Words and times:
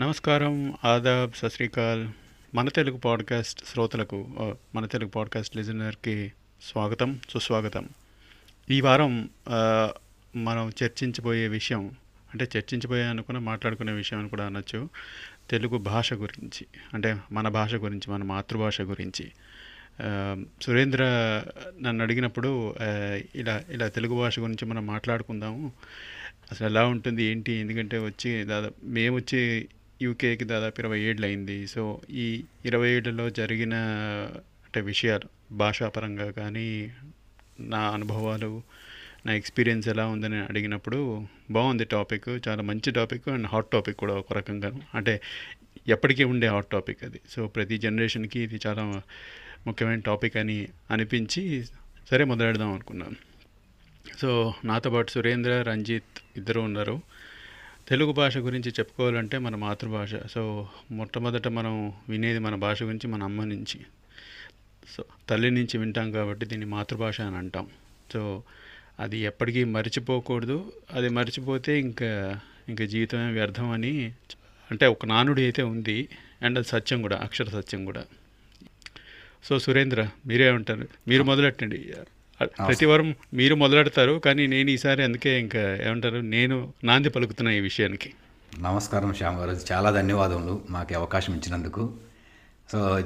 నమస్కారం 0.00 0.74
ఆదాబ్ 0.84 1.32
సశ్రీకాల్ 1.36 2.08
మన 2.54 2.68
తెలుగు 2.68 2.96
పాడ్కాస్ట్ 2.96 3.66
శ్రోతలకు 3.66 4.28
మన 4.74 4.86
తెలుగు 4.86 5.10
పాడ్కాస్ట్ 5.10 5.56
లిజనర్కి 5.56 6.32
స్వాగతం 6.62 7.20
సుస్వాగతం. 7.30 7.88
ఈ 8.70 8.80
వారం 8.80 9.30
మనం 10.36 10.72
చర్చించబోయే 10.84 11.48
విషయం 11.48 11.90
అంటే 12.32 12.48
చర్చించబోయే 12.58 13.02
అనుకున్న 13.02 13.38
మాట్లాడుకునే 13.38 13.92
విషయం 13.92 14.18
అని 14.18 14.28
కూడా 14.28 14.46
అనొచ్చు 14.46 14.88
తెలుగు 15.50 15.78
భాష 15.78 16.12
గురించి 16.12 16.66
అంటే 16.94 17.16
మన 17.32 17.48
భాష 17.48 17.74
గురించి 17.74 18.12
మన 18.12 18.24
మాతృభాష 18.24 18.80
గురించి. 18.80 19.32
సురేంద్ర 20.62 21.04
నన్ను 21.82 22.02
అడిగినప్పుడు 22.02 22.74
ఇలా 23.34 23.62
ఇలా 23.70 23.88
తెలుగు 23.88 24.14
భాష 24.14 24.38
గురించి 24.38 24.64
మనం 24.64 24.86
మాట్లాడుకుందాము. 24.86 25.72
అసలు 26.52 26.66
ఎలా 26.66 26.86
ఉంటుంది 26.86 27.24
ఏంటి 27.24 27.52
ఎందుకంటే 27.52 27.98
వచ్చి 27.98 28.44
దాదాపు 28.44 28.74
మేము 28.84 29.16
వచ్చి 29.16 29.68
యూకేకి 30.04 30.44
దాదాపు 30.44 30.80
ఇరవై 30.80 31.00
ఏళ్ళు 31.00 31.26
అయింది 31.26 31.66
సో 31.66 32.00
ఈ 32.10 32.44
ఇరవై 32.64 32.88
ఏళ్ళలో 32.88 33.30
జరిగిన 33.30 33.74
అంటే 34.66 34.80
విషయాలు 34.80 35.54
భాషాపరంగా 35.54 36.30
కానీ 36.30 36.92
నా 37.60 37.90
అనుభవాలు 37.90 38.62
నా 39.26 39.32
ఎక్స్పీరియన్స్ 39.34 39.88
ఎలా 39.88 40.06
ఉందని 40.06 40.36
అడిగినప్పుడు 40.36 41.26
బాగుంది 41.50 41.84
టాపిక్ 41.84 42.28
చాలా 42.48 42.62
మంచి 42.62 42.90
టాపిక్ 42.90 43.28
అండ్ 43.28 43.46
హాట్ 43.46 43.70
టాపిక్ 43.70 43.96
కూడా 43.96 44.14
ఒక 44.14 44.32
రకంగా. 44.32 44.70
అంటే 44.94 45.20
ఎప్పటికీ 45.88 46.24
ఉండే 46.24 46.46
హాట్ 46.46 46.66
టాపిక్ 46.66 47.04
అది. 47.04 47.20
సో 47.30 47.46
ప్రతి 47.48 47.78
జనరేషన్కి 47.78 48.40
ఇది 48.40 48.60
చాలా 48.66 49.02
ముఖ్యమైన 49.66 50.00
టాపిక్ 50.00 50.36
అని 50.36 50.68
అనిపించి 50.90 51.64
సరే 52.10 52.24
మొదలెడదాం 52.24 52.72
అనుకున్నాను. 52.72 53.16
సో 54.18 54.54
నాతో 54.64 54.90
పాటు 54.90 55.10
సురేంద్ర 55.10 55.62
రంజిత్ 55.62 56.20
ఇద్దరు 56.36 56.60
ఉన్నారు. 56.60 57.00
తెలుగు 57.88 58.12
భాష 58.12 58.38
గురించి 58.38 58.70
చెప్పుకోవాలంటే 58.70 59.38
మన 59.38 59.56
మాతృభాష. 59.56 60.14
సో 60.30 60.68
మొట్టమొదట 60.90 61.48
మనం 61.48 61.92
వినేది 62.08 62.38
మన 62.38 62.54
భాష 62.54 62.82
గురించి 62.82 63.06
మన 63.06 63.22
అమ్మ 63.22 63.44
నుంచి. 63.44 63.80
సో 64.96 65.04
తల్లి 65.28 65.50
నుంచి 65.50 65.78
వింటాం 65.78 66.12
కాబట్టి 66.12 66.46
దీన్ని 66.46 66.66
మాతృభాష 66.66 67.20
అని 67.20 67.36
అంటాం. 67.36 67.66
సో 68.12 68.42
అది 69.00 69.18
ఎప్పటికీ 69.18 69.64
మర్చిపోకూడదు. 69.64 70.72
అది 70.92 71.08
మర్చిపోతే 71.08 71.80
ఇంకా 71.80 72.40
ఇంకా 72.68 72.84
జీవితమే 72.84 73.32
వ్యర్థం 73.32 73.70
అని 73.70 74.12
అంటే 74.70 74.86
ఒక 74.86 75.06
నానుడి 75.06 75.42
అయితే 75.42 75.62
ఉంది. 75.62 76.08
అండ్ 76.42 76.58
అది 76.58 76.68
సత్యం 76.68 77.02
కూడా 77.02 77.16
అక్షర 77.16 77.44
సత్యం 77.44 77.84
కూడా. 77.84 78.04
సో 79.44 79.58
సురేంద్ర 79.58 80.08
మీరే 80.26 80.50
ఉంటారు. 80.50 80.88
మీరు 81.08 81.22
మొదలెట్టండి. 81.22 81.92
ప్రతి 82.40 82.86
వారం 82.86 83.14
మీరు 83.34 83.54
మొదలెడతారు 83.54 84.12
కానీ 84.12 84.46
నేను 84.46 84.70
ఈసారి 84.70 85.04
అందుకే 85.04 85.40
ఇంకా 85.40 85.76
ఏమంటారు 85.86 86.16
నేను 86.16 86.72
నాంది 86.84 87.08
పలుకుతున్నా 87.08 87.52
ఈ 87.52 87.60
విషయానికి. 87.60 88.12
నమస్కారం 88.60 89.14
శ్యామ్ 89.14 89.36
గారు. 89.36 89.56
చాలా 89.72 89.90
ధన్యవాదములు 89.90 90.60
మాకు 90.70 90.94
అవకాశం 90.94 91.34
ఇచ్చినందుకు. 91.34 91.92
సో 92.72 93.00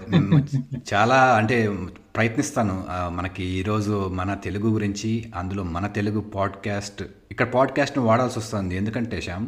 చాలా 0.94 1.34
అంటే 1.36 1.76
ప్రయత్నిస్తాను. 2.16 2.86
మనకి 2.90 3.44
ఈరోజు 3.44 4.08
మన 4.08 4.34
తెలుగు 4.34 4.70
గురించి 4.70 5.24
అందులో 5.36 5.62
మన 5.62 5.86
తెలుగు 5.86 6.20
పాడ్కాస్ట్ 6.20 7.02
ఇక్కడ 7.30 7.46
పాడ్కాస్ట్ని 7.46 8.04
వాడాల్సి 8.04 8.38
వస్తుంది. 8.38 8.76
ఎందుకంటే 8.76 9.20
శ్యామ్ 9.20 9.46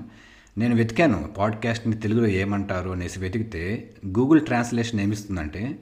నేను 0.59 0.77
వెతికాను 0.77 1.35
పాడ్కాస్ట్ని 1.39 1.97
తెలుగులో 1.97 2.27
ఏమంటారు 2.27 2.91
అనేసి 2.91 3.21
వెతికితే 3.21 3.91
గూగుల్ 4.07 4.41
ట్రాన్స్లేషన్ 4.47 5.01
ఏమిస్తుందంటే 5.01 5.77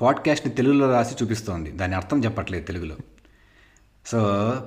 పాడ్కాస్ట్ని 0.00 0.54
తెలుగులో 0.54 0.92
రాసి 0.92 1.24
చూపిస్తోంది. 1.24 1.70
దాని 1.70 1.94
అర్థం 1.94 2.24
చెప్పట్లేదు 2.24 2.64
తెలుగులో. 2.64 2.96
సో 4.06 4.18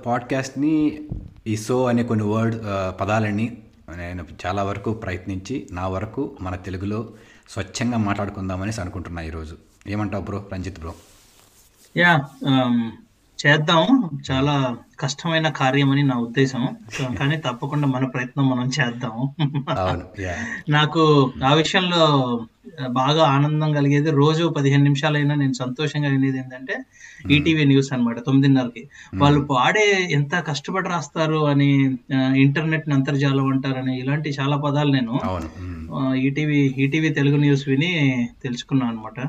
పాడ్కాస్ట్ని 0.06 1.02
ఈ 1.48 1.58
సో 1.58 1.86
అనే 1.86 2.04
కొన్ని 2.04 2.26
వర్డ్ 2.26 2.56
పదాలన్నీ 3.02 3.58
పదాలని 3.90 3.98
నేను 3.98 4.26
చాలా 4.46 4.64
వరకు 4.64 4.94
ప్రయత్నించి 4.94 5.68
నా 5.72 5.88
వరకు 5.88 6.38
మన 6.42 6.56
తెలుగులో 6.56 7.10
స్వచ్ఛంగా 7.50 7.98
మాట్లాడుకుందామనేసి 7.98 8.82
అనుకుంటున్నా 8.82 9.22
ఈరోజు. 9.22 9.58
ఏమంటావు 9.88 10.24
బ్రో? 10.24 10.46
రంజిత్ 10.54 10.80
బ్రో. 10.80 10.94
యా 11.98 12.26
చేద్దాం. 13.48 14.10
చాలా 14.32 14.78
కష్టమైన 15.00 15.50
కార్యం 15.50 15.92
అని 15.92 16.04
నా 16.04 16.16
ఉద్దేశం. 16.16 16.68
సో, 16.94 17.08
కానీ 17.20 17.38
తప్పకుండా 17.38 17.88
మన 17.88 18.06
ప్రయత్నం 18.06 18.50
మనం 18.50 18.72
చేద్దాం. 18.82 19.12
అవును. 19.78 20.22
యా. 20.22 20.36
నాకు 20.70 21.32
ఆ 21.46 21.54
విషయంలో 21.54 22.42
బాగా 22.90 23.24
ఆనందం 23.26 23.74
కలిగేది 23.74 24.12
రోజు 24.12 24.48
పదిహేను 24.48 24.84
నిమిషాలైనా 24.84 25.36
నేను 25.36 25.54
సంతోషంగా 25.54 26.10
వినేది 26.10 26.38
ఏంటంటే 26.38 26.76
ఈటీవీ 27.32 27.66
న్యూస్ 27.66 27.94
అన్నమాట 27.94 28.20
తొమ్మిదిన్నరకి. 28.20 28.90
వాళ్ళు 29.16 29.42
పాడే 29.42 30.08
ఎంత 30.12 30.36
కష్టపడి 30.36 30.90
రాస్తారు 30.90 31.46
అని 31.48 31.98
ఇంటర్నెట్ని 32.36 32.96
అంతర్జాలం 32.96 33.48
అంటారని 33.48 34.00
ఇలాంటి 34.00 34.30
చాలా 34.30 34.58
పదాలు 34.58 34.92
నేను 34.92 35.20
ఈటీవీ 36.14 36.76
ఈటీవీ 36.78 37.10
తెలుగు 37.10 37.38
న్యూస్ 37.38 37.68
విని 37.68 38.30
తెలుసుకున్నాను 38.44 38.92
అనమాట. 38.92 39.28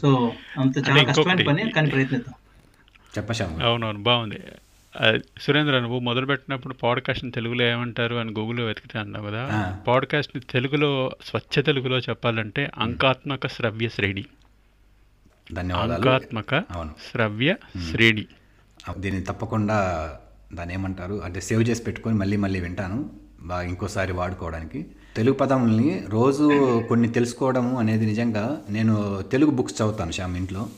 సో 0.00 0.32
అంత 0.58 0.78
చాలా 0.78 1.02
కష్టమైన 1.02 1.46
పని 1.48 1.70
కానీ 1.70 1.90
ప్రయత్నిద్దాం. 1.90 2.34
చెప్ప 3.18 3.32
శ్యామ్ 3.32 3.52
గారు. 3.52 3.66
అవునవును 3.66 4.02
బాగుంది. 4.02 4.40
సురేంద్ర 5.40 5.80
నువ్వు 5.80 5.98
మొదలుపెట్టినప్పుడు 5.98 6.74
పాడ్కాస్ట్ని 6.74 7.30
తెలుగులో 7.30 7.64
ఏమంటారు 7.64 8.14
అని 8.14 8.30
గూగుల్లో 8.30 8.64
వెతికితే 8.64 8.98
అన్నావు 8.98 9.26
కదా. 9.26 9.76
పాడ్కాస్ట్ని 9.88 10.42
తెలుగులో 10.50 11.10
స్వచ్ఛ 11.24 11.62
తెలుగులో 11.62 11.98
చెప్పాలంటే 11.98 12.70
అంకాత్మక 12.78 13.46
శ్రవ్య 13.46 13.88
శ్రేణి. 13.88 14.24
అంకాత్మక 15.58 16.54
అవును. 16.54 16.90
శ్రవ్య 17.12 17.56
శ్రేణి. 17.90 18.26
దీన్ని 18.98 19.22
తప్పకుండా 19.22 20.10
దాన్ని 20.54 20.74
ఏమంటారు 20.74 21.22
అంటే 21.24 21.40
సేవ్ 21.40 21.68
చేసి 21.68 21.82
పెట్టుకొని 21.82 22.16
మళ్ళీ 22.16 22.36
మళ్ళీ 22.36 22.60
వింటాను 22.60 23.10
బాగా 23.42 23.62
ఇంకోసారి 23.62 24.12
వాడుకోవడానికి. 24.12 24.86
తెలుగు 25.16 25.34
పదముల్ని 25.34 26.04
రోజు 26.08 26.50
కొన్ని 26.88 27.08
తెలుసుకోవడము 27.08 27.78
అనేది 27.78 28.06
నిజంగా 28.06 28.62
నేను 28.70 29.22
తెలుగు 29.32 29.50
బుక్స్ 29.50 29.82
చదువుతాను 29.82 30.12
శ్యామ్ 30.12 30.36
ఇంట్లో. 30.36 30.68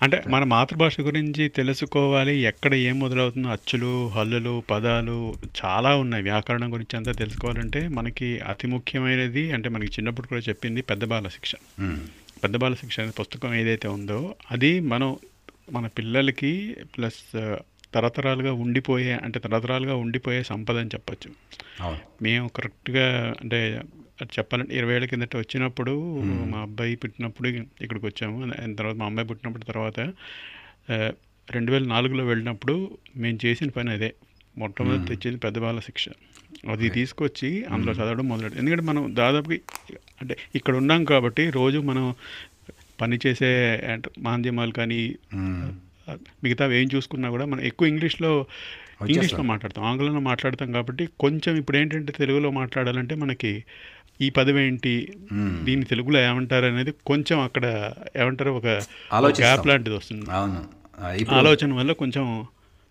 అంటే 0.00 0.16
మన 0.26 0.44
మాతృభాష 0.50 0.96
గురించి 1.00 1.44
తెలుసుకోవాలి. 1.56 2.34
ఎక్కడ 2.42 2.72
ఏం 2.86 2.96
మొదలవుతుందో 2.98 3.48
అచ్చులు 3.48 3.92
హల్లులు 4.08 4.62
పదాలు 4.70 5.16
చాలా 5.60 5.90
ఉన్నాయి. 5.96 6.22
వ్యాకరణం 6.22 6.72
గురించి 6.72 6.94
అంతా 6.96 7.12
తెలుసుకోవాలంటే 7.14 7.88
మనకి 7.90 8.28
అతి 8.46 8.66
ముఖ్యమైనది 8.66 9.52
అంటే 9.52 9.68
మనకి 9.68 9.92
చిన్నప్పుడు 9.96 10.28
కూడా 10.28 10.42
చెప్పింది 10.48 10.82
పెద్ద 10.82 11.04
బాల 11.04 11.28
శిక్ష. 11.28 11.52
మ్, 11.82 11.98
పెద్ద 12.42 12.56
బాల 12.56 12.74
శిక్ష 12.74 13.00
అనే 13.00 13.14
పుస్తకం 13.18 13.54
ఏదైతే 13.54 13.88
ఉందో 13.90 14.20
అది 14.50 14.72
మనం 14.86 15.10
మన 15.72 15.86
పిల్లలకి 15.96 16.52
ప్లస్ 16.94 17.22
తరతరాలుగా 17.96 18.52
ఉండిపోయే 18.64 19.14
అంటే 19.24 19.38
తరతరాలుగా 19.44 19.94
ఉండిపోయే 20.04 20.40
సంపద 20.50 20.76
అని 20.82 20.92
చెప్పచ్చు. 20.94 21.30
మేము 22.22 22.46
కరెక్ట్గా 22.56 23.06
అంటే 23.40 23.60
చెప్పాలంటే 24.36 24.72
ఇరవై 24.76 24.94
ఏళ్ళ 24.94 25.06
కిందట 25.06 25.34
వచ్చినప్పుడు 25.36 25.94
మా 26.52 26.58
అబ్బాయి 26.58 26.94
పుట్టినప్పుడు 27.02 27.48
ఇక్కడికి 27.84 28.04
వచ్చాము. 28.06 28.36
తర్వాత 28.78 28.96
మా 29.02 29.06
అమ్మాయి 29.10 29.28
పుట్టినప్పుడు 29.28 29.64
తర్వాత 29.64 29.98
రెండు 31.48 31.70
వేల 31.72 31.84
నాలుగులో 31.94 32.22
వెళ్ళినప్పుడు 32.24 32.74
మేము 33.16 33.38
చేసిన 33.44 33.68
పని 33.76 33.90
అదే. 33.96 34.10
మొట్టమొదటి 34.58 35.04
తెచ్చేది 35.08 35.38
పెద్ద 35.44 35.56
బాల 35.64 35.80
శిక్ష. 35.80 36.04
అది 36.72 36.86
తీసుకొచ్చి 36.88 37.50
అందులో 37.72 37.92
చదవడం 37.98 38.26
మొదలెట్టు. 38.28 38.58
ఎందుకంటే 38.58 38.84
మనం 38.90 39.02
దాదాపుగా 39.18 39.58
అంటే 40.20 40.34
ఇక్కడ 40.54 40.74
ఉన్నాం 40.76 41.02
కాబట్టి 41.04 41.44
రోజు 41.50 41.78
మనం 41.90 42.04
పని 43.00 43.16
చేసే 43.26 43.50
అంటే 43.92 44.10
మాధ్యమాలు 44.18 44.72
కానీ 44.72 45.00
మిగతా 46.14 46.72
ఏం 46.72 46.88
చూసుకున్నా 46.94 47.30
కూడా 47.30 47.44
మనం 47.44 47.60
ఎక్కువ 47.60 47.88
ఇంగ్లీష్లో 47.88 48.46
ఇంగ్లీష్లో 49.08 49.42
మాట్లాడతాం 49.42 49.84
ఆంగ్లంలో 49.84 50.20
మాట్లాడతాం 50.20 50.72
కాబట్టి 50.72 51.08
కొంచెం 51.20 51.56
ఇప్పుడు 51.56 51.76
ఏంటంటే 51.76 52.12
తెలుగులో 52.12 52.50
మాట్లాడాలంటే 52.50 53.14
మనకి 53.14 53.64
ఈ 54.20 54.30
పదం 54.30 54.58
ఏంటి. 54.58 55.12
దీన్ని 55.64 55.84
తెలుగులో 55.84 56.18
ఏమంటారు 56.20 56.66
అనేది 56.66 56.90
కొంచెం 56.90 57.40
అక్కడ 57.40 57.92
ఏమంటారు 58.16 58.50
ఒక. 58.50 58.66
గ్యాప్ 59.40 59.66
లాంటిది 59.66 59.96
వస్తుంది. 59.96 60.30
అవును. 60.30 60.64
ఆలోచన 61.30 61.72
వల్ల 61.74 61.92
కొంచెం 61.92 62.46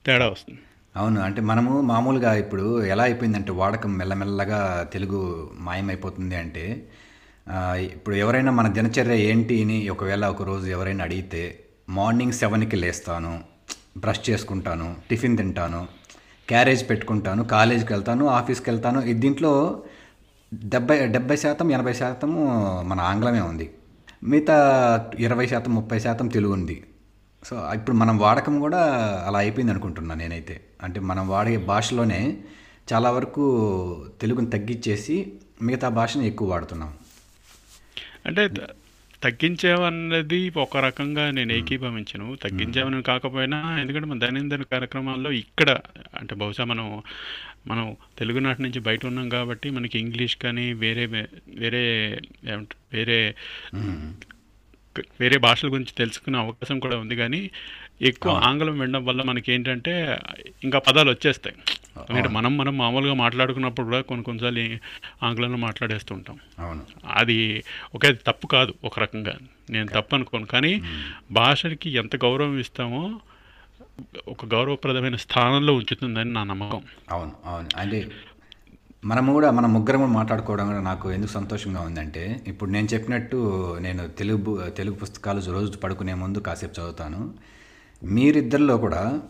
తేడా 0.05 0.29
వస్తుంది. 0.29 0.59
అవును. 0.95 1.21
అంటే 1.21 1.41
మనము 1.41 1.81
మామూలుగా 1.81 2.33
ఇప్పుడు 2.33 2.83
ఎలా 2.83 3.03
అయిపోయిందంటే 3.03 3.51
వాడకం 3.51 3.97
మెల్లమెల్లగా 3.97 4.89
తెలుగు 4.93 5.51
మాయమైపోతుంది 5.53 6.35
అంటే 6.35 6.83
ఇప్పుడు 7.93 8.15
ఎవరైనా 8.15 8.51
మన 8.51 8.67
దినచర్య 8.67 9.17
ఏంటి 9.17 9.63
అని 9.63 9.89
ఒకవేళ 9.89 10.25
ఒక 10.25 10.43
రోజు 10.43 10.67
ఎవరైనా 10.67 11.03
అడిగితే 11.03 11.59
మార్నింగ్ 11.89 12.31
సెవెన్కి 12.31 12.75
లేస్తాను 12.75 13.43
బ్రష్ 13.97 14.29
చేసుకుంటాను 14.29 14.95
టిఫిన్ 15.09 15.37
తింటాను 15.37 15.87
క్యారేజ్ 16.47 16.89
పెట్టుకుంటాను 16.89 17.43
కాలేజీకి 17.43 17.93
వెళ్తాను 17.93 18.27
ఆఫీస్కి 18.27 18.69
వెళ్తాను. 18.69 19.01
దీంట్లో 19.13 19.83
డెబ్బై 20.53 21.07
డెబ్బై 21.07 21.35
శాతం 21.35 21.71
ఎనభై 21.71 21.93
శాతము 21.93 22.41
మన 22.81 22.99
ఆంగ్లమే 22.99 23.39
ఉంది. 23.39 23.73
మిగతా 24.23 25.11
ఇరవై 25.19 25.47
శాతం 25.47 25.75
ముప్పై 25.75 25.99
శాతం 25.99 26.27
తెలుగు 26.27 26.53
ఉంది. 26.53 26.83
సో 27.43 27.73
ఇప్పుడు 27.75 27.95
మనం 27.95 28.17
వాడకం 28.17 28.59
కూడా 28.59 28.79
అలా 29.27 29.39
అయిపోయింది 29.39 29.71
అనుకుంటున్నాను 29.71 30.19
నేనైతే. 30.19 30.61
అంటే 30.83 30.99
మనం 30.99 31.27
వాడే 31.27 31.57
భాషలోనే 31.57 32.37
చాలా 32.93 33.11
వరకు 33.11 34.05
తెలుగుని 34.21 34.49
తగ్గించేసి 34.49 35.33
మిగతా 35.61 35.89
భాషని 35.89 36.27
ఎక్కువ 36.27 36.49
వాడుతున్నాం. 36.49 36.93
అంటే 38.25 38.49
తగ్గించామన్నది 39.25 40.51
ఒక 40.57 40.77
రకంగా 40.77 41.31
నేను 41.31 41.53
ఏకీభవించను. 41.53 42.27
తగ్గించామని 42.43 43.03
కాకపోయినా 43.03 43.77
ఎందుకంటే 43.81 44.07
మన 44.07 44.19
దైనందిన 44.19 44.63
కార్యక్రమాల్లో 44.63 45.31
ఇక్కడ 45.31 45.69
అంటే 46.19 46.35
బహుశా 46.35 46.63
మనం 46.63 46.87
మనం 47.67 47.95
తెలుగునాటి 48.17 48.61
నుంచి 48.61 48.79
బయట 48.79 49.05
ఉన్నాం 49.05 49.29
కాబట్టి 49.29 49.69
మనకి 49.69 49.99
ఇంగ్లీష్ 49.99 50.35
కానీ 50.37 50.73
వేరే 50.73 51.05
వేరే 51.47 51.83
వేరే 52.93 53.35
వేరే 55.19 55.37
భాషల 55.37 55.67
గురించి 55.67 55.93
తెలుసుకునే 55.97 56.37
అవకాశం 56.37 56.79
కూడా 56.79 56.97
ఉంది. 56.97 57.15
కానీ 57.15 57.41
ఎక్కువ 58.01 58.31
ఆంగ్లం 58.33 58.79
వినడం 58.79 59.05
వల్ల 59.05 59.21
మనకి 59.21 59.53
ఏంటంటే 59.53 60.19
ఇంకా 60.63 60.79
పదాలు 60.79 61.09
వచ్చేస్తాయి. 61.09 61.55
ఎందుకంటే 61.99 62.29
మనం 62.29 62.57
మనం 62.57 62.77
మామూలుగా 62.77 63.13
మాట్లాడుకున్నప్పుడు 63.13 63.85
కూడా 63.85 64.01
కొన్ని 64.01 64.23
కొన్నిసార్లు 64.23 64.77
ఆంగ్లంలో 65.25 65.57
మాట్లాడేస్తూ 65.57 66.15
ఉంటాం 66.15 66.39
అవును. 66.59 66.81
అది 67.13 67.63
ఒకే 67.95 68.13
తప్పు 68.13 68.47
కాదు 68.47 68.73
ఒక 68.83 68.99
రకంగా. 68.99 69.35
నేను 69.69 69.87
తప్పు 69.87 70.15
అనుకోను 70.15 70.45
కానీ 70.45 70.81
భాషకి 71.31 71.89
ఎంత 71.89 72.15
గౌరవం 72.15 72.59
ఇస్తామో 72.59 73.19
ఒక 74.27 74.45
గౌరవప్రదమైన 74.45 75.15
స్థానంలో 75.15 75.73
ఉంచుతుందని 75.73 76.33
నా 76.33 76.43
నమ్మకం. 76.43 76.81
అవును 77.11 77.31
అవును. 77.45 77.67
అంటే 77.77 78.11
మనము 79.05 79.33
కూడా 79.33 79.51
మన 79.51 79.65
ముగ్గురం 79.65 79.99
కూడా 79.99 80.11
మాట్లాడుకోవడం 80.11 80.67
కూడా 80.67 80.81
నాకు 80.81 81.11
ఎందుకు 81.11 81.31
సంతోషంగా 81.31 81.81
ఉందంటే 81.81 82.43
ఇప్పుడు 82.47 82.69
నేను 82.69 82.87
చెప్పినట్టు 82.93 83.37
నేను 83.79 84.07
తెలుగు 84.07 84.69
తెలుగు 84.69 84.95
పుస్తకాలు 84.95 85.51
రోజు 85.51 85.77
పడుకునే 85.77 86.13
ముందు 86.13 86.39
కాసేపు 86.39 86.81
చదువుతాను. 86.81 87.33
మీరిద్దరిలో 88.03 88.77
కూడా 88.77 89.21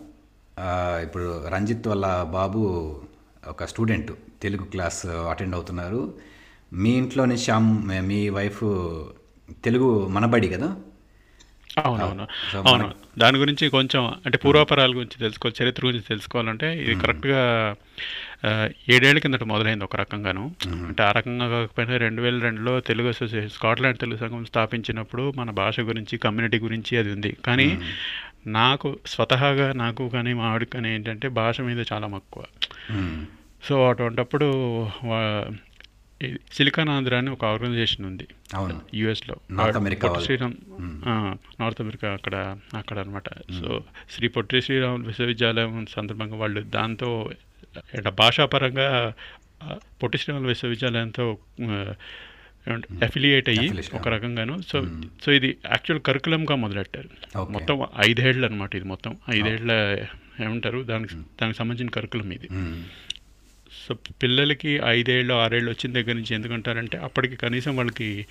ఇప్పుడు 1.03 1.47
రంజిత్ 1.47 1.87
వాళ్ళ 1.87 2.23
బాబు 2.23 2.95
ఒక 3.47 3.65
స్టూడెంట్ 3.65 4.11
తెలుగు 4.41 4.63
క్లాస్ 4.63 5.05
అటెండ్ 5.05 5.55
అవుతున్నారు. 5.55 6.13
మీ 6.73 6.89
ఇంట్లో 6.89 7.25
నుంచి 7.25 7.39
శ్యామ్ 7.39 7.87
మీ 7.87 8.29
వైఫ్ 8.29 8.59
తెలుగు 9.63 10.07
మనబడి 10.07 10.47
కదా? 10.47 10.75
అవునవును. 11.85 12.27
అవును. 12.67 12.93
దాని 13.19 13.37
గురించి 13.37 13.69
కొంచెం 13.69 14.13
అంటే 14.25 14.37
పూర్వాపరాల 14.37 14.89
గురించి 14.89 15.19
తెలుసుకో 15.19 15.49
చరిత్ర 15.49 15.85
గురించి 15.85 16.03
తెలుసుకోవాలంటే 16.09 16.83
ఇది 16.83 16.95
కరెక్ట్గా 16.95 17.75
ఏడేళ్ళ 18.89 19.19
కిందట 19.19 19.43
మొదలైంది 19.43 19.83
ఒక 19.83 19.95
రకంగాను. 19.95 20.55
అంటే 20.67 21.03
ఆ 21.03 21.11
రకంగా 21.11 21.49
కాకపోయినా 21.49 21.97
రెండు 21.97 22.21
వేల 22.21 22.39
రెండులో 22.39 22.79
తెలుగు 22.79 23.07
అసోసియేషన్ 23.07 23.49
స్కాట్లాండ్ 23.49 23.97
తెలుగు 23.97 24.17
సంఘం 24.17 24.45
స్థాపించినప్పుడు 24.45 25.33
మన 25.35 25.51
భాష 25.51 25.79
గురించి 25.79 26.17
కమ్యూనిటీ 26.17 26.59
గురించి 26.59 26.97
అది 26.97 27.11
ఉంది. 27.11 27.37
కానీ 27.45 27.79
నాకు 28.47 28.99
స్వతహాగా 29.05 29.73
నాకు 29.73 30.09
కానీ 30.09 30.33
మా 30.33 30.45
ఆవిడకి 30.45 30.71
కానీ 30.71 30.95
ఏంటంటే 30.95 31.27
భాష 31.27 31.61
మీద 31.61 31.85
చాలా 31.93 32.07
మక్కువ. 32.07 32.43
సో 33.63 33.89
అటువంటప్పుడు 33.89 34.47
సిలికాన్ 36.53 36.89
ఆంధ్ర 36.89 37.15
అని 37.15 37.29
ఒక 37.29 37.45
ఆర్గనైజేషన్ 37.45 38.05
ఉంది. 38.05 38.27
యుఎస్లో. 38.93 39.35
శ్రీరామ్ 40.19 40.53
నార్త్ 41.61 41.81
అమెరికా 41.81 42.11
అక్కడ 42.11 42.57
అక్కడ 42.73 42.99
అనమాట 42.99 43.29
సో 43.29 43.83
శ్రీ 44.11 44.27
పొట్టి 44.27 44.61
శ్రీరామ్ 44.61 45.05
విశ్వవిద్యాలయం 45.05 45.85
సందర్భంగా 45.89 46.35
వాళ్ళు 46.35 46.61
దాంతో 46.61 47.29
భాషాపరంగా 48.09 49.13
పొట్టి 50.03 50.17
శ్రీరామ్ 50.17 50.45
విశ్వవిద్యాలయంతో 50.45 51.37
అఫిలియేట్ 53.03 53.49
అయ్యి 53.49 53.95
ఒక 53.95 54.07
రకంగాను. 54.07 54.61
సో 54.61 54.87
సో 55.25 55.31
ఇది 55.31 55.57
యాక్చువల్ 55.65 56.01
కరికులంగా 56.01 56.55
మొదలెట్టారు. 56.55 57.37
మొత్తం 57.51 57.85
ఐదేళ్ళు 58.09 58.45
అనమాట 58.45 58.75
ఇది 58.75 58.85
మొత్తం. 58.85 59.17
ఐదేళ్ళ 59.29 59.71
ఏమంటారు? 60.43 60.83
దానికి 60.83 61.15
దానికి 61.15 61.57
సంబంధించిన 61.57 61.89
కరికులం 61.89 62.31
ఇది. 62.31 62.47
మ్మ్. 62.51 62.83
సో 63.87 63.93
పిల్లలకి 63.93 64.79
ఐదేళ్ళు 64.85 65.33
ఆరేళ్ళు 65.33 65.71
వచ్చిన 65.71 65.93
దగ్గర 65.93 66.13
నుంచి 66.13 66.35
ఎందుకంటారంటే 66.35 66.97
అప్పటికి 66.97 67.35
కనీసం 67.35 67.75
వాళ్ళకి 67.77 68.25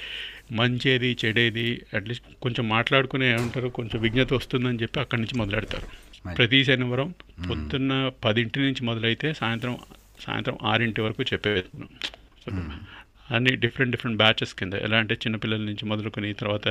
మంచేది 0.52 1.16
చెడేది 1.25 1.82
అట్లీస్ట్ 1.94 2.25
కొంచెం 2.42 2.69
మాట్లాడుకునే 2.69 3.32
ఏమంటారు? 3.32 3.69
కొంచెం 3.69 4.02
విజ్ఞత 4.02 4.32
వస్తుందని 4.32 4.78
చెప్పి 4.82 5.00
అక్కడి 5.00 5.20
నుంచి 5.20 5.38
మొదలెడతారు. 5.38 6.04
ప్రతి 6.36 6.64
శనివారం 6.64 7.14
పొద్దున్న 7.50 8.10
పదింటి 8.25 8.60
నుంచి 8.60 8.84
మొదలైతే 8.84 9.32
సాయంత్రం 9.34 9.78
సాయంత్రం 10.20 10.58
ఆరింటి 10.62 11.00
వరకు 11.00 11.25
సో 11.25 12.50
అన్ని 13.31 13.56
డిఫరెంట్ 13.56 13.91
డిఫరెంట్ 13.91 14.17
బ్యాచెస్ 14.17 14.55
కింద. 14.55 14.75
ఎలా 14.75 14.99
అంటే 14.99 15.15
చిన్నపిల్లల 15.15 15.61
నుంచి 15.61 15.85
మొదలుకొని 15.85 16.35
తర్వాత 16.35 16.69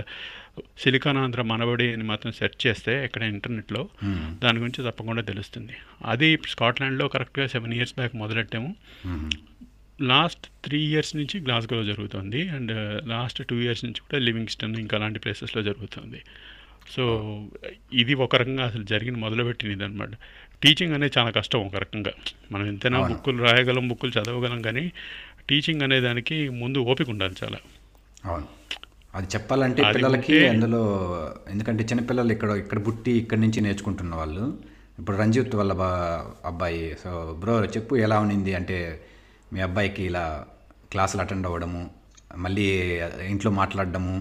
సిలికాన్ 0.77 1.17
ఆంధ్ర 1.17 1.41
మనబడి 1.41 1.93
అని 1.93 2.03
మాత్రం 2.03 2.31
సెర్చ్ 2.31 2.67
చేస్తే 2.67 3.03
ఎక్కడ 3.03 3.23
ఇంటర్నెట్లో. 3.23 3.89
దాని 4.43 4.59
గురించి 4.59 4.91
తప్పకుండా 4.91 5.21
తెలుస్తుంది. 5.21 5.73
అది 6.05 6.39
స్కాట్లాండ్లో 6.47 7.07
కరెక్ట్గా 7.07 7.47
సెవెన్ 7.47 7.73
ఇయర్స్ 7.73 7.93
బ్యాక్ 7.93 8.15
మొదలెట్టాము. 8.15 8.75
లాస్ట్ 10.01 10.47
త్రీ 10.65 10.79
ఇయర్స్ 10.81 11.15
నుంచి 11.15 11.39
గ్లాస్గోలో 11.39 11.83
జరుగుతుంది. 11.83 12.49
అండ్ 12.49 13.07
లాస్ట్ 13.07 13.47
టూ 13.47 13.55
ఇయర్స్ 13.55 13.85
నుంచి 13.85 14.01
కూడా 14.01 14.19
లివింగ్స్టన్ 14.19 14.75
ఇంకా 14.75 14.97
అలాంటి 14.97 15.19
ప్లేసెస్లో 15.19 15.63
జరుగుతుంది. 15.63 16.21
సో 16.89 17.03
ఇది 17.93 18.13
ఒక 18.13 18.35
రకంగా 18.35 18.65
అసలు 18.65 18.83
జరిగిన 18.83 19.17
మొదలుపెట్టినది 19.17 19.83
అనమాట 19.83 20.09
టీచింగ్ 20.63 20.93
అనేది 20.93 21.13
చాలా 21.17 21.29
కష్టం 21.29 21.59
ఒక 21.59 21.75
రకంగా. 21.75 22.11
మనం 22.51 22.67
ఎంతైనా. 22.67 23.07
బుక్కులు 23.07 23.43
రాయగలం 23.43 23.87
బుక్కులు 23.87 24.11
చదవగలం 24.11 24.61
కానీ 24.61 24.91
టీచింగ్ 25.49 25.81
అనే 25.81 26.01
దానికి 26.01 26.49
ముందు 26.49 26.79
ఓపిక 26.79 27.09
ఉండాలి 27.09 27.35
చాలా. 27.43 27.59
అవును. 28.25 28.45
అది 29.15 29.27
చెప్పాలంటే 29.35 29.81
పిల్లలకి 29.95 30.47
అందులో 30.47 30.81
ఎందుకంటే 31.49 31.83
చిన్నపిల్లలు 31.83 32.31
ఇక్కడ 32.33 32.51
ఇక్కడ 32.51 32.85
పుట్టి 32.85 33.11
ఇక్కడి 33.11 33.41
నుంచి 33.41 33.61
నేర్చుకుంటున్న 33.61 34.15
వాళ్ళు 34.15 34.45
ఇప్పుడు 34.99 35.17
రంజిత్ 35.17 35.55
వాళ్ళ 35.55 35.73
బా 35.73 35.89
అబ్బాయి 36.45 36.95
సో 37.03 37.33
బ్రో 37.33 37.65
చెప్పు 37.65 37.95
ఎలా 37.95 38.19
ఉన్నింది 38.19 38.55
అంటే 38.55 38.77
మీ 39.53 39.61
అబ్బాయికి 39.61 40.03
ఇలా 40.03 40.23
క్లాసులు 40.91 41.21
అటెండ్ 41.21 41.47
అవ్వడము 41.47 41.81
మళ్ళీ 42.37 42.65
ఇంట్లో 43.29 43.51
మాట్లాడడము. 43.51 44.15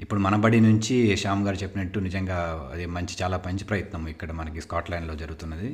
ఇప్పుడు 0.00 0.20
మన 0.20 0.36
బడి 0.36 0.60
నుంచి 0.60 1.16
శ్యామ్ 1.16 1.46
గారు 1.46 1.56
చెప్పినట్టు 1.56 1.98
నిజంగా 1.98 2.38
అది 2.72 2.86
మంచి 2.86 3.14
చాలా 3.22 3.42
మంచి 3.46 3.64
ప్రయత్నం 3.64 4.08
ఇక్కడ 4.08 4.32
మనకి 4.32 4.60
స్కాట్లాండ్లో 4.60 5.14
జరుగుతున్నది. 5.14 5.70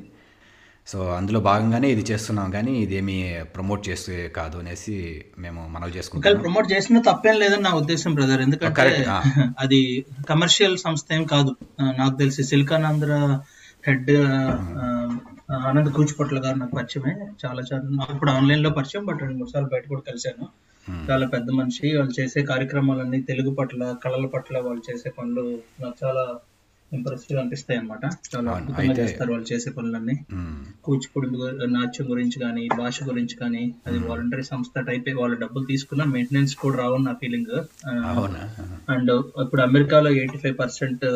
సో 0.87 1.11
అందులో 1.11 1.41
భాగంగానే 1.41 1.89
ఇది 1.91 2.13
చేస్తున్నాం 2.13 2.51
కానీ 2.51 2.73
ఇదేమీ 2.79 3.17
ప్రమోట్ 3.55 3.89
చేస్తే 3.89 4.29
కాదు 4.29 4.59
అనేసి 4.59 5.25
మేము 5.39 5.69
మనవి 5.69 5.93
చేసుకుంటాం 5.93 6.39
ప్రమోట్ 6.39 6.73
చేసినా 6.73 7.01
తప్పేం 7.01 7.37
లేదని 7.37 7.63
నా 7.63 7.71
ఉద్దేశం 7.71 8.15
బ్రదర్ 8.15 8.41
ఎందుకంటే. 8.41 9.07
అది 9.59 10.07
కమర్షియల్ 10.29 10.79
సంస్థ 10.79 11.13
ఏం 11.13 11.25
కాదు. 11.25 11.57
నాకు 11.81 12.17
తెలిసి 12.19 12.45
సిలికాన్ 12.45 12.85
ఆంధ్ర 12.85 13.41
హెడ్ 13.87 14.11
ఆనంద్ 15.53 15.93
కూచిపట్ల 15.93 16.47
గారు 16.47 16.59
నాకు 16.59 16.75
పరిచయమే. 16.77 17.15
చాలా 17.45 17.63
చాలా 17.73 17.83
నాకు 17.83 18.13
ఇప్పుడు 18.15 18.31
ఆన్లైన్లో 18.31 18.71
పరిచయం 18.71 19.05
బట్ 19.07 19.21
రెండు 19.21 19.37
మూడు 19.37 19.51
సార్లు 19.51 19.71
బయట 19.73 19.89
కూడా 19.89 20.01
కలిశాను. 20.09 20.47
చాలా 21.11 21.27
పెద్ద 21.27 21.51
మనిషి. 21.51 21.97
వాళ్ళు 21.97 22.21
చేసే 22.21 22.43
కార్యక్రమాలన్నీ 22.43 23.23
తెలుగు 23.23 23.55
పట్ల 23.55 23.97
కళల 24.05 24.27
పట్ల 24.27 24.59
వాళ్ళు 24.59 24.83
చేసే 24.91 25.11
పనులు 25.11 25.59
నాకు 25.81 25.95
చాలా 26.05 26.25
ఇంప్రెసివ్ 26.93 27.39
అనిపిస్తాయి 27.39 27.79
అనమాట 27.79 28.05
చాలా 28.27 28.51
అద్భుతంగా 28.53 28.95
చేస్తారు 28.99 29.31
వాళ్ళు 29.33 29.47
చేసే 29.51 29.71
పనులన్నీ. 29.71 30.15
కూచిపూడి 30.83 31.29
నాట్యం 31.73 32.07
గురించి 32.11 32.39
కానీ 32.41 32.63
భాష 32.77 33.05
గురించి 33.05 33.35
కానీ 33.37 33.63
అది 33.87 33.99
వాలంటరీ 34.07 34.45
సంస్థ 34.49 34.83
టైప్ 34.89 35.09
వాళ్ళు 35.21 35.37
డబ్బులు 35.39 35.65
తీసుకున్న 35.67 36.05
మెయింటెనెన్స్ 36.13 36.55
కూడా 36.57 36.79
రావని 36.79 37.05
నా 37.05 37.15
ఫీలింగ్ 37.15 37.53
అండ్ 38.89 39.13
ఇప్పుడు 39.43 39.63
అమెరికాలో 39.63 40.13
eighty 40.19 40.39
five 40.39 40.57
percent 40.59 41.07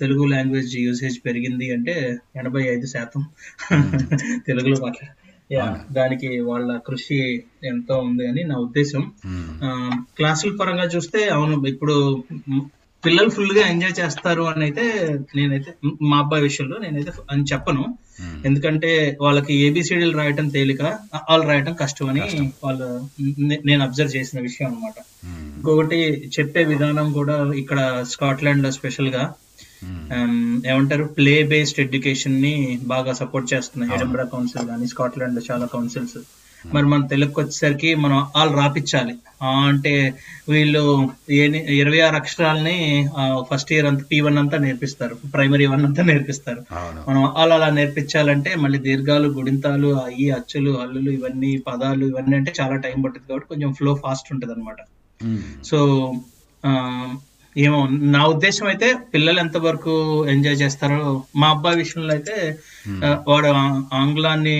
Telugu 0.00 0.24
language 0.26 0.74
usage 0.80 1.16
పెరిగింది 1.26 1.66
అంటే 1.72 1.94
ఎనభై 2.36 2.62
ఐదు 2.68 2.86
శాతం. 2.86 3.22
తెలుగులో 4.46 4.76
మాట్లా 4.82 5.08
యా, 5.50 5.64
దానికి 5.92 6.28
వాళ్ళ 6.40 6.70
కృషి 6.86 7.16
ఎంతో 7.64 7.94
ఉంది 8.00 8.24
అని 8.26 8.42
నా 8.44 8.56
ఉద్దేశం. 8.58 9.02
క్లాసుల 10.16 10.52
పరంగా 10.60 10.86
చూస్తే 10.94 11.20
అవును 11.28 11.56
ఇప్పుడు 11.66 11.96
పిల్లలు 13.04 13.30
ఫుల్గా 13.30 13.62
ఎంజాయ్ 13.68 13.94
చేస్తారు 13.98 14.42
అని 14.48 14.62
అయితే 14.66 14.84
నేనైతే 15.36 15.70
మ్, 16.02 16.14
అబ్బాయి 16.18 16.42
విషయంలో 16.42 16.76
నేనైతే 16.78 17.12
అని 17.30 17.44
చెప్పను. 17.50 17.84
ఎందుకంటే 18.44 18.90
వాళ్ళకి 19.20 19.52
ఏబిసిడీలు 19.62 20.16
రాయటం 20.18 20.46
తేలిక 20.54 20.82
వాళ్ళు 21.28 21.46
రాయటం 21.46 21.74
కష్టం 21.78 22.08
అని 22.10 22.20
వాళ్ళు 22.64 22.88
నేను 23.68 23.80
అబ్జర్వ్ 23.86 24.12
చేసిన 24.16 24.40
విషయం 24.46 24.66
అన్నమాట. 24.70 24.96
మ్మ్. 25.28 25.46
ఇంకొకటి 25.56 26.00
చెప్పే 26.36 26.64
విధానం 26.70 27.08
కూడా 27.12 27.36
ఇక్కడ 27.62 27.80
స్కాట్లాండ్లో 28.12 28.72
స్పెషల్గా 28.78 29.22
ఏమంటారు 30.68 31.04
ప్లే 31.16 31.34
బేస్డ్ 31.50 31.80
ఎడ్యుకేషన్ని 31.80 32.54
బాగా 32.86 33.12
సపోర్ట్ 33.20 33.48
చేస్తున్నాయి. 33.52 33.92
ఎడంబ్రా 33.96 34.24
కౌన్సిల్ 34.32 34.66
కానీ 34.68 34.86
స్కాట్లాండ్లో 34.88 35.42
చాలా 35.48 35.66
కౌన్సిల్స్ 35.74 36.18
మరి 36.64 36.86
మన 36.86 37.06
తెలుగుకి 37.06 37.40
వచ్చేసరికి 37.40 37.90
మనం 37.96 38.18
వాళ్ళు 38.34 38.54
రాపిచ్చాలి. 38.56 39.14
అంటే 39.68 39.92
వీళ్ళు 40.48 40.82
ఇరవై 41.76 42.00
ఆరు 42.00 42.16
అక్షరాలని 42.16 42.74
ఫస్ట్ 43.50 43.72
ఇయర్ 43.72 43.86
అంతా 43.86 44.04
పీ 44.10 44.18
వన్ 44.20 44.38
అంతా 44.38 44.58
నేర్పిస్తారు. 44.58 45.14
ప్రైమరీ 45.32 45.66
వన్ 45.66 45.84
అంతా 45.84 46.02
నేర్పిస్తారు. 46.02 46.60
మనం 47.08 47.22
వాళ్ళు 47.36 47.54
అలా 47.54 47.68
నేర్పించాలంటే 47.76 48.50
మళ్ళీ 48.56 48.78
దీర్ఘాలు 48.80 49.28
గుడింతాలు 49.36 49.90
ఈ 50.18 50.30
అచ్చులు 50.30 50.72
హల్లులు 50.80 51.10
ఇవన్నీ 51.10 51.52
పదాలు 51.66 52.04
ఇవన్నీ 52.06 52.36
అంటే 52.36 52.52
చాలా 52.60 52.76
టైం 52.78 52.98
పడుతుంది 53.02 53.28
కాబట్టి 53.28 53.48
కొంచెం 53.48 53.72
ఫ్లో 53.72 53.94
ఫాస్ట్ 54.02 54.30
ఉంటుంది 54.32 54.52
అనమాట. 54.52 54.80
సో 55.64 55.78
ఆ, 56.64 56.70
ఏమో 57.56 57.78
నా 58.10 58.22
ఉద్దేశం 58.26 58.66
అయితే 58.66 58.88
పిల్లలు 59.12 59.38
ఎంతవరకు 59.38 59.94
ఎంజాయ్ 60.28 60.56
చేస్తారో 60.56 60.98
మా 61.36 61.48
అబ్బాయి 61.50 61.76
విషయంలో 61.76 62.12
అయితే 62.12 62.36
వాడు 63.28 63.48
ఆంగ్లాన్ని 63.94 64.58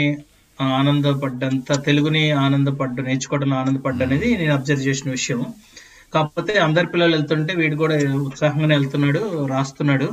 ఆనందపడ్డంత 0.60 1.84
తెలుగుని 1.84 2.30
ఆనందపడ్డ 2.30 3.00
నేర్చుకోవడం 3.00 3.52
ఆనందపడ్డ 3.52 4.02
అనేది 4.02 4.36
నేను 4.36 4.54
అబ్జర్వ్ 4.54 4.82
చేసిన 4.82 5.10
విషయం 5.10 5.40
కాకపోతే 6.14 6.58
అందరి 6.58 6.86
పిల్లలు 6.86 7.12
వెళ్తుంటే 7.16 7.54
వీడు 7.54 7.76
కూడా 7.76 7.96
ఉత్సాహంగానే 8.20 8.74
వెళ్తున్నాడు 8.74 9.46
రాస్తున్నాడు. 9.46 10.06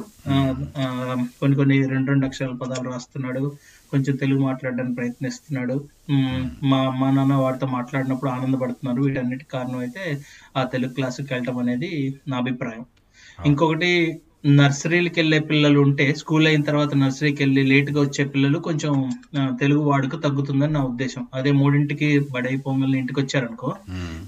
కొన్ని 1.40 1.56
కొన్ని 1.56 1.88
రెండు 1.88 2.12
రెండు 2.12 2.26
అక్షరాల 2.26 2.56
పదాలు 2.56 2.90
రాస్తున్నాడు. 2.90 3.44
కొంచెం 3.92 4.16
తెలుగు 4.16 4.42
మాట్లాడడానికి 4.44 4.96
ప్రయత్నిస్తున్నాడు. 4.96 5.76
మా 6.64 6.78
అమ్మ 6.78 7.10
నాన్న 7.10 7.34
వాడితో 7.34 7.68
మాట్లాడినప్పుడు 7.68 8.30
ఆనందపడుతున్నారు. 8.30 9.02
వీటన్నిటి 9.02 9.46
కారణం 9.46 9.80
అయితే 9.80 10.22
ఆ 10.58 10.64
తెలుగు 10.64 10.94
క్లాసుకి 10.94 11.34
వెళ్ళటం 11.34 11.58
అనేది 11.58 11.92
నా 12.28 12.38
అభిప్రాయం. 12.38 12.86
ఇంకొకటి 13.46 13.92
నర్సరీలకు 14.44 15.18
వెళ్ళే 15.20 15.40
పిల్లలు 15.50 15.78
ఉంటే 15.80 16.06
స్కూల్ 16.14 16.48
అయిన 16.48 16.62
తర్వాత 16.62 16.92
నర్సరీకి 16.96 17.44
వెళ్ళి 17.44 17.62
లేట్గా 17.64 18.00
వచ్చే 18.02 18.24
పిల్లలు 18.26 18.58
కొంచెం 18.58 18.94
తెలుగు 19.62 19.82
వాడుక 19.90 20.16
తగ్గుతుందని 20.24 20.74
నా 20.74 20.82
ఉద్దేశం. 20.84 21.24
అదే 21.34 21.52
మూడింటికి 21.52 22.20
బడి 22.34 22.48
అయిపోగానే 22.48 22.98
ఇంటికి 23.00 23.20
వచ్చారనుకో. 23.20 23.70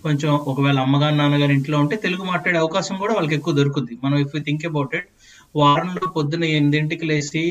కొంచెం 0.03 0.31
ఒకవేళ 0.51 0.77
అమ్మగారు 0.79 1.15
నాన్నగారు 1.15 1.51
ఇంట్లో 1.51 1.77
ఉంటే 1.79 1.95
తెలుగు 2.05 2.23
మాట్లాడే 2.23 2.59
అవకాశం 2.59 2.97
కూడా 2.97 3.13
వాళ్ళకి 3.13 3.35
ఎక్కువ 3.35 3.53
దొరుకుద్ది. 3.53 3.95
మనం 4.03 4.17
ఇఫ్ 4.17 4.35
థింక్ 4.47 4.65
అబౌట్ 4.65 4.95
ఇట్ 4.95 5.09
వారంలో 5.55 6.07
పొద్దున 6.17 6.43
ఎనిమిదింటికి 6.57 7.05
లేచి 7.05 7.43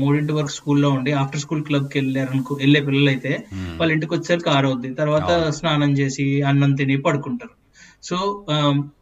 మూడింటి 0.00 0.32
వరకు 0.32 0.52
స్కూల్లో 0.56 0.88
ఉండి 0.90 1.12
ఆఫ్టర్ 1.12 1.40
స్కూల్ 1.40 1.62
క్లబ్కి 1.64 1.96
వెళ్ళారనుకో 1.98 2.54
వెళ్ళే 2.54 2.80
పిల్లలు 2.80 3.08
అయితే 3.08 3.32
వాళ్ళ 3.78 3.90
ఇంటికి 3.92 4.12
వచ్చేసరికి 4.14 4.50
ఆరవుద్ది. 4.56 4.88
తర్వాత 4.94 5.30
స్నానం 5.58 5.92
చేసి 5.92 6.26
అన్నం 6.42 6.72
తిని 6.74 6.96
పడుకుంటారు. 7.06 7.54
సో 8.02 8.16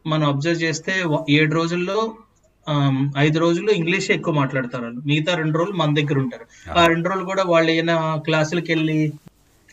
మనం 0.07 0.27
అబ్జర్వ్ 0.29 0.63
చేస్తే 0.63 0.93
ఏడు 1.31 1.53
రోజుల్లో 1.55 1.99
ఐదు 3.19 3.39
రోజుల్లో 3.39 3.73
ఇంగ్లీష్ 3.73 4.11
ఎక్కువ 4.11 4.35
మాట్లాడతారు 4.35 4.83
వాళ్ళు. 4.83 5.01
మిగతా 5.01 5.35
రెండు 5.35 5.59
రోజులు 5.59 5.77
మన 5.77 5.95
దగ్గర 5.95 6.19
ఉంటారు. 6.19 6.71
ఆ. 6.79 6.87
రెండు 6.87 7.09
రోజులు 7.09 7.25
కూడా 7.25 7.43
వాళ్ళు 7.43 7.71
ఏమైనా 7.71 8.17
క్లాసులకు 8.17 8.67
వెళ్ళి 8.69 9.13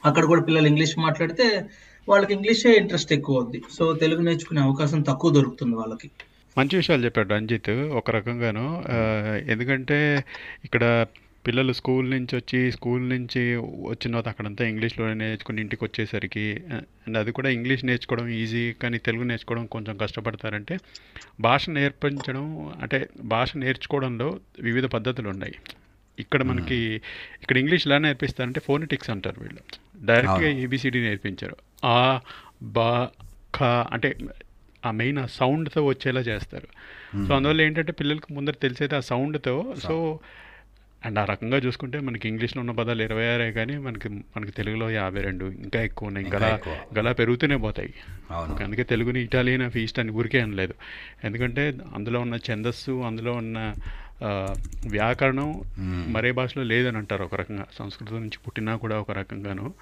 అక్కడ 0.06 0.26
కూడా 0.26 0.42
పిల్లలు 0.42 0.68
ఇంగ్లీష్ 0.68 1.00
మాట్లాడితే 1.00 1.66
వాళ్ళకి 2.10 2.34
ఇంగ్లీషే 2.34 2.74
ఇంట్రెస్ట్ 2.74 3.14
ఎక్కువ 3.14 3.36
అవుద్ది. 3.36 3.62
సో 3.78 3.94
తెలుగు 3.94 4.22
నేర్చుకునే 4.22 4.62
అవకాశం 4.62 5.02
తక్కువ 5.02 5.32
దొరుకుతుంది 5.32 5.76
వాళ్ళకి. 5.76 6.10
మంచి 6.58 6.76
విషయాలు 6.76 7.06
చెప్పాడు 7.06 7.30
రంజిత్ 7.30 7.70
ఒక 7.70 8.12
రకంగాను. 8.12 8.84
ఎందుకంటే 9.52 10.26
ఇక్కడ 10.64 11.06
పిల్లలు 11.48 11.74
స్కూల్ 11.74 12.12
నుంచి 12.12 12.36
వచ్చి 12.36 12.72
స్కూల్ 12.72 13.10
నుంచి 13.10 13.56
వచ్చిన 13.58 14.10
తర్వాత 14.10 14.28
అక్కడంతా 14.28 14.68
ఇంగ్లీష్లోనే 14.68 15.14
నేర్చుకుని 15.14 15.62
ఇంటికి 15.62 15.84
వచ్చేసరికి 15.84 16.64
అండ్ 17.08 17.18
అది 17.18 17.32
కూడా 17.32 17.50
ఇంగ్లీష్ 17.50 17.86
నేర్చుకోవడం 17.86 18.28
ఈజీ 18.28 18.74
కానీ 18.74 18.98
తెలుగు 18.98 19.24
నేర్చుకోవడం 19.24 19.66
కొంచెం 19.66 19.98
కష్టపడతారంటే 19.98 20.80
భాష 21.40 21.70
నేర్పించడం 21.70 22.74
అంటే 22.82 23.10
భాష 23.24 23.58
నేర్చుకోవడంలో 23.58 24.40
వివిధ 24.60 24.86
పద్ధతులు 24.86 25.30
ఉన్నాయి 25.30 25.56
ఇక్కడ 26.20 26.44
మనకి 26.44 26.76
ఇక్కడ 27.42 27.58
ఇంగ్లీష్ 27.58 27.88
ఎలా 27.88 27.98
నేర్పిస్తారంటే 27.98 28.60
ఫోనెటిక్స్ 28.60 29.10
అంటారు 29.10 29.40
వీళ్ళు. 29.40 29.60
డైరెక్ట్గా 30.06 30.50
ఏబిసిడి 30.50 31.02
నేర్పించారు. 31.02 31.56
ఆ 31.86 32.22
బా 32.64 33.10
ఖ 33.56 33.64
అంటే 33.64 34.16
ఆ 34.86 34.92
మెయిన్ 34.92 35.18
ఆ 35.18 35.26
సౌండ్తో 35.26 35.86
వచ్చేలా 35.86 36.22
చేస్తారు. 36.22 36.68
సో 37.28 37.34
అందువల్ల 37.34 37.62
ఏంటంటే 37.62 37.92
పిల్లలకి 37.92 38.34
ముందర 38.34 38.52
తెలిసేది 38.52 38.96
ఆ 38.96 39.00
సౌండ్తో. 39.00 39.76
సో 39.78 40.20
అండ్ 41.06 41.20
ఆ 41.20 41.26
రకంగా 41.26 41.58
చూసుకుంటే 41.58 42.00
మనకి 42.00 42.28
ఇంగ్లీష్లో 42.30 42.60
ఉన్న 42.60 42.72
పదాలు 42.72 43.04
ఇరవై 43.04 43.34
ఆరే 43.34 43.52
కానీ 43.52 43.78
మనకి 43.78 44.10
మనకి 44.10 44.52
తెలుగులో 44.52 44.92
యాభై 44.92 45.22
రెండు 45.22 45.46
ఇంకా 45.46 45.82
ఎక్కువ 45.82 46.08
ఉన్నాయి. 46.08 46.26
ఇంకా 46.26 46.38
గలా. 46.38 46.60
గలా 47.00 47.12
పెరుగుతూనే 47.12 47.56
పోతాయి. 47.56 47.94
అందుకే 48.64 48.84
తెలుగుని 48.84 49.22
ఇటాలియన్ 49.22 49.64
ఆఫ్ 49.64 49.78
ఈస్ట్ 49.78 50.00
అని 50.00 50.12
ఊరికే 50.12 50.40
అనలేదు. 50.40 50.74
ఎందుకంటే 51.24 51.78
అందులో 51.96 52.20
ఉన్న 52.20 52.36
ఛందస్సు 52.36 53.02
అందులో 53.02 53.34
ఉన్న 53.34 53.74
వ్యాకరణం. 54.88 55.62
మరే 56.14 56.32
భాషలో 56.32 56.64
లేదని 56.64 56.98
అంటారు 56.98 57.24
ఒక 57.24 57.36
రకంగా. 57.36 57.66
సంస్కృతం 57.80 58.16
నుంచి 58.16 58.38
పుట్టినా 58.48 58.76
కూడా 58.76 59.00
ఒక 59.00 59.12
రకంగాను. 59.12 59.74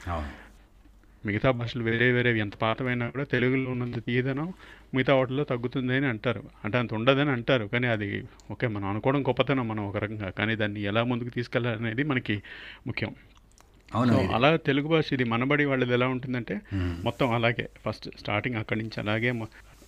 మిగతా 1.26 1.52
భాషలు 1.52 1.84
వేరే 1.84 2.12
వేరే 2.12 2.40
ఎంత 2.40 2.56
పాతమైనా 2.56 3.10
కూడా 3.10 3.24
తెలుగులో 3.24 3.72
ఉన్నంత 3.72 4.06
తీయదనం 4.06 4.54
మిగతా 4.94 5.16
వాటిలో 5.16 5.44
తగ్గుతుంది 5.44 5.94
అని 5.94 6.06
అంటారు. 6.06 6.44
అంటే 6.66 6.78
అంత 6.78 6.94
ఉండదని 6.94 7.30
అంటారు. 7.30 7.66
కానీ 7.66 7.88
అది 7.88 8.24
ఓకే 8.52 8.68
మనం 8.68 8.86
అనుకోవడం 8.86 9.22
గొప్పతనం 9.22 9.68
మనం 9.68 9.88
ఒక 9.88 9.98
రకంగా. 9.98 10.30
కానీ 10.30 10.56
దాన్ని 10.56 10.82
ఎలా 10.82 11.04
ముందుకు 11.04 11.30
తీసుకెళ్ళాలనేది 11.30 12.04
మనకి 12.04 12.44
ముఖ్యం. 12.88 13.16
అవును. 13.96 14.32
అలా 14.34 14.56
తెలుగు 14.56 14.88
భాష 14.88 15.14
ఇది 15.14 15.24
మనబడి 15.24 15.66
వాళ్ళది 15.66 15.94
ఎలా 15.94 16.08
ఉంటుందంటే. 16.08 16.62
మొత్తం 16.74 17.32
అలాగే. 17.32 17.70
ఫస్ట్ 17.86 18.10
స్టార్టింగ్ 18.20 18.56
అక్కడి 18.56 18.80
నుంచి 18.80 19.00
అలాగే 19.00 19.32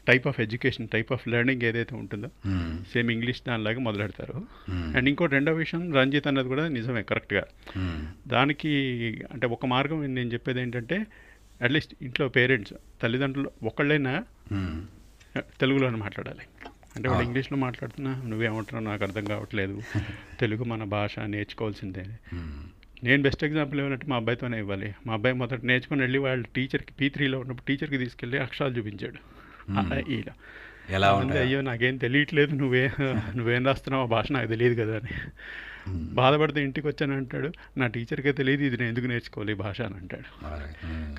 type 0.07 0.25
of 0.27 0.39
education 0.39 0.87
type 0.89 1.09
of 1.11 1.23
learning 1.27 1.63
ఏదైతే 1.63 1.93
ఉంటుందో. 1.95 2.29
సేమ్ 2.91 3.09
ఇంగ్లీష్ 3.11 3.41
దానిలాగా 3.43 3.79
మొదలెడతారు. 3.79 4.37
అండ్ 4.95 5.09
ఇంకో 5.09 5.25
రెండో 5.31 5.51
విషయం 5.59 5.83
రంజిత్ 5.93 6.27
అన్నది 6.27 6.49
కూడా 6.49 6.65
నిజమే 6.69 7.03
కరెక్ట్గా 7.03 7.43
మ్మ్. 7.77 7.99
దానికి 8.27 8.71
అంటే 9.31 9.47
ఒక 9.51 9.65
మార్గం 9.71 10.01
నేను 10.15 10.31
చెప్పేది 10.33 10.61
ఏంటంటే 10.61 10.97
అట్లీస్ట్ 11.61 11.93
ఇంట్లో 12.01 12.27
పేరెంట్స్ 12.35 12.73
తల్లిదండ్రులు 13.01 13.49
ఒకళ్ళైనా. 13.63 14.13
తెలుగులోనే 15.59 15.97
మాట్లాడాలి 15.97 16.43
అంటే 16.95 17.05
వాళ్ళు 17.09 17.23
ఆ. 17.23 17.27
ఇంగ్లీష్లో 17.27 17.57
మాట్లాడుతున్నా 17.59 18.11
నువ్వేమంటున్నావు 18.25 18.85
నాకు 18.85 19.03
అర్థం 19.03 19.25
కావట్లేదు 19.25 19.75
తెలుగు 20.41 20.63
మన 20.65 20.83
భాష 20.91 21.13
నేర్చుకోవాల్సిందే. 21.31 22.03
నేను 23.03 23.21
బెస్ట్ 23.23 23.43
ఎగ్జాంపుల్ 23.43 23.79
ఏమంటే 23.81 24.07
మా 24.07 24.17
అబ్బాయితోనే 24.17 24.57
ఇవ్వాలి 24.59 24.89
మా 25.05 25.13
అబ్బాయి 25.13 25.35
మొదట 25.35 25.59
నేర్చుకుని 25.63 26.01
వెళ్ళి 26.01 26.19
వాళ్ళ 26.19 26.41
టీచర్కి 26.55 26.93
పీ 26.93 27.09
త్రీలో 27.09 27.37
ఉన్నప్పుడు 27.39 27.67
టీచర్కి 27.67 27.97
తీసుకెళ్ళి 27.97 28.37
అక్షరాలు 28.39 28.73
చూపించాడు 28.77 29.19
ఎలా 30.97 31.09
ఉంది, 31.13 31.37
అయ్యో 31.37 31.59
నాకేం 31.61 31.95
తెలియట్లేదు 31.97 32.53
నువ్వే 32.61 32.85
నువ్వేం 33.37 33.63
రాస్తున్నావు 33.69 34.05
ఆ 34.07 34.09
భాష 34.15 34.27
నాకు 34.31 34.49
తెలియదు 34.53 34.75
కదా 34.81 34.95
అని. 34.99 35.13
బాధపడితే 36.17 36.59
ఇంటికి 36.63 36.85
వచ్చాను 36.87 37.13
అంటాడు 37.19 37.49
నా 37.79 37.85
టీచర్కే 37.93 38.31
తెలియదు 38.39 38.63
ఇది 38.67 38.77
నేను 38.77 38.91
ఎందుకు 38.93 39.07
నేర్చుకోవాలి 39.11 39.53
భాష 39.61 39.79
అని 39.81 39.95
అంటాడు. 40.01 40.29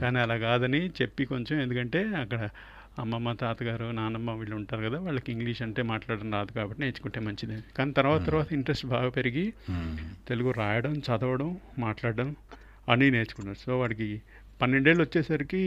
కానీ 0.01 0.19
అలా 0.25 0.37
కాదని 0.45 0.81
చెప్పి 1.01 1.25
కొంచెం 1.33 1.57
ఎందుకంటే 1.61 2.03
అక్కడ 2.23 2.41
అమ్మమ్మ 3.03 3.33
తాతగారు 3.33 3.87
నాన్నమ్మ 3.99 4.31
వీళ్ళు 4.31 4.55
ఉంటారు 4.57 4.83
కదా 4.89 4.99
వాళ్ళకి 4.99 5.29
ఇంగ్లీష్ 5.33 5.63
అంటే 5.67 5.83
మాట్లాడడం 5.83 6.31
రాదు 6.33 6.53
కాబట్టి 6.53 6.81
నేర్చుకుంటే 6.83 7.21
మంచిది 7.21 7.57
కానీ 7.79 7.93
తర్వాత 7.93 8.21
తర్వాత 8.27 8.49
ఇంట్రెస్ట్ 8.53 8.87
బాగా 8.87 9.11
పెరిగి 9.11 9.45
తెలుగు 10.29 10.51
రాయడం 10.61 10.95
చదవడం 11.09 11.51
మాట్లాడడం 11.79 12.31
అన్నీ 12.89 13.09
నేర్చుకున్నారు 13.11 13.61
సో 13.65 13.73
వాడికి 13.81 14.09
పన్నెండేళ్ళు 14.61 15.03
వచ్చేసరికి 15.03 15.63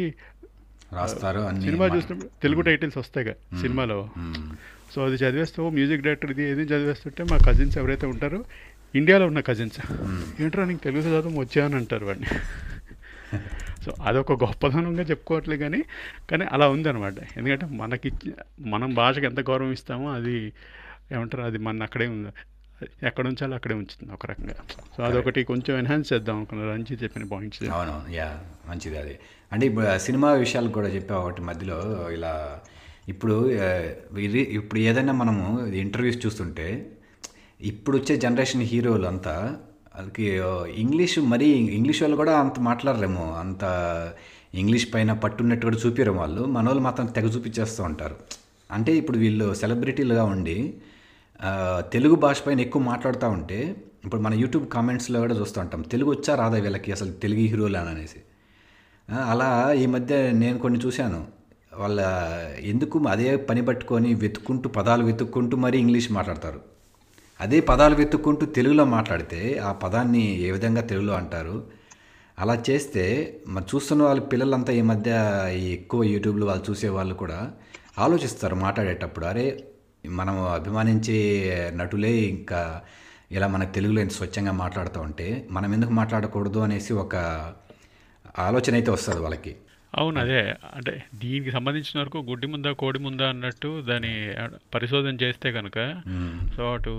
రాస్తారు 0.94 1.62
సినిమా 1.62 1.86
చూసినప్పుడు 1.88 2.30
తెలుగు 2.44 2.62
టైటిల్స్ 2.62 2.98
వస్తాయి 2.98 3.25
కదా 3.25 3.60
సినిమాలో. 3.62 4.10
సో 4.96 5.06
అది 5.06 5.15
చదివేస్తూ 5.15 5.70
మ్యూజిక్ 5.70 6.01
డైరెక్టర్ 6.01 6.32
ఇది 6.32 6.44
ఏది 6.44 6.62
చదివేస్తుంటే 6.62 7.24
మా 7.24 7.38
కజిన్స్ 7.38 7.77
ఎవరైతే 7.77 8.06
ఉంటారో 8.06 8.46
ఇండియాలో 8.96 9.27
ఉన్న 9.27 9.39
కజిన్స్. 9.39 9.80
ఏంట్రా 10.42 10.65
నీకు 10.65 10.80
తెలుగు 10.80 11.01
చదవడం 11.01 11.36
వచ్చా 11.38 11.65
అని 11.65 11.75
అంటారు 11.75 12.06
వాడిని. 12.06 12.27
సో 13.86 13.94
అదొక 14.01 14.32
గొప్పతనంగా 14.32 15.04
చెప్పుకోవట్లే 15.04 15.58
కానీ 15.58 15.84
కానీ 16.32 16.46
అలా 16.46 16.70
ఉందన్నమాట. 16.70 17.15
ఎందుకంటే 17.38 17.65
మనకి 17.65 18.12
మనం 18.60 18.94
భాషకి 18.94 19.25
ఎంత 19.25 19.39
గౌరవం 19.39 19.72
ఇస్తామో 19.72 20.12
అది 20.12 20.54
ఏమంటారు 21.12 21.42
అది 21.42 21.58
మన 21.58 21.84
అక్కడే 21.84 22.08
ఉంది. 22.08 22.32
ఎక్కడ 23.04 23.27
ఉంచాలో 23.27 23.56
అక్కడే 23.56 23.75
ఉంచుతుంది 23.75 24.13
ఒక 24.13 24.25
రకంగా. 24.25 24.56
సో 24.98 25.04
అదొకటి 25.04 25.44
కొంచెం 25.44 25.77
ఎన్హాన్స్ 25.77 26.13
చేద్దాం 26.13 26.36
అనుకున్నారు 26.36 26.70
రంజిత్ 26.70 27.04
చెప్పిన 27.04 27.24
పాయింట్స్ 27.24 27.63
అవునవును 27.63 28.13
యా 28.15 28.39
మంచిది 28.70 28.98
అది. 28.98 29.20
అంటే 29.52 29.66
ఇప్పుడు 29.66 29.98
సినిమా 29.98 30.32
విషయాలు 30.34 30.70
కూడా 30.70 30.88
చెప్పా 30.88 31.16
ఒకటి 31.16 31.42
మధ్యలో 31.42 32.10
ఇలా 32.10 32.60
ఇప్పుడు 33.08 33.50
ఇప్పుడు 34.58 34.80
ఏదైనా 34.80 35.14
మనము 35.14 35.66
ఇంటర్వ్యూస్ 35.66 36.25
చూస్తుంటే 36.25 36.92
ఇప్పుడు 37.62 37.98
వచ్చే 37.98 38.18
జనరేషన్ 38.18 38.62
హీరోలు 38.62 39.08
అంతా 39.08 39.58
వాళ్ళకి 39.96 40.24
ఇంగ్లీష్ 40.82 41.20
మరీ 41.20 41.46
ఇంగ్లీష్ 41.46 42.02
వాళ్ళు 42.02 42.18
కూడా 42.18 42.40
అంత 42.40 42.60
మాట్లాడరేమో 42.60 43.34
అంత 43.34 43.64
ఇంగ్లీష్ 44.56 44.94
పైన 44.94 45.14
పట్టున్నట్టు 45.14 45.66
కూడా 45.66 45.78
చూపిరు 45.86 46.12
వాళ్ళు. 46.12 46.42
మన 46.46 46.66
వాళ్ళు 46.66 46.84
మాత్రం 46.84 47.06
తెగ 47.06 47.25
చూపించేస్తూ 47.25 47.84
ఉంటారు. 47.84 48.16
అంటే 48.72 48.92
ఇప్పుడు 48.98 49.18
వీళ్ళు 49.18 49.54
సెలబ్రిటీలుగా 49.54 50.24
ఉండి 50.24 50.74
తెలుగు 51.94 52.16
భాష 52.16 52.42
పైన 52.48 52.60
ఎక్కువ 52.60 52.82
మాట్లాడుతూ 52.82 53.30
ఉంటే 53.30 53.75
ఇప్పుడు 54.06 54.22
మన 54.22 54.34
యూట్యూబ్ 54.34 54.68
కామెంట్స్లో 54.68 55.20
కూడా 55.20 55.36
చూస్తూ 55.40 55.62
ఉంటాం. 55.62 55.82
తెలుగు 55.82 56.10
వచ్చా 56.10 56.36
రాదా 56.36 56.58
వీళ్ళకి 56.58 56.92
అసలు 56.92 57.12
తెలుగు 57.12 57.40
హీరోలు 57.40 57.78
అని 57.78 57.90
అనేసి. 57.90 58.20
అలా 59.10 59.74
ఈ 59.74 59.86
మధ్య 59.86 60.32
నేను 60.32 60.58
కొన్ని 60.60 60.80
చూశాను. 60.86 61.28
వాళ్ళ 61.78 62.02
ఎందుకు 62.60 63.08
అదే 63.08 63.36
పని 63.38 63.66
పట్టుకొని 63.66 64.14
వెతుక్కుంటూ 64.14 64.70
పదాలు 64.70 65.04
వెతుక్కుంటూ 65.04 65.58
మరీ 65.58 65.80
ఇంగ్లీష్ 65.80 66.12
మాట్లాడతారు. 66.12 66.62
అదే 67.42 67.60
పదాలు 67.60 67.96
వెతుక్కుంటూ 67.96 68.46
తెలుగులో 68.46 68.86
మాట్లాడితే 68.86 69.60
ఆ 69.60 69.72
పదాన్ని 69.72 70.38
ఏ 70.40 70.52
విధంగా 70.52 70.82
తెలుగులో 70.82 71.14
అంటారు? 71.14 71.64
అలా 72.40 72.64
చేస్తే 72.70 73.04
మరి 73.48 73.66
చూస్తున్న 73.76 74.04
వాళ్ళ 74.04 74.22
పిల్లలంతా 74.22 74.74
ఈ 74.74 74.82
మధ్య 74.82 75.12
ఎక్కువ 75.74 76.04
యూట్యూబ్లో 76.04 76.46
వాళ్ళు 76.46 76.64
చూసే 76.70 76.90
వాళ్ళు 76.90 77.14
కూడా 77.14 77.52
ఆలోచిస్తారు 78.00 78.56
మాట్లాడేటప్పుడు. 78.56 79.26
అరే 79.26 79.64
మనం 80.10 80.46
అభిమానించే 80.46 81.20
నటులే 81.76 82.12
ఇంకా 82.12 82.82
ఇలా 83.32 83.48
మన 83.48 83.64
తెలుగులో 83.64 84.02
ఇంత 84.02 84.12
స్వచ్ఛంగా 84.12 84.52
మాట్లాడుతూ 84.52 85.02
ఉంటే 85.02 85.48
మనం 85.52 85.74
ఎందుకు 85.74 85.92
మాట్లాడకూడదు 85.92 86.60
అనేసి 86.60 86.94
ఒక 86.94 87.16
ఆలోచన 88.39 88.74
అయితే 88.74 88.92
వస్తుంది 88.92 89.22
వాళ్ళకి. 89.22 89.56
అవును 89.96 90.20
అదే. 90.20 90.39
అంటే 90.74 91.04
దీనికి 91.15 91.51
సంబంధించిన 91.51 92.00
వరకు 92.00 92.18
గుడ్డి 92.18 92.48
ముందా 92.48 92.72
కోడి 92.72 93.00
ముందా 93.00 93.30
అన్నట్టు 93.30 93.82
దాని 93.82 94.34
పరిశోధన 94.74 95.15
చేస్తే 95.15 95.51
కనుక. 95.51 95.77
సో 96.56 96.74
అటు 96.74 96.94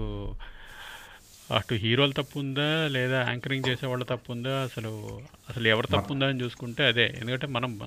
అటు 1.52 1.74
హీరోలు 1.74 2.12
తప్పు 2.12 2.38
ఉందా 2.38 2.86
లేదా 2.86 3.20
యాంకరింగ్ 3.22 3.64
చేసే 3.68 3.86
వాళ్ళ 3.86 4.04
తప్పు 4.04 4.32
ఉందా 4.32 4.62
అసలు 4.62 5.20
అసలు 5.48 5.68
ఎవరు 5.68 5.86
తప్పు 5.86 6.12
ఉందా 6.12 6.26
అని 6.26 6.40
చూసుకుంటే 6.40 6.86
అదే. 6.86 7.14
ఎందుకంటే 7.20 7.46
మనం 7.46 7.80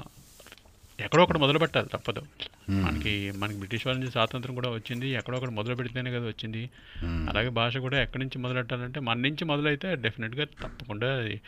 ఎక్కడో 0.99 1.23
ఒకటి 1.23 1.37
మొదలు 1.37 1.59
పెట్టాలి 1.59 1.87
తప్పదు. 1.87 2.21
మనకి 2.69 3.31
మనకి 3.35 3.57
బ్రిటిష్ 3.57 3.87
వాళ్ళ 3.87 3.99
నుంచి 3.99 4.11
స్వాతంత్రం 4.11 4.55
కూడా 4.55 4.69
వచ్చింది 4.69 5.09
ఎక్కడో 5.09 5.37
ఒకటి 5.37 5.51
మొదలు 5.51 5.75
పెడితేనే 5.75 6.11
కదా 6.11 6.25
వచ్చింది. 6.25 6.69
అలాగే 7.05 7.49
భాష 7.49 7.77
కూడా 7.77 8.01
ఎక్కడి 8.01 8.23
నుంచి 8.23 8.37
మొదలు 8.37 8.57
పెట్టాలంటే 8.57 8.99
మన 8.99 9.17
నుంచి 9.17 9.45
మొదలైతే 9.45 9.95
డెఫినెట్గా 9.95 10.45
తప్పకుండా 10.45 11.15
అది 11.15 11.41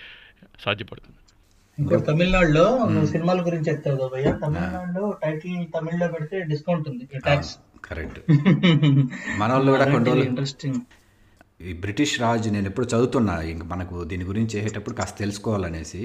సాధ్యపడుతుంది. 0.60 1.18
తమిళనాడులో 2.08 2.64
నువ్వు 2.86 3.10
సినిమాల 3.12 3.40
గురించి 3.46 3.68
చెప్తావు 3.70 3.98
కదా 3.98 4.08
భయ్య. 4.14 4.32
తమిళనాడులో 4.42 5.04
టైటిల్ 5.22 5.60
తమిళ్ళో 5.76 6.08
పెడితే 6.16 6.38
డిస్కౌంట్ 6.52 6.88
ఉంది 6.92 7.06
ట్యాక్స్ 7.26 7.54
కరెక్ట్ 7.84 8.20
మన 9.40 9.50
వాళ్ళు 9.52 9.70
కూడా 9.74 9.86
కొన్ని 9.94 10.12
ఇంట్రెస్టింగ్ 10.26 10.80
ఈ 11.64 11.72
బ్రిటిష్ 11.82 12.14
రాజ్ 12.22 12.48
నేను 12.54 12.68
ఎప్పుడు 12.70 12.88
చదువుతున్నా 12.92 13.36
ఇంక 13.52 13.64
మనకు 13.72 13.96
దీని 14.06 14.26
గురించి 14.30 14.54
చేసేటప్పుడు 14.56 14.96
కాస్త 14.96 15.16
తెలుసుకోవాలనేసి 15.18 16.04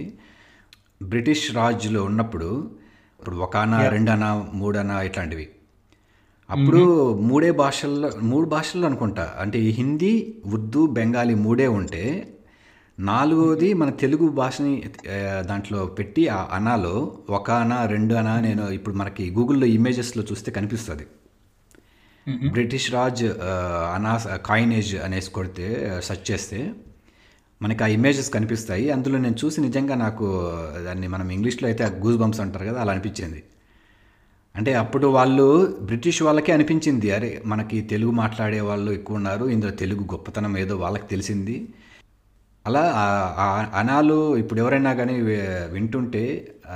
బ్రిటిష్ 1.05 1.45
రాజ్లో 1.57 2.01
ఉన్నప్పుడు 2.05 2.49
ఇప్పుడు 3.21 3.37
ఒక 3.39 3.57
అన 3.59 3.77
రెండు 3.95 4.11
అన 4.11 4.27
మూడు 4.53 4.77
అన 4.79 4.93
ఇట్లాంటివి 5.07 5.47
అప్పుడు 6.49 6.81
మూడే 7.29 7.51
భాషల్లో 7.61 8.09
మూడు 8.25 8.47
భాషల్లో 8.47 8.87
అనుకుంటా. 8.87 9.25
అంటే 9.43 9.59
ఈ 9.61 9.71
హిందీ 9.73 10.13
ఉర్దూ 10.53 10.83
బెంగాలీ 10.97 11.35
మూడే 11.45 11.69
ఉంటే 11.79 12.03
నాలుగోది 12.99 13.75
మన 13.75 13.91
తెలుగు 13.91 14.29
భాషని 14.31 14.75
దాంట్లో 15.47 15.87
పెట్టి 15.87 16.29
ఆ 16.29 16.49
అనాలో 16.53 16.95
ఒక 17.31 17.51
అన 17.51 17.87
రెండు 17.87 18.15
అన 18.15 18.41
నేను 18.41 18.71
ఇప్పుడు 18.71 18.95
మనకి 18.95 19.31
గూగుల్లో 19.31 19.67
ఇమేజెస్లో 19.69 20.23
చూస్తే 20.23 20.51
కనిపిస్తుంది. 20.51 21.07
బ్రిటిష్ 22.51 22.93
రాజ్ 22.93 23.25
ఆ, 23.43 23.53
అనాస్ 23.97 24.27
కాయినేజ్ 24.47 24.97
అనేసి 24.97 25.31
కొడితే 25.31 25.67
సెర్చ్ 26.03 26.31
చేస్తే 26.31 26.61
మనకి 27.61 27.85
ఆ 27.85 27.87
ఇమేజెస్ 27.87 28.31
కనిపిస్తాయి. 28.31 28.91
అందులో 28.91 29.19
నేను 29.19 29.37
చూసి 29.45 29.61
నిజంగా 29.61 29.95
నాకు 29.95 30.27
దాన్ని 30.85 31.09
మనం 31.09 31.31
ఇంగ్లీష్లో 31.31 31.69
అయితే 31.69 31.85
గూస్ 32.01 32.17
బంప్స్ 32.17 32.41
అంటారు 32.41 32.65
కదా 32.65 32.81
అలా 32.81 32.93
అనిపించింది. 32.93 33.41
అంటే 34.55 34.75
అప్పుడు 34.75 35.07
వాళ్ళు 35.07 35.47
బ్రిటిష్ 35.81 36.23
వాళ్ళకే 36.23 36.53
అనిపించింది. 36.53 37.11
అరే 37.11 37.43
మనకి 37.47 37.81
తెలుగు 37.83 38.11
మాట్లాడే 38.13 38.61
వాళ్ళు 38.61 38.93
ఎక్కువ 38.93 39.17
ఉన్నారు 39.17 39.45
ఇందులో 39.47 39.73
తెలుగు 39.73 40.05
గొప్పతనం 40.13 40.59
ఏదో 40.59 40.77
వాళ్ళకి 40.77 41.09
తెలిసింది. 41.09 41.57
అలా 42.67 42.83
అనాలు 43.75 44.37
ఇప్పుడు 44.37 44.59
ఎవరైనా 44.61 44.93
కానీ 44.95 45.15
వింటుంటే 45.75 46.23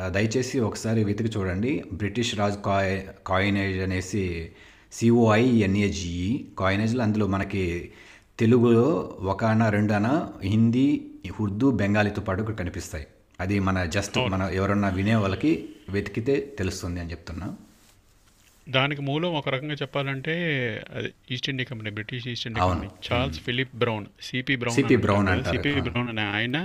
దయచేసి 0.09 0.57
ఒకసారి 0.61 1.05
వెతికి 1.05 1.39
చూడండి. 1.39 1.85
బ్రిటిష్ 1.93 2.33
రాజ్ 2.41 2.59
కాయి 2.67 2.93
కాయినేజ్ 3.27 3.79
అనేసి 3.81 4.25
సిఓఐ 4.93 5.45
ఎన్ఏజిఈ 5.67 6.29
కాయినేజ్లో 6.59 7.03
అందులో 7.03 7.27
మనకి 7.27 7.65
తెలుగులో 8.39 8.87
ఒక 9.33 9.43
అన 9.45 9.69
రెండు 9.69 9.93
అన 9.93 10.09
హిందీ 10.45 10.87
ఉర్దూ 11.41 11.71
బెంగాలీతో 11.71 12.23
పాటు 12.23 12.41
ఇక్కడ 12.41 12.55
కనిపిస్తాయి. 12.55 13.07
అది 13.41 13.57
మన 13.61 13.85
జస్ట్ 13.97 14.19
మన 14.35 14.43
ఎవరన్నా 14.53 14.89
వినే 14.89 15.15
వాళ్ళకి 15.15 15.53
వెతికితే 15.89 16.37
తెలుస్తుంది 16.59 17.01
అని 17.01 17.11
చెప్తున్నా. 17.11 17.49
దానికి 18.71 19.01
మూలం 19.01 19.35
ఒక 19.35 19.49
రకంగా 19.49 19.75
చెప్పాలంటే 19.75 20.35
అది 20.95 21.09
East 21.31 21.49
India 21.49 21.67
Company 21.71 21.91
British 21.91 22.27
East 22.29 22.47
India. 22.47 22.67
Company 22.67 22.89
Charles 23.07 23.41
Philip 23.41 23.75
Brown 23.77 24.07
CP 24.23 24.57
Brown 24.57 24.77
C.P. 24.79 24.97
Brown. 24.97 25.29
CP. 25.45 25.73
Brown 25.81 26.09
అనే 26.09 26.25
ఆయన 26.31 26.57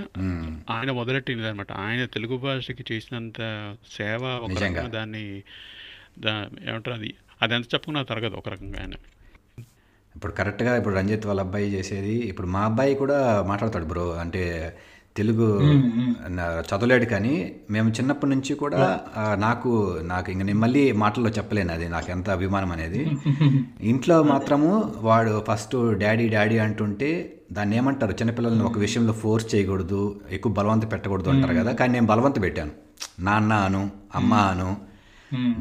ఆయన 0.70 0.92
మొదలెట్టింది 0.92 1.48
అనమాట 1.48 1.72
ఆయన 1.82 2.06
తెలుగు 2.16 2.38
భాషకి 2.38 2.86
చేసినంత 2.92 3.40
సేవ 3.92 4.22
ఒక. 4.40 4.52
రకంగా 4.58 4.88
దాన్ని 4.90 5.26
దా 6.20 6.34
ఏమంటారు 6.66 6.96
అది 6.96 7.12
అది 7.42 7.54
ఎంత 7.56 7.68
చెప్పుకున్నా 7.74 8.04
తరగదు 8.04 8.36
ఒక 8.36 8.50
రకంగా 8.50 8.80
ఆయన 8.80 8.96
ఇప్పుడు 10.16 10.34
కరెక్ట్గా 10.34 10.78
ఇప్పుడు 10.78 10.96
రంజిత్ 10.96 11.26
వాళ్ళ 11.26 11.42
అబ్బాయి 11.42 11.74
చేసేది 11.74 12.14
ఇప్పుడు 12.28 12.48
మా 12.48 12.62
అబ్బాయి 12.66 12.96
కూడా 12.96 13.18
మాట్లాడతాడు 13.44 13.86
బ్రో 13.86 14.06
అంటే 14.16 14.44
తెలుగు 15.16 15.48
చదవలేడు 16.70 17.06
కానీ 17.06 17.34
మేము 17.72 17.90
చిన్నప్పటి 17.90 18.32
నుంచి 18.32 18.54
కూడా 18.54 18.82
నాకు 19.38 19.72
నాకు 20.04 20.28
ఇంక 20.32 20.44
నేను 20.44 20.60
మళ్ళీ 20.60 20.92
మాటల్లో 21.04 21.30
చెప్పలేను 21.30 21.72
అది 21.74 21.88
నాకు 21.88 22.12
ఎంత 22.12 22.30
అభిమానం 22.30 22.72
అనేది. 22.72 23.02
ఇంట్లో 23.92 24.18
మాత్రము 24.24 24.72
వాడు 25.00 25.46
ఫస్ట్ 25.50 25.76
డాడీ 26.04 26.26
డాడీ 26.30 26.58
అంటుంటే 26.58 27.10
దాన్ని 27.52 27.78
ఏమంటారు? 27.78 28.14
చిన్నపిల్లల్ని 28.14 28.64
ఒక 28.64 28.78
విషయంలో 28.78 29.14
ఫోర్స్ 29.14 29.48
చేయకూడదు 29.56 30.02
ఎక్కువ 30.32 30.52
బలవంత 30.54 30.86
పెట్టకూడదు 30.92 31.30
అంటారు 31.30 31.54
కదా 31.54 31.74
కానీ 31.74 31.94
నేను 31.94 32.08
బలవంత 32.14 32.38
పెట్టాను. 32.42 32.74
నాన్న 33.20 33.54
అను 33.68 33.84
అమ్మ 34.16 34.34
అను 34.52 34.70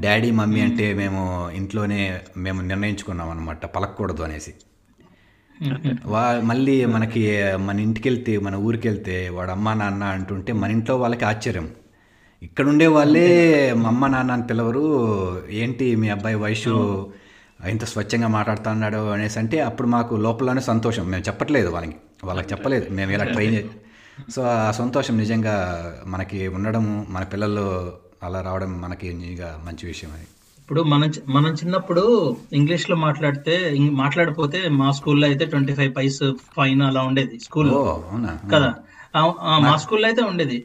డాడీ 0.00 0.30
మమ్మీ 0.30 0.61
అంటే 0.61 0.87
మేము 0.94 1.23
ఇంట్లోనే 1.52 2.00
మేము 2.36 2.60
నిర్ణయించుకున్నాం 2.62 3.30
అనమాట 3.30 3.67
పలకూడదు 3.76 4.23
అనేసి. 4.23 4.52
వా 6.06 6.40
మళ్ళీ 6.45 6.84
మనకి 6.84 7.23
మన 7.56 7.80
ఇంటికి 7.80 8.08
వెళ్తే 8.08 8.38
మన 8.38 8.54
ఊరికి 8.56 8.88
వెళ్తే 8.88 9.28
వాడు 9.28 9.50
అమ్మ 9.50 9.73
నాన్న 9.73 10.04
అంటుంటే 10.04 10.52
మన 10.52 10.71
ఇంట్లో 10.71 10.97
వాళ్ళకి 10.97 11.25
ఆశ్చర్యం. 11.25 11.71
ఇక్కడ 12.43 12.69
ఉండే 12.69 12.86
వాళ్ళే 12.86 13.73
మా 13.73 13.88
అమ్మ 13.88 14.06
నాన్న 14.06 14.32
అని 14.32 14.43
పిలవరు. 14.43 14.84
ఏంటి 15.50 15.97
మీ 15.97 16.08
అబ్బాయి 16.08 16.36
వయసు 16.36 16.75
ఇంత 17.69 17.84
స్వచ్ఛంగా 17.84 18.28
మాట్లాడుతున్నాడు 18.28 19.10
అనేసి 19.10 19.38
అంటే 19.38 19.60
అప్పుడు 19.60 19.88
మాకు 19.88 20.14
లోపలనే 20.14 20.60
సంతోషం. 20.60 21.10
మేము 21.10 21.23
చెప్పట్లేదు 21.23 21.69
వాళ్ళకి. 21.69 21.97
వాళ్ళకి 22.25 22.52
చెప్పలేదు. 22.52 22.86
మేము 22.90 23.10
ఇలా 23.10 23.25
ట్రైన్ 23.25 23.69
సో 24.30 24.43
ఆ 24.43 24.71
సంతోషం 24.71 25.17
నిజంగా 25.17 25.54
మనకి 26.06 26.49
ఉండడం 26.49 27.06
మన 27.08 27.23
పిల్లలు 27.23 27.93
అలా 28.23 28.40
రావడం 28.40 28.80
మనకి 28.80 29.08
మంచి 29.64 29.86
విషయం 29.86 30.10
అది. 30.10 30.26
ఇప్పుడు 30.64 30.82
మనం 30.82 31.08
మనం 31.28 31.52
చిన్నప్పుడు 31.52 32.02
ఇంగ్లీష్లో 32.52 32.96
మాట్లాడితే 32.96 33.54
మాట్లాడిపోతే 33.90 34.68
మా 34.68 34.90
స్కూల్లో 34.90 35.26
అయితే 35.26 35.44
ట్వంటీ 35.44 35.72
ఫైవ్ 35.74 35.96
పైస్ 35.96 36.22
ఫైన్ 36.56 36.82
అలా 36.82 37.02
ఉండేది 37.02 37.38
స్కూల్లో. 37.38 37.80
అవునా? 38.10 38.32
కదా? 38.52 38.70
మా 39.60 39.76
స్కూల్లో 39.76 40.06
అయితే 40.08 40.22
ఉండేది 40.22 40.56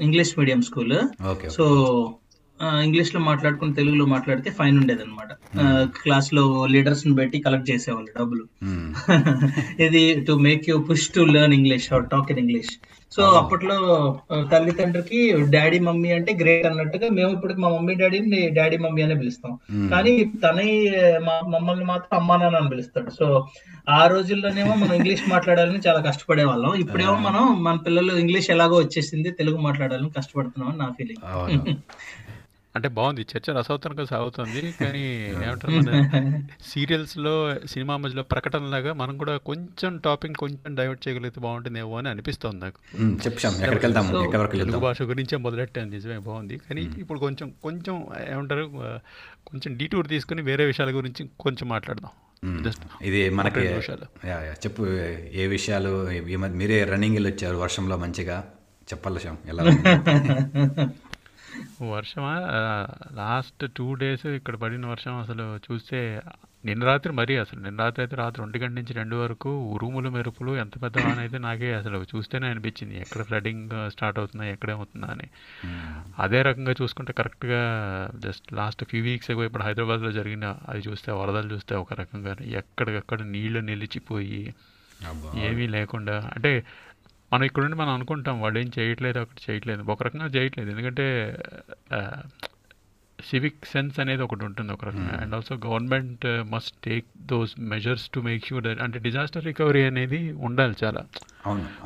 ఇంగ్లీష్ 0.00 0.38
మీడియం 0.38 0.62
స్కూల్. 0.62 0.96
సో 1.48 1.64
ఇంగ్లీష్లో 2.82 3.20
మాట్లాడుకుని 3.20 3.74
తెలుగులో 3.74 4.06
మాట్లాడితే 4.06 4.50
ఫైన్ 4.50 4.78
ఉండేది 4.78 5.02
అనమాట 5.02 5.30
క్లాస్లో 6.02 6.66
లీడర్స్ని 6.66 7.14
పెట్టి 7.14 7.40
కలెక్ట్ 7.40 7.70
చేసేవాళ్ళు 7.70 8.10
డబ్బులు. 8.18 8.44
ఇది 9.86 10.24
to 10.28 10.32
make 10.32 10.68
you 10.68 10.78
push 10.78 11.08
to 11.14 11.20
learn 11.20 11.54
English 11.54 11.92
or 11.92 12.04
talk 12.04 12.30
in 12.30 12.38
English. 12.38 12.72
So 13.12 13.22
అప్పట్లో 13.38 13.76
ఆ, 14.30 14.36
తల్లిదండ్రికి 14.50 15.18
డాడీ 15.52 15.78
మమ్మీ 15.86 16.10
అంటే 16.12 16.32
గ్రేట్ 16.38 16.66
అన్నట్టుగా 16.68 17.08
మేము 17.10 17.30
ఇప్పుడు 17.34 17.54
మా 17.58 17.70
మమ్మీ 17.70 17.94
డాడీని 17.96 18.40
డాడీ 18.56 18.76
మమ్మీ 18.78 19.02
అనే 19.02 19.16
పిలుస్తాం. 19.20 19.52
కానీ 19.90 20.12
తనే 20.42 20.68
మా 21.26 21.34
మమ్మల్ని 21.52 21.86
మాత్రం 21.90 22.14
అమ్మా 22.20 22.36
నాన్న 22.36 22.60
అని 22.60 22.72
పిలుస్తాడు. 22.72 23.10
సో 23.18 23.26
ఆ 23.92 24.02
రోజుల్లోనేమో 24.06 24.74
మనం 24.76 24.94
ఇంగ్లీష్ 24.98 25.24
మాట్లాడాలని 25.30 25.80
చాలా 25.86 26.00
కష్టపడే 26.04 26.44
వాళ్ళం 26.46 26.74
ఇప్పుడేమో 26.82 27.16
మనం 27.24 27.44
మన 27.62 27.76
పిల్లలు 27.86 28.14
ఇంగ్లీష్ 28.20 28.50
ఎలాగో 28.50 28.76
వచ్చేసింది 28.78 29.30
తెలుగు 29.38 29.60
మాట్లాడాలని 29.64 30.12
కష్టపడుతున్నాం 30.18 30.70
అని 30.70 30.80
నా 30.80 30.88
ఫీలింగ్. 30.92 31.22
అంటే 32.76 32.88
బాగుంది. 32.88 33.20
చర్చ 33.20 33.52
రసవత్తరంగా 33.58 34.04
సాగుతుంది. 34.04 34.72
కానీ 34.72 35.00
ఏమంటారు 35.28 35.72
మన 35.72 35.80
సీరియల్స్లో 36.66 37.54
సినిమా 37.66 37.96
మధ్యలో 37.96 38.22
ప్రకటనలాగా 38.22 38.92
మనం 38.92 39.18
కూడా 39.18 39.36
కొంచెం 39.36 39.96
టాపిక్ 39.96 40.36
కొంచెం 40.36 40.74
డైవర్ట్ 40.74 41.08
చేయగలిగితే 41.08 41.40
బాగుంటుందేమో 41.40 41.98
అని 41.98 42.08
అనిపిస్తుంది 42.08 42.60
నాకు. 42.60 42.78
తెలుగు 44.56 44.78
భాష 44.78 45.02
గురించే 45.02 45.38
మొదలెట్టాను. 45.38 45.90
నిజమే 45.90 46.18
బాగుంది. 46.18 46.58
కానీ 46.58 46.90
ఇప్పుడు 46.98 47.18
కొంచెం 47.18 47.52
కొంచెం 47.62 48.06
ఏమంటారు 48.30 48.70
కొంచెం 49.46 49.76
డీటూర్ 49.76 50.08
తీసుకుని 50.08 50.42
వేరే 50.42 50.64
విషయాల 50.64 50.90
గురించి 50.90 51.30
కొంచెం 51.40 51.68
మాట్లాడదాం. 51.68 52.10
ఇది 53.02 53.30
మనకి. 53.30 53.60
చెప్పు. 54.40 54.86
ఏ 55.32 55.46
విషయాలు 55.46 56.08
మీరే 56.36 56.84
రన్నింగ్ 56.84 57.26
వచ్చారు 57.26 57.56
వర్షంలో 57.56 57.96
మంచిగా? 57.96 58.44
చెప్పాలి 58.88 59.20
ఎలా? 59.48 59.64
వర్షమా? 61.82 62.34
లాస్ట్ 63.12 63.72
టూ 63.76 63.94
డేస్ 63.94 64.26
ఇక్కడ 64.26 64.56
పడిన 64.56 64.86
వర్షం 64.86 65.14
అసలు 65.18 65.58
చూస్తే 65.66 66.22
నిన్న 66.64 66.84
రాత్రి 66.84 67.12
మరీ 67.12 67.36
అసలు 67.36 67.60
నిన్న 67.60 67.80
రాత్రి 67.80 68.02
అయితే 68.02 68.16
రాత్రి 68.16 68.42
ఒంటి 68.42 68.58
గంట 68.58 68.74
నుంచి 68.74 68.92
రెండు 68.92 69.16
వరకు 69.16 69.50
ఉరుములు 69.64 70.10
మెరుపులు 70.10 70.56
ఎంత 70.56 70.82
పెద్ద 70.82 70.98
వాన 70.98 71.18
అయితే 71.18 71.38
నాకే 71.38 71.74
అసలు 71.74 72.04
చూస్తేనే 72.16 72.46
అనిపించింది. 72.46 73.00
ఎక్కడ 73.00 73.22
ఫ్లడింగ్ 73.22 73.90
స్టార్ట్ 73.90 74.18
అవుతుందా 74.18 74.44
ఎక్కడేమవుతుందా 74.44 75.06
అని. 75.06 75.28
అదే 76.18 76.42
రకంగా 76.42 76.74
చూసుకుంటే 76.82 77.12
కరెక్ట్గా 77.12 77.62
just 78.16 78.52
last 78.52 78.84
few 78.84 79.02
weeks 79.02 79.30
ago 79.30 79.44
ఇప్పుడు 79.44 79.62
హైదరాబాద్లో 79.62 80.12
జరిగిన 80.12 80.56
అది 80.68 80.82
చూస్తే 80.88 81.12
వరదలు 81.12 81.54
చూస్తే 81.54 81.74
ఒక 81.74 81.92
రకంగా 81.92 82.36
ఎక్కడికక్కడ 82.40 83.22
నీళ్ళు 83.22 83.60
నిలిచిపోయి. 83.60 84.54
ఏమీ 85.36 85.66
లేకుండా 85.66 86.30
అంటే 86.34 86.64
మనం 87.32 87.44
ఇక్కడ 87.44 87.62
నుండి 87.62 87.76
మనం 87.76 87.92
అనుకుంటాం 87.94 88.40
వాళ్ళు 88.40 88.58
ఏం 88.58 88.70
చేయట్లేదు 88.78 89.18
అక్కడ 89.18 89.50
చేయట్లేదు. 89.50 89.82
ఒక 89.82 90.02
రకంగా 90.02 90.26
చేయట్లేదు. 90.26 90.70
ఎందుకంటే 90.70 91.06
సివిక్ 93.18 93.66
సెన్స్ 93.66 94.00
అనేది 94.00 94.22
ఒకటి 94.22 94.44
ఉంటుంది 94.44 94.72
ఒక 94.72 94.84
రకంగా. 94.84 95.18
And 95.22 95.34
also 95.34 95.54
government 95.66 96.24
must 96.26 96.74
take 96.84 97.06
those 97.26 97.52
measures 97.60 98.08
to 98.08 98.20
make 98.20 98.46
sure 98.46 98.64
that 98.64 98.82
అంటే 98.82 98.98
డిజాస్టర్ 98.98 99.44
రికవరీ 99.44 99.84
అనేది 99.84 100.32
ఉండాలి 100.32 100.74
చాలా. 100.84 101.02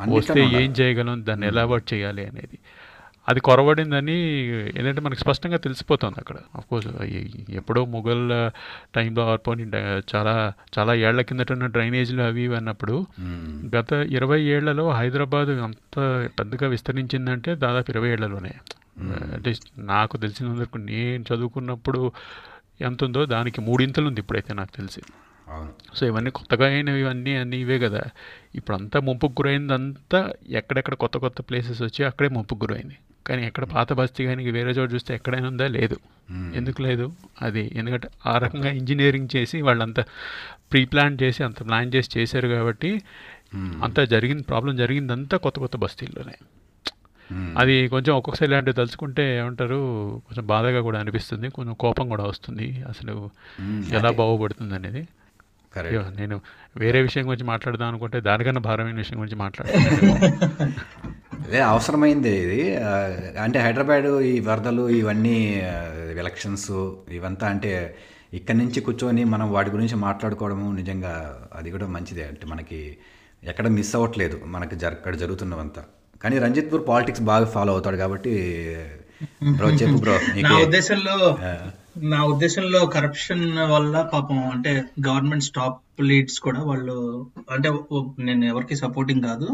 వస్తే 0.09 0.41
ఏం 0.63 0.71
చేయగలం 0.81 1.27
దాన్ని 1.27 1.47
ఎలా 1.47 1.63
అవాయిడ్ 1.63 1.95
చేయాలి 1.95 2.27
అనేది. 2.27 2.59
అది 3.29 3.41
కొరబడిందని 3.41 4.19
ఏంటంటే 4.79 5.01
మనకి 5.01 5.21
స్పష్టంగా 5.21 5.57
తెలిసిపోతుంది 5.57 6.15
అక్కడ. 6.19 6.37
కోర్స్ 6.71 6.89
ఎప్పుడో 7.51 7.85
మొఘల్ 7.85 8.31
టైంలో 8.95 9.31
ఆర్పోని 9.31 9.63
చాలా 10.15 10.53
చాలా 10.79 10.95
ఏళ్ళ 10.95 11.21
కిందట 11.21 11.53
ఉన్న 11.53 11.67
డ్రైనేజీలు 11.67 12.23
అవి 12.23 12.43
ఇవి 12.43 12.57
అన్నప్పుడు 12.57 13.07
గత 13.77 13.93
ఇరవై 13.93 14.43
ఏళ్ళలో 14.43 14.91
హైదరాబాద్ 14.91 15.49
అంత 15.49 15.97
పెద్దగా 16.39 16.69
విస్తరించిందంటే 16.69 17.55
దాదాపు 17.55 17.91
ఇరవై 17.91 18.09
ఏళ్ళలోనే. 18.09 18.55
అట్లీస్ట్ 19.35 19.67
నాకు 19.79 20.17
తెలిసినందుకు 20.17 20.79
నేను 20.79 21.25
చదువుకున్నప్పుడు 21.35 22.13
ఎంత 22.81 23.05
ఉందో 23.05 23.25
దానికి 23.25 23.61
మూడింతలు 23.61 24.07
ఉంది 24.07 24.21
ఇప్పుడైతే 24.21 24.55
నాకు 24.55 24.77
తెలిసి. 24.77 25.03
సో 25.95 26.07
ఇవన్నీ 26.07 26.31
కొత్తగా 26.31 26.67
అయినవి 26.67 27.01
ఇవన్నీ 27.01 27.37
అన్నీ 27.37 27.57
ఇవే 27.57 27.79
కదా. 27.79 28.03
ఇప్పుడు 28.55 28.77
అంతా 28.77 29.01
ముంపుకు 29.01 29.33
గురైందంతా 29.33 30.33
ఎక్కడెక్కడ 30.51 30.95
కొత్త 30.95 31.19
కొత్త 31.19 31.41
ప్లేసెస్ 31.41 31.83
వచ్చి 31.83 32.05
అక్కడే 32.05 32.29
ముంపుకు 32.29 32.65
గురైంది. 32.65 32.97
కానీ 33.27 33.47
ఎక్కడ 33.47 33.65
పాత 33.65 33.93
బస్తీ 33.93 34.25
కానీ 34.25 34.51
వేరే 34.51 34.71
చోట 34.71 34.95
చూస్తే 34.95 35.15
ఎక్కడైనా 35.15 35.49
ఉందా? 35.49 35.67
లేదు. 35.69 35.97
ఎందుకు 36.55 36.83
లేదు? 36.83 37.13
అది 37.43 37.73
ఎందుకంటే 37.75 38.09
ఆ 38.27 38.39
రకంగా 38.39 38.71
ఇంజనీరింగ్ 38.71 39.29
చేసి 39.37 39.63
వాళ్ళంతా 39.63 40.05
ప్రీ 40.73 40.85
ప్లాన్ 40.85 41.19
చేసి 41.23 41.45
అంత 41.45 41.67
ప్లాన్ 41.67 41.93
చేసి 41.95 42.19
చేశారు 42.19 42.49
కాబట్టి 42.49 43.03
అంతా 43.83 44.05
జరిగింది 44.05 44.43
ప్రాబ్లం 44.43 44.77
జరిగిందంతా 44.77 45.37
కొత్త 45.37 45.59
కొత్త 45.59 45.77
బస్తీల్లోనే. 45.77 46.37
అది 47.59 47.89
కొంచెం 47.89 48.17
ఒక్కొక్కసారి 48.17 48.51
ఇలాంటివి 48.51 48.75
తలుచుకుంటే 48.75 49.39
ఏమంటారు? 49.39 49.79
కొంచెం 50.29 50.47
బాధగా 50.47 50.81
కూడా 50.81 51.01
అనిపిస్తుంది 51.01 51.49
కొంచెం 51.49 51.75
కోపం 51.75 52.09
కూడా 52.09 52.25
వస్తుంది. 52.25 52.85
అసలు. 52.89 53.31
ఎలా 53.93 54.11
బాగుపడుతుంది 54.11 54.75
అనేది. 54.75 55.09
నేను 56.17 56.41
వేరే 56.77 57.03
విషయం 57.03 57.29
గురించి 57.29 57.45
మాట్లాడదాం 57.45 57.89
అనుకుంటే 57.89 58.21
దానికన్నా 58.21 58.61
భారమైన 58.61 58.97
విషయం 58.97 59.21
గురించి 59.21 59.37
మాట్లాడుతున్నాను 59.37 60.15
అదే 60.15 60.73
అవసరమైంది 61.55 62.33
ఇది. 62.45 62.61
అంటే 63.45 63.59
హైదరాబాద్ 63.59 64.09
ఈ 64.33 64.41
వరదలు 64.41 64.89
ఇవన్నీ 64.89 65.37
ఎలక్షన్స్ 66.23 66.71
ఇవంతా 67.19 67.47
అంటే 67.47 67.73
ఇక్కడి 68.35 68.59
నుంచి 68.59 68.81
కూర్చొని 68.81 69.25
మనం 69.25 69.53
వాటి 69.53 69.71
గురించి 69.71 69.97
మాట్లాడుకోవడము 69.97 70.73
నిజంగా 70.73 71.13
అది 71.55 71.71
కూడా 71.71 71.87
మంచిదే. 71.87 72.25
అంటే 72.25 72.47
మనకి 72.47 72.81
ఎక్కడ 73.43 73.67
మిస్ 73.69 73.97
అవ్వట్లేదు 73.97 74.37
మనకి 74.45 74.77
జర 74.77 74.93
ఇక్కడ 74.93 75.17
జరుగుతున్నవంతా. 75.17 75.83
కానీ 76.23 76.39
రంజిత్పూర్ 76.39 76.89
పాలిటిక్స్ 76.89 77.23
బాగా 77.23 77.45
ఫాలో 77.45 77.73
అవుతాడు 77.73 77.97
కాబట్టి 77.97 78.35
బ్రో 79.59 79.69
చెప్పు 79.83 79.99
బ్రో 79.99 80.17
ఉద్దేశంలో 80.67 81.17
నా 81.97 82.19
ఉద్దేశంలో 82.25 82.87
కరప్షన్ 82.87 83.45
వల్ల 83.75 83.95
పాపం 84.13 84.39
అంటే 84.55 84.73
గవర్నమెంట్ 85.07 85.45
స్టాప్ 85.45 85.79
లీడ్స్ 86.01 86.41
కూడా 86.41 86.61
వాళ్ళు 86.61 86.97
అంటే 87.55 87.69
నేను 88.19 88.45
ఎవరికి 88.45 88.77
సపోర్టింగ్ 88.77 89.23
కాదు. 89.23 89.47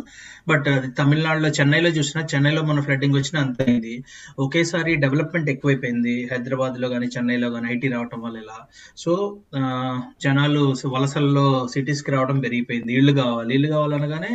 బట్ 0.48 0.68
అది 0.68 0.88
తమిళనాడులో 0.90 1.48
చెన్నైలో 1.48 1.88
చూసినా 1.88 2.26
చెన్నైలో 2.32 2.62
మన 2.62 2.80
ఫ్లడ్డింగ్ 2.80 3.16
వచ్చినా 3.16 3.40
అంతే 3.40 3.64
అయింది 3.64 4.04
ఒకేసారి 4.38 4.94
డెవలప్మెంట్ 4.94 5.50
ఎక్కువైపోయింది. 5.50 6.28
హైదరాబాద్లో 6.32 6.88
కానీ 6.88 7.08
చెన్నైలో 7.16 7.50
కానీ 7.50 7.68
ఐటీ 7.74 7.88
రావటం 7.88 8.20
వల్ల 8.20 8.38
ఇలా. 8.44 8.58
సో 8.96 9.12
జనాలు 10.22 10.74
వలసల్లో 10.94 11.68
సిటీస్కి 11.74 12.10
రావడం 12.10 12.40
పెరిగిపోయింది. 12.40 12.92
ఇల్లు 12.92 13.12
కావాలి 13.12 13.54
ఇల్లు 13.54 13.68
కావాలనగానే 13.68 14.32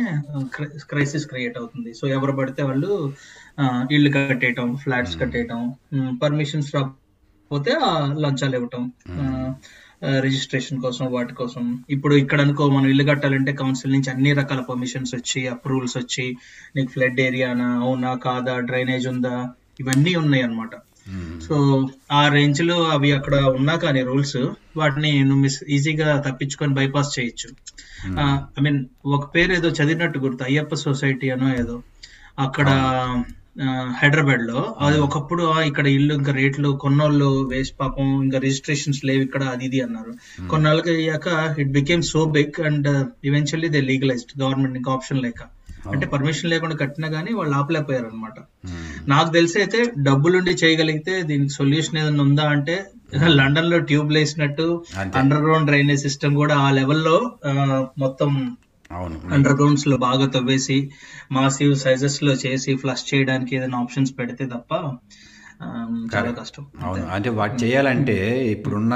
క్రైసిస్ 0.90 1.26
క్రియేట్ 1.26 1.58
అవుతుంది. 1.58 1.92
సో 1.94 2.06
ఎవరు 2.08 2.32
పడితే 2.32 2.62
వాళ్ళు 2.62 3.12
ఇల్లు 3.90 4.10
కట్టేయటం 4.16 4.76
ఫ్లాట్స్ 4.76 5.20
కట్టేయటం 5.20 5.60
పర్మిషన్స్ 6.24 6.72
రాకపోతే 7.50 7.72
ఆ 7.84 7.90
లంచాలు 8.22 8.56
ఇవ్వటం 8.56 8.82
రిజిస్ట్రేషన్ 10.24 10.80
కోసం 10.80 11.04
వాటి 11.12 11.34
కోసం. 11.34 11.62
ఇప్పుడు 11.90 12.14
ఇక్కడ 12.14 12.38
అనుకో 12.40 12.64
మనం 12.70 12.88
ఇల్లు 12.88 13.04
కట్టాలంటే 13.10 13.52
కౌన్సిల్ 13.52 13.92
నుంచి 13.92 14.10
అన్ని 14.10 14.32
రకాల 14.32 14.60
పర్మిషన్స్ 14.68 15.12
వచ్చి 15.14 15.40
అప్రూవల్స్ 15.48 15.96
వచ్చి 15.96 16.24
నీకు 16.76 16.90
ఫ్లడ్ 16.92 17.20
ఏరియానా 17.20 17.68
అవునా 17.84 18.10
కాదా 18.26 18.54
డ్రైనేజ్ 18.68 19.06
ఉందా 19.06 19.34
ఇవన్నీ 19.80 20.12
ఉన్నాయి 20.14 20.42
అన్నమాట 20.42 20.74
సో 21.46 21.56
ఆ 22.12 22.22
రేంజ్లో 22.28 22.76
అవి 22.94 23.10
అక్కడ 23.12 23.34
ఉన్నా 23.58 23.74
కానీ 23.76 24.02
రూల్స్ 24.02 24.38
వాటిని 24.76 25.12
నువ్వు 25.22 25.42
మిస్ 25.42 25.58
ఈజీగా 25.68 26.08
తప్పించుకొని 26.26 26.74
బైపాస్ 26.74 27.12
చేయొచ్చు. 27.16 27.48
ఐ 28.58 28.62
మీన్ 28.66 28.80
ఒక 29.16 29.24
పేరు 29.34 29.52
ఏదో 29.52 29.70
చదివినట్టు 29.78 30.18
గుర్తు 30.26 30.44
అయ్యప్ప 30.48 30.74
సొసైటీ 30.86 31.28
అనో 31.36 31.48
ఏదో. 31.62 31.76
అక్కడ 32.38 32.68
హైదరాబాద్లో 33.98 34.76
అది 34.80 34.98
ఒకప్పుడు 34.98 35.60
ఇక్కడ 35.60 35.86
ఇల్లు 35.86 36.14
ఇంకా 36.14 36.32
రేట్లు 36.32 36.68
కొన్నోళ్ళు 36.68 37.48
వేస్ట్ 37.48 37.80
పాపం 37.80 38.22
ఇంకా 38.22 38.38
రిజిస్ట్రేషన్స్ 38.38 39.04
లేవు 39.04 39.22
ఇక్కడ 39.22 39.42
అది 39.44 39.64
ఇది 39.64 39.80
అన్నారు. 39.80 40.12
కొన్నాళ్ళకి 40.48 40.90
అయ్యాక 40.90 41.28
it 41.58 41.68
became 41.68 42.02
so 42.02 42.24
big 42.24 42.60
and 42.66 42.88
eventually 43.24 43.68
they 43.68 43.80
legalized 43.80 44.42
government 44.42 44.76
ఇంకా 44.76 44.92
ఆప్షన్ 44.92 45.22
లేక. 45.22 45.40
అంటే 45.92 46.06
పర్మిషన్ 46.06 46.50
లేకుండా 46.50 46.76
కట్టినా 46.76 47.08
గానీ 47.08 47.32
వాళ్ళు 47.32 47.56
ఆపలేకపోయారు 47.56 48.06
అనమాట 48.06 48.38
నాకు 49.08 49.32
తెలిసి 49.32 49.58
అయితే 49.58 49.92
డబ్బులుండి 49.98 50.50
చేయగలిగితే 50.50 51.22
దీనికి 51.22 51.48
సొల్యూషన్ 51.50 51.98
ఏదైనా 51.98 52.22
ఉందా 52.22 52.42
అంటే 52.48 52.74
లండన్లో 53.26 53.78
ట్యూబ్ 53.78 54.12
వేసినట్టు 54.12 54.84
అంతే. 54.98 55.18
అండర్ 55.18 55.38
గ్రౌండ్ 55.38 55.66
డ్రైనేజ్ 55.66 56.02
సిస్టమ్ 56.02 56.36
కూడా 56.36 56.56
ఆ 56.56 56.70
లెవెల్లో 56.70 57.16
మొత్తం 57.98 58.30
అండర్ 59.32 59.52
గ్రౌండ్స్లో 59.52 59.96
బాగా 59.96 60.26
తవ్వేసి 60.26 60.90
మాసివ్ 61.32 61.76
సైజెస్లో 61.76 62.32
చేసి 62.32 62.76
ఫ్లష్ 62.76 63.14
చేయడానికి 63.14 63.56
ఏదైనా 63.56 63.78
ఆప్షన్స్ 63.78 64.12
పెడితే 64.18 64.46
తప్ప 64.46 64.72
చాలా 66.14 66.30
కష్టం. 66.30 66.66
అవును. 66.84 67.06
అంటే 67.06 67.28
వాటి 67.28 67.64
చేయాలంటే 67.64 68.16
ఇప్పుడున్న 68.50 68.94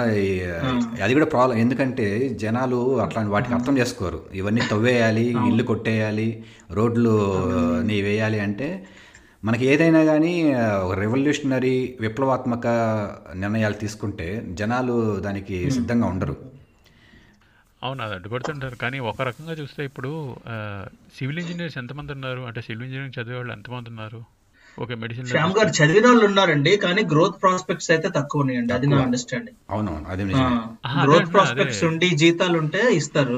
అది 1.03 1.15
కూడా 1.15 1.27
ప్రాబ్లం 1.27 1.59
ఎందుకంటే 1.59 2.29
జనాలు 2.29 3.01
అట్లాంటి 3.01 3.31
వాటికి 3.31 3.55
అర్థం 3.55 3.79
చేసుకోరు. 3.79 4.21
ఇవన్నీ 4.35 4.61
తవ్వేయాలి 4.71 5.27
ఇల్లు 5.49 5.63
కొట్టేయాలి 5.63 6.45
రోడ్లు 6.71 7.15
నీ 7.81 8.03
వేయాలి 8.03 8.41
అంటే 8.41 8.85
మనకి 9.45 9.67
ఏదైనా 9.67 10.05
కానీ 10.05 10.55
ఒక 10.55 10.93
రెవల్యూషనరీ 10.99 11.97
విప్లవాత్మక 12.01 12.67
నిర్ణయాలు 13.35 13.75
తీసుకుంటే 13.75 14.43
జనాలు 14.53 15.21
దానికి 15.21 15.71
సిద్ధంగా 15.71 16.07
ఉండరు. 16.07 16.37
అవును 17.83 18.01
అది 18.07 18.15
అడ్డుపడుతుంటారు. 18.19 18.77
కానీ 18.83 18.99
ఒక 19.11 19.23
రకంగా 19.29 19.55
చూస్తే 19.61 19.81
ఇప్పుడు 19.91 20.11
సివిల్ 21.17 21.41
ఇంజనీర్స్ 21.43 21.79
ఎంతమంది 21.83 22.13
ఉన్నారు? 22.17 22.43
అంటే 22.49 22.61
సివిల్ 22.67 22.85
ఇంజనీరింగ్ 22.87 23.17
చదివే 23.19 23.39
వాళ్ళు 23.41 23.55
ఎంతమంది 23.59 23.91
ఉన్నారు? 23.95 24.21
ఓకే 24.79 24.95
మెడిసిన్ 25.01 25.27
శ్యామ్ 25.31 25.55
గారు 25.57 25.71
చదివిన 25.79 26.07
వాళ్ళు 26.11 26.25
ఉన్నారండి 26.29 26.73
కానీ 26.85 27.03
గ్రోత్ 27.13 27.37
ప్రాస్పెక్ట్స్ 27.43 27.91
అయితే 27.95 28.09
తక్కువ. 28.19 28.43
ఉన్నాయండి 28.45 28.73
అది 28.77 28.87
నా 28.93 28.99
అండర్స్టాండింగ్ 29.07 29.59
అవునవును 29.75 30.07
అది 30.13 30.23
గ్రోత్ 31.05 31.29
ప్రాస్పెక్ట్స్ 31.35 31.83
ఉండి 31.91 32.09
జీతాలు 32.23 32.57
ఉంటే 32.63 32.83
ఇస్తారు 33.01 33.37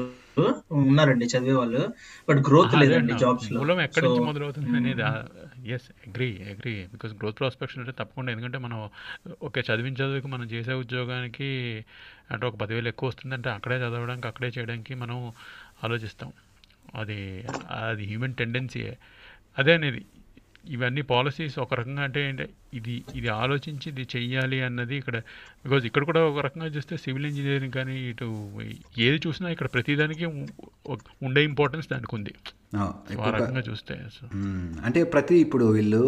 ఉన్నారండి 0.83 1.25
చదివే 1.33 1.55
వాళ్ళు. 1.59 1.81
బట్ 2.27 2.39
గ్రోత్ 2.47 2.73
లేదండి 2.81 3.13
జాబ్స్లో. 3.23 3.59
మూలం 3.61 3.79
ఎక్కడి 3.87 4.05
నుంచి 4.07 4.23
మొదలవుతుంది 4.29 4.77
అనేది 4.81 5.03
yes 5.73 5.87
agree 6.07 6.27
agree 6.51 6.73
because 6.91 7.13
growth 7.13 7.37
prospects 7.37 7.77
అంటే 7.79 7.93
తప్పకుండా. 7.99 8.31
ఎందుకంటే 8.31 8.57
మనం 8.57 8.77
ఓకే 9.41 9.61
చదివిన 9.69 9.93
చదువుకి 9.93 10.27
మనం 10.27 10.47
చేసే 10.53 10.73
ఉద్యోగానికి 10.83 11.49
అంటే 12.31 12.45
ఒక 12.45 12.55
పదివేలు 12.63 12.87
ఎక్కువ 12.87 13.09
వస్తుందంటే 13.09 13.49
అక్కడే 13.49 13.77
చదవడానికి 13.77 14.27
అక్కడే 14.27 14.49
చేయడానికి 14.57 14.93
మనం 14.95 15.17
ఆలోచిస్తాం. 15.83 16.31
అది 16.95 17.19
అది 17.83 18.03
హ్యూమన్ 18.05 18.35
టెండెన్సీయే 18.35 18.93
అదే 19.57 19.73
అనేది. 19.73 20.01
ఇవన్నీ 20.73 21.01
పాలసీస్ 21.09 21.55
ఒక 21.59 21.73
రకంగా 21.73 22.03
అంటే 22.07 22.21
ఇది 22.73 22.93
ఇది 23.15 23.29
ఆలోచించి 23.35 23.87
ఇది 23.91 24.03
చెయ్యాలి 24.13 24.57
అన్నది 24.61 24.95
ఇక్కడ 24.95 25.17
బికాజ్ 25.63 25.85
ఇక్కడ 25.85 26.03
కూడా 26.03 26.21
ఒక 26.29 26.41
రకంగా 26.45 26.67
చూస్తే 26.75 26.95
సివిల్ 27.03 27.25
ఇంజనీరింగ్ 27.29 27.73
కానీ 27.73 27.95
ఇటు 28.09 28.27
ఏది 28.99 29.19
చూసినా 29.25 29.49
ఇక్కడ 29.49 29.69
ప్రతిదానికి 29.75 30.25
ఉండే 31.23 31.43
ఇంపార్టెన్స్ 31.43 31.87
దానికి 31.89 32.15
ఉంది 32.15 32.33
ఆ, 32.75 32.85
రకంగా 33.37 33.61
చూస్తే. 33.67 33.93
అంటే 34.85 35.01
ప్రతి 35.11 35.35
ఇప్పుడు 35.37 35.65
వీళ్ళు 35.71 36.01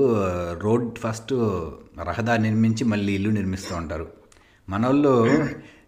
రోడ్ 0.59 0.87
ఫస్ట్ 0.99 1.33
రహదారి 2.07 2.41
నిర్మించి 2.41 2.85
మళ్ళీ 2.85 3.13
ఇల్లు 3.13 3.31
నిర్మిస్తూ 3.31 3.75
ఉంటారు. 3.75 4.07
మన 4.67 4.81
వాళ్ళు 4.85 5.13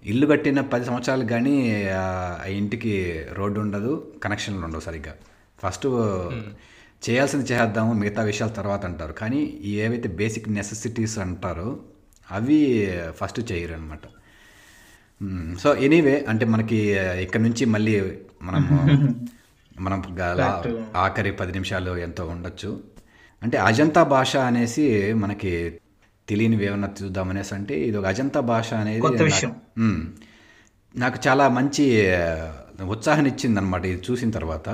ఇల్లు 0.05 0.25
కట్టిన 0.27 0.60
పది 0.69 0.86
సంవత్సరాలకు 0.86 1.29
కానీ 1.29 1.55
ఆ 1.95 2.05
ఇంటికి 2.53 2.93
రోడ్డు 3.34 3.60
ఉండదు 3.60 3.91
కనెక్షన్లు 4.23 4.63
ఉండవు 4.65 4.82
సరిగ్గా. 4.82 5.13
ఫస్ట్ 5.60 5.88
చేయాల్సింది 7.03 7.53
చేద్దాము 7.53 7.93
మిగతా 7.93 8.23
విషయాల 8.23 8.51
తర్వాత 8.51 8.85
అంటారు. 8.85 9.13
కానీ 9.13 9.59
ఏవైతే 9.63 10.09
బేసిక్ 10.09 10.49
నెసెసిటీస్ 10.49 11.19
అంటారో 11.19 11.79
అవి 12.31 12.59
ఫస్ట్ 13.12 13.51
చేయరు 13.51 13.73
అనమాట 13.73 13.99
సో 15.59 15.75
ఎనీవే 15.75 16.25
అంటే 16.29 16.45
మనకి 16.45 16.75
ఇక్కడ 17.21 17.41
నుంచి 17.41 17.65
మళ్ళీ 17.65 17.95
మనము 18.41 18.67
మనం 19.79 20.03
గల- 20.19 20.81
ఆఖరి 20.95 21.31
పది 21.31 21.51
నిమిషాలు 21.51 21.97
ఎంతో 21.97 22.27
ఉండొచ్చు. 22.27 22.83
అంటే 23.43 23.57
అజంతా 23.57 24.03
భాష 24.03 24.38
అనేసి 24.38 25.13
మనకి 25.13 25.79
తెలియనివి 26.29 26.65
ఏమన్నా 26.65 26.89
చూద్దామనేసి 27.03 27.55
అంటే 27.55 27.79
ఇది 27.79 27.97
ఒక 27.97 28.05
అజంతా 28.05 28.39
భాష 28.39 28.73
అనేది 28.73 29.01
నాకు- 29.01 29.23
విషయం. 29.23 29.55
మ్మ్. 29.77 30.01
నాకు 30.95 31.27
చాలా 31.27 31.49
మంచి 31.49 31.85
ఉత్సాహాన్ని 32.83 33.31
ఇచ్చింది 33.31 33.59
అనమాట 33.59 33.85
ఇది 33.85 34.01
చూసిన 34.12 34.29
తర్వాత. 34.31 34.67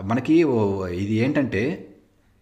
మనకి 0.00 0.44
ఓ- 0.44 0.86
ఇది 0.86 1.14
ఏంటంటే 1.14 1.88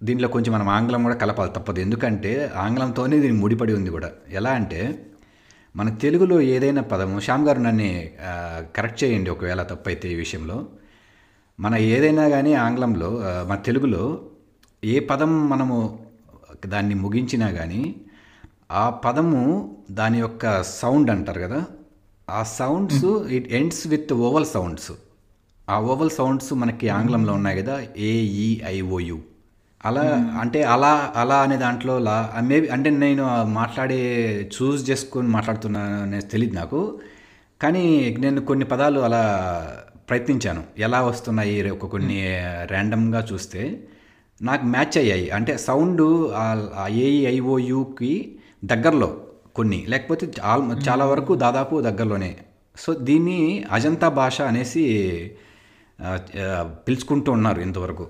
దీనిలో 0.02 0.28
కొంచెం 0.28 0.52
మనం 0.52 0.68
ఆంగ్లం 0.68 1.02
కూడా 1.02 1.14
కలపాలి 1.14 1.50
తప్పదు. 1.56 1.80
ఎందుకంటే 1.80 2.52
ఆంగ్లంతోనే 2.56 3.18
దీని 3.18 3.32
ముడిపడి 3.32 3.72
ఉంది 3.72 3.90
కూడా. 3.90 4.10
ఎలా 4.30 4.50
అంటే 4.50 5.06
మన 5.76 5.88
తెలుగులో 5.88 6.40
ఏదైనా 6.40 6.82
పదము 6.82 7.20
శ్యామ్ 7.20 7.46
గారు 7.46 7.58
నన్ను 7.58 8.04
కరెక్ట్ 8.76 9.04
చేయండి 9.04 9.30
ఒకవేళ 9.30 9.62
తప్పైతే 9.62 10.12
ఈ 10.12 10.14
విషయంలో. 10.14 10.66
మన 11.60 11.76
ఏదైనా 11.76 12.28
కానీ 12.28 12.54
ఆంగ్లంలో 12.54 13.22
మన 13.48 13.56
తెలుగులో 13.56 14.20
ఏ 14.84 14.98
పదం 14.98 15.48
మనము 15.50 16.06
దాన్ని 16.66 16.94
ముగించినా 16.94 17.50
కానీ 17.50 17.94
ఆ 18.72 18.90
పదము 18.90 19.76
దాని 19.90 20.18
యొక్క 20.18 20.62
సౌండ్ 20.62 21.10
అంటారు 21.10 21.40
కదా? 21.40 21.64
ఆ 22.30 22.42
sounds 22.42 23.04
it 23.04 23.52
ends 23.52 23.86
with 23.86 24.12
vowel 24.12 24.46
sounds. 24.46 24.92
ఆ 25.68 25.76
ఓవల్ 25.92 26.10
సౌండ్స్ 26.10 26.52
మనకి 26.52 26.88
ఆంగ్లంలో 26.88 27.32
ఉన్నాయి 27.32 27.62
కదా 27.62 27.74
ఏఈఐఓయు 28.08 29.18
అలా 29.86 30.02
అంటే 30.40 30.60
అలా 30.74 31.12
అలా 31.16 31.36
అనే 31.42 31.56
దాంట్లో 31.56 31.98
లా 31.98 32.14
మేబీ 32.42 32.66
అంటే 32.66 32.90
నేను 32.90 33.24
మాట్లాడే 33.58 33.98
చూస్ 34.54 34.90
చేసుకొని 34.90 35.28
మాట్లాడుతున్నాను 35.28 36.02
అనేది 36.02 36.26
తెలియదు 36.26 36.54
నాకు. 36.54 36.80
కానీ 37.62 37.84
నేను 38.18 38.40
కొన్ని 38.40 38.64
పదాలు 38.64 39.00
అలా 39.00 39.22
ప్రయత్నించాను. 40.08 40.62
ఎలా 40.78 41.02
వస్తున్నాయి 41.02 41.70
ఒక 41.70 41.86
కొన్ని 41.86 42.20
ర్యాండమ్గా 42.70 43.20
చూస్తే 43.32 43.62
నాకు 44.42 44.64
మ్యాచ్ 44.66 44.98
అయ్యాయి. 44.98 45.30
అంటే 45.30 45.52
సౌండ్ 45.58 46.02
ఏఈఐఓయుకి 46.88 48.12
దగ్గరలో 48.64 49.10
కొన్ని 49.56 49.84
లేకపోతే 49.88 50.24
చాలా 50.88 51.04
వరకు 51.12 51.34
దాదాపు 51.34 51.74
దగ్గరలోనే. 51.80 52.32
సో 52.78 52.92
దీన్ని 53.08 53.40
అజంతా 53.72 54.08
భాష 54.20 54.40
అనేసి 54.40 54.84
పిలుచుకుంటూ 56.64 57.32
ఉన్నారు 57.32 57.60
ఇంతవరకు. 57.60 58.06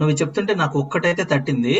నువ్వు 0.00 0.16
చెప్తుంటే 0.16 0.54
నాకు 0.54 0.78
ఒక్కటైతే 0.78 1.24
తట్టింది. 1.24 1.74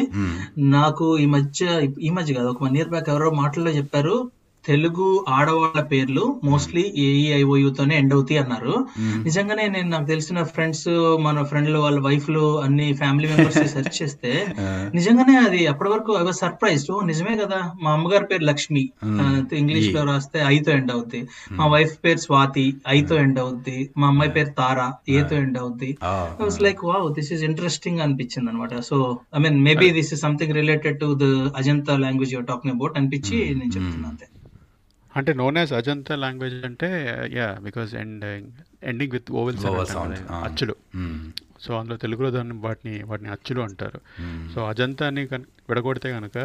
నాకు 0.59 1.19
ఈ 1.19 1.27
మధ్య 1.27 1.91
ఈ 2.03 2.11
మధ్య 2.11 2.35
కాదు 2.35 2.47
ఒక 2.47 2.63
వన్ 2.63 2.77
ఇయర్ 2.77 2.89
బ్యాక్ 2.89 3.09
ఎవరో 3.09 3.31
మాటల్లో 3.31 3.71
చెప్పారు 3.71 4.31
తెలుగు 4.65 5.07
ఆడవాళ్ళ 5.29 5.81
పేర్లు 5.83 6.25
మోస్ట్లీ 6.45 6.85
ఏఈఐఓయు 7.05 7.69
తోనే 7.79 7.95
ఎండ్ 7.97 8.15
అవుతాయి 8.15 8.39
అన్నారు. 8.43 8.75
నిజంగానే 9.27 9.65
నేను 9.69 9.89
నాకు 9.89 10.05
తెలిసిన 10.05 10.43
ఫ్రెండ్స్ 10.55 10.89
మన 11.27 11.43
ఫ్రెండ్లు 11.43 11.79
వాళ్ళ 11.79 11.99
వైఫ్లు 12.01 12.45
అన్ని 12.65 12.89
ఫ్యామిలీ 12.93 13.29
మెంబర్స్ 13.33 13.61
సెర్చ్ 13.75 14.03
చేస్తే 14.03 14.33
నిజంగానే 14.99 15.37
అది 15.47 15.61
అప్పటి 15.67 15.91
వరకు 15.91 16.13
ఐ 16.21 16.23
వాజ్ 16.23 16.37
సర్ప్రైజ్ 16.37 16.87
నిజమే 17.07 17.35
కదా. 17.37 17.61
మా 17.83 17.91
అమ్మగారి 17.93 18.25
పేరు 18.25 18.45
లక్ష్మి. 18.45 18.85
ఇంగ్లీష్లో 19.63 20.03
రాస్తే 20.05 20.39
ఐతో 20.55 20.73
ఎండ్ 20.73 20.93
అవుద్ది. 20.93 21.21
మా 21.53 21.67
వైఫ్ 21.67 21.95
పేరు 22.05 22.19
స్వాతి 22.19 22.67
ఐతో 22.89 23.17
ఎండ్ 23.17 23.41
అవుద్ది. 23.45 23.79
మా 23.99 24.07
అమ్మాయి 24.07 24.31
పేరు 24.31 24.53
తారా 24.61 24.89
ఏతో 25.17 25.37
ఎండ్ 25.37 25.59
అవుద్ది. 25.59 25.91
was 26.43 26.59
like, 26.61 26.83
wow, 26.83 27.03
this 27.19 27.31
is 27.31 27.43
interesting 27.43 27.97
అనిపించింది 28.07 28.51
అనమాట 28.51 28.81
so 28.81 28.97
I 29.37 29.39
mean 29.39 29.59
maybe 29.69 29.91
this 29.91 30.13
is 30.15 30.21
something 30.21 30.55
related 30.61 31.01
to 31.01 31.09
the 31.15 31.27
ajanta 31.61 31.97
language 31.97 32.35
you're 32.35 32.47
talking 32.47 32.75
about 32.75 32.99
అనిపించి 32.99 33.39
నేను 33.61 33.73
చెప్తున్నా 33.79 34.09
అంతే. 34.09 34.27
అంటే 35.17 35.35
నోన్ 35.35 35.59
యాజ్ 35.59 35.73
అజంతా 35.73 36.17
లాంగ్వేజ్ 36.17 36.65
అంటే 36.65 37.19
yeah 37.33 37.59
because 37.63 37.95
end 37.95 38.25
ending 38.83 39.13
with 39.13 39.33
ఆ. 40.31 40.41
అచ్చులు. 40.45 40.77
సో 41.61 41.79
అందులో 41.79 41.97
తెలుగులో 41.97 42.31
దాన్ని 42.31 42.55
వాటిని 42.55 43.03
వాటిని 43.03 43.29
అచ్చులు 43.29 43.61
అంటారు. 43.61 44.01
సో 44.55 44.67
అజంతాని 44.67 45.27
కన్ 45.27 45.45
విడగొడితే 45.69 46.13
కనుక 46.13 46.39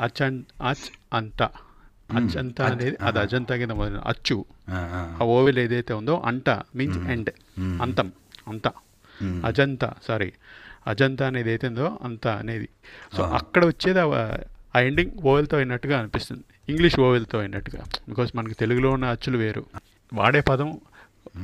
అచన్ 0.00 0.42
అచ్ 0.68 1.14
అంత. 1.14 1.42
అచ్చంత 2.12 2.60
అనేది 2.62 2.96
అది 3.02 3.18
అజంతా 3.18 3.56
కింద 3.56 3.70
మొదలు 3.70 3.98
అచ్చు. 3.98 4.44
ఆ, 4.70 5.18
ఓవెల్ 5.22 5.58
ఏదైతే 5.58 5.92
ఉందో 5.94 6.22
అంట 6.24 6.50
మీన్స్ 6.50 6.98
ఎండ్ 6.98 7.30
అంతం 7.82 8.12
అంత. 8.48 8.68
అజంత 9.44 9.92
సారీ 10.08 10.32
అజంతా 10.86 11.26
అనేది 11.26 11.48
అయితే 11.48 11.68
ఉందో 11.68 11.98
అంత 12.02 12.26
అనేది. 12.28 12.68
సో 13.16 13.22
అక్కడ 13.22 13.66
వచ్చేది 13.66 14.00
ఆ 14.76 14.80
ఎండింగ్ 14.80 15.10
ఓవెల్తో 15.24 15.56
అయినట్టుగా 15.56 15.98
అనిపిస్తుంది. 15.98 16.44
ఇంగ్లీష్ 16.68 17.00
ఓవెల్తో 17.00 17.38
అయినట్టుగా. 17.38 17.84
బికాస్ 18.08 18.36
మనకి 18.36 18.54
తెలుగులో 18.54 18.90
ఉన్న 18.90 19.04
అచ్చులు 19.04 19.38
వేరు. 19.38 19.64
వాడే 20.12 20.40
పదం 20.40 20.78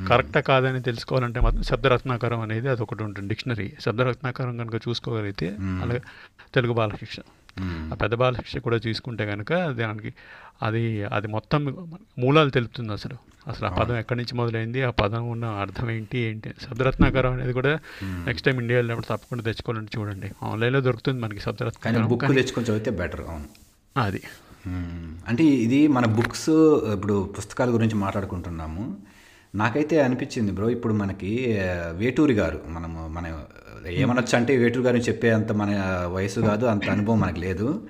కరెక్టా 0.08 0.40
కాదని 0.40 0.82
తెలుసుకోవాలంటే 0.82 1.40
మాత్రం 1.40 1.62
శబ్దరత్నాకరం 1.62 2.40
అనేది 2.40 2.68
అది 2.68 2.82
ఒకటి 2.82 3.02
ఉంటుంది. 3.02 3.28
డిక్షనరీ 3.28 3.72
శబ్దరత్నాకరం 3.80 4.56
కనుక 4.56 4.74
చూసుకోగలిగితే 4.74 5.56
అలాగే 5.61 6.00
తెలుగు 6.54 6.72
బాలశిక్ష. 6.72 7.16
ఆ 7.61 7.94
పెద్ద 8.02 8.14
బాలశిక్ష 8.14 8.56
కూడా 8.56 8.78
తీసుకుంటే 8.78 9.26
కనుక 9.26 9.52
దానికి 9.66 10.14
అది 10.62 11.04
అది 11.04 11.26
మొత్తం 11.26 11.88
మూలాలు 12.18 12.50
తెలుపుతుంది 12.50 12.92
అసలు. 12.92 13.16
అసలు 13.48 13.66
ఆ 13.66 13.70
పదం 13.70 13.96
ఎక్కడి 13.96 14.18
నుంచి 14.18 14.35
మొదలైంది 14.35 14.82
ఆ 14.82 14.90
పదం 14.90 15.30
ఉన్న 15.30 15.44
అర్థం 15.44 15.90
ఏంటి 15.90 16.18
ఏంటి? 16.18 16.50
శబ్దరత్నాకరం 16.62 17.32
అనేది 17.32 17.52
కూడా 17.52 17.78
నెక్స్ట్ 18.02 18.46
టైం 18.46 18.61
ఇండియా 18.61 18.78
వెళ్ళినప్పుడు 18.78 19.06
తప్పకుండా 19.06 19.44
తెచ్చుకోవాలంటే 19.44 20.00
చూడండి. 20.00 20.30
ఆన్లైన్లో 20.42 20.80
దొరుకుతుంది 20.80 21.20
మనకి 21.20 21.40
శబ్దరత్నాకరం. 21.40 22.08
బుక్ 22.08 22.22
కానీ 22.22 22.35
తెచ్చుకొని 22.35 22.66
చదివితే 22.66 22.90
బెటర్ 22.90 23.20
అవును. 23.20 23.44
అది. 24.00 24.22
అంటే 25.29 25.44
ఇది 25.44 25.87
మన 25.87 26.07
బుక్స్ 26.07 26.51
ఇప్పుడు 26.92 27.35
పుస్తకాల 27.38 27.70
గురించి 27.70 27.94
మాట్లాడుకుంటున్నాము. 27.94 28.96
నాకైతే 29.55 30.03
అనిపించింది 30.03 30.53
బ్రో 30.53 30.70
ఇప్పుడు 30.70 30.94
మనకి 30.94 31.59
వేటూరి 31.92 32.35
గారు 32.35 32.61
మనము 32.68 33.09
మన 33.09 33.40
ఏమనొచ్చు 33.87 34.37
అంటే 34.37 34.57
వేటూరి 34.57 34.85
గారిని 34.85 35.05
చెప్పే 35.05 35.31
అంత 35.31 35.53
మన 35.53 35.68
వయసు 36.12 36.40
కాదు 36.40 36.66
అంత 36.66 36.90
అనుభవం 36.90 37.20
మనకు 37.20 37.40
లేదు. 37.40 37.88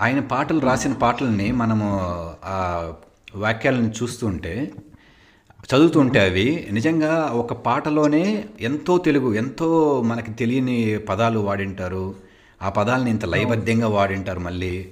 ఆయన 0.00 0.20
పాటలు 0.20 0.58
రాసిన 0.58 0.92
పాటల్ని 0.92 1.52
మనము 1.52 2.00
ఆ 2.44 2.92
వాక్యాలను 3.34 3.92
చూస్తుంటే 4.02 4.72
చదువుతుంటే 5.64 6.20
అవి 6.20 6.68
నిజంగా 6.72 7.30
ఒక 7.32 7.52
పాటలోనే 7.52 8.44
ఎంతో 8.60 8.98
తెలుగు 8.98 9.34
ఎంతో 9.34 10.02
మనకి 10.02 10.32
తెలియని 10.32 10.98
పదాలు 10.98 11.38
వాడింటారు. 11.38 12.14
ఆ 12.62 12.68
పదాలని 12.68 13.10
ఇంత 13.10 13.24
లయబద్ధంగా 13.24 13.88
వాడింటారు 13.88 14.40
మళ్ళీ. 14.40 14.88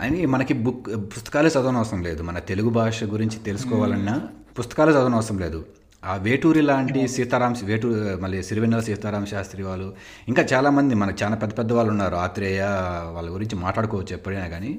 అని 0.00 0.26
మనకి 0.26 0.54
బుక్ 0.54 0.88
పుస్తకాలే 0.96 1.48
చదవనవసరం 1.48 2.02
లేదు. 2.02 2.22
మన 2.22 2.38
తెలుగు 2.38 2.68
భాష 2.68 3.04
గురించి 3.04 3.38
తెలుసుకోవాలన్నా 3.38 4.28
పుస్తకాలే 4.58 4.92
చదవనవసరం 4.92 5.38
లేదు. 5.38 5.66
ఆ 6.04 6.14
వేటూరి 6.14 6.60
లాంటి 6.60 7.08
సీతారాం 7.08 7.54
వేటూరు 7.64 8.18
మళ్ళీ 8.20 8.42
సిరివెన్నెల 8.42 8.80
సీతారామ 8.80 9.24
శాస్త్రి 9.24 9.62
వాళ్ళు 9.62 9.94
ఇంకా 10.28 10.42
చాలామంది 10.52 10.94
మనకు 10.94 11.24
చాలా 11.24 11.36
పెద్ద 11.36 11.58
పెద్ద 11.58 11.72
వాళ్ళు 11.72 11.90
ఉన్నారు. 11.90 12.16
ఆత్రేయ 12.16 12.62
వాళ్ళ 13.12 13.30
గురించి 13.30 13.58
మాట్లాడుకోవచ్చు 13.58 14.12
ఎప్పుడైనా 14.12 14.48
కానీ. 14.48 14.78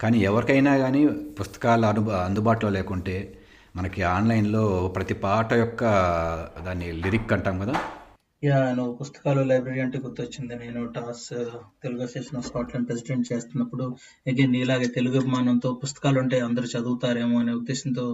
కానీ 0.00 0.18
ఎవరికైనా 0.18 0.76
కానీ 0.76 1.06
పుస్తకాలు 1.06 1.86
అను 1.86 2.10
అందుబాటులో 2.10 2.72
లేకుంటే 2.72 3.38
మనకి 3.76 4.02
ఆన్లైన్లో 4.02 4.92
ప్రతి 4.96 5.14
పాట 5.14 5.52
యొక్క 5.52 5.84
దాన్ని 6.66 6.92
లిరిక్ 6.92 7.32
అంటాం 7.32 7.58
కదా. 7.58 7.74
యా 8.42 8.58
నువ్వు 8.76 8.92
పుస్తకాలు 9.00 9.42
లైబ్రరీ 9.50 9.80
అంటే 9.84 9.98
గుర్తొచ్చింది. 10.04 10.54
నేను 10.62 10.80
TAS 10.94 11.26
Telugu 11.82 12.02
association 12.06 12.38
of 12.40 12.46
Scotland 12.48 12.88
president 12.88 13.30
చేస్తున్నప్పుడు 13.32 13.84
అగైన్ 14.30 14.54
నీలాగే 14.56 14.88
తెలుగు 14.96 15.16
అభిమానంతో 15.20 15.70
పుస్తకాలు 15.84 16.18
ఉంటే 16.24 16.38
అందరూ 16.40 16.68
చదువుతారేమో 16.74 17.36
అనే 17.38 17.54
ఉద్దేశంతో 17.60 18.06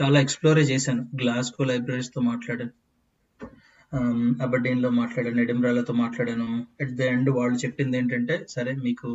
చాలా 0.00 0.18
ఎక్స్ప్లోరే 0.26 0.64
చేశాను. 0.72 1.04
గ్లాస్కో 1.22 1.64
లైబ్రరీస్తో 1.72 2.22
మాట్లాడాను. 2.32 2.74
Um, 3.92 4.22
అబడ్డీన్లో 4.44 4.88
మాట్లాడాను 4.90 5.40
ఎడింబ్రాలతో 5.42 5.92
మాట్లాడాను. 6.00 6.48
ఎట్ 6.82 6.90
ద 6.96 7.02
ఎండ్ 7.12 7.30
వాళ్ళు 7.36 7.56
చెప్పింది 7.62 7.96
ఏంటంటే 8.00 8.34
సరే 8.54 8.72
మీకు 8.86 9.08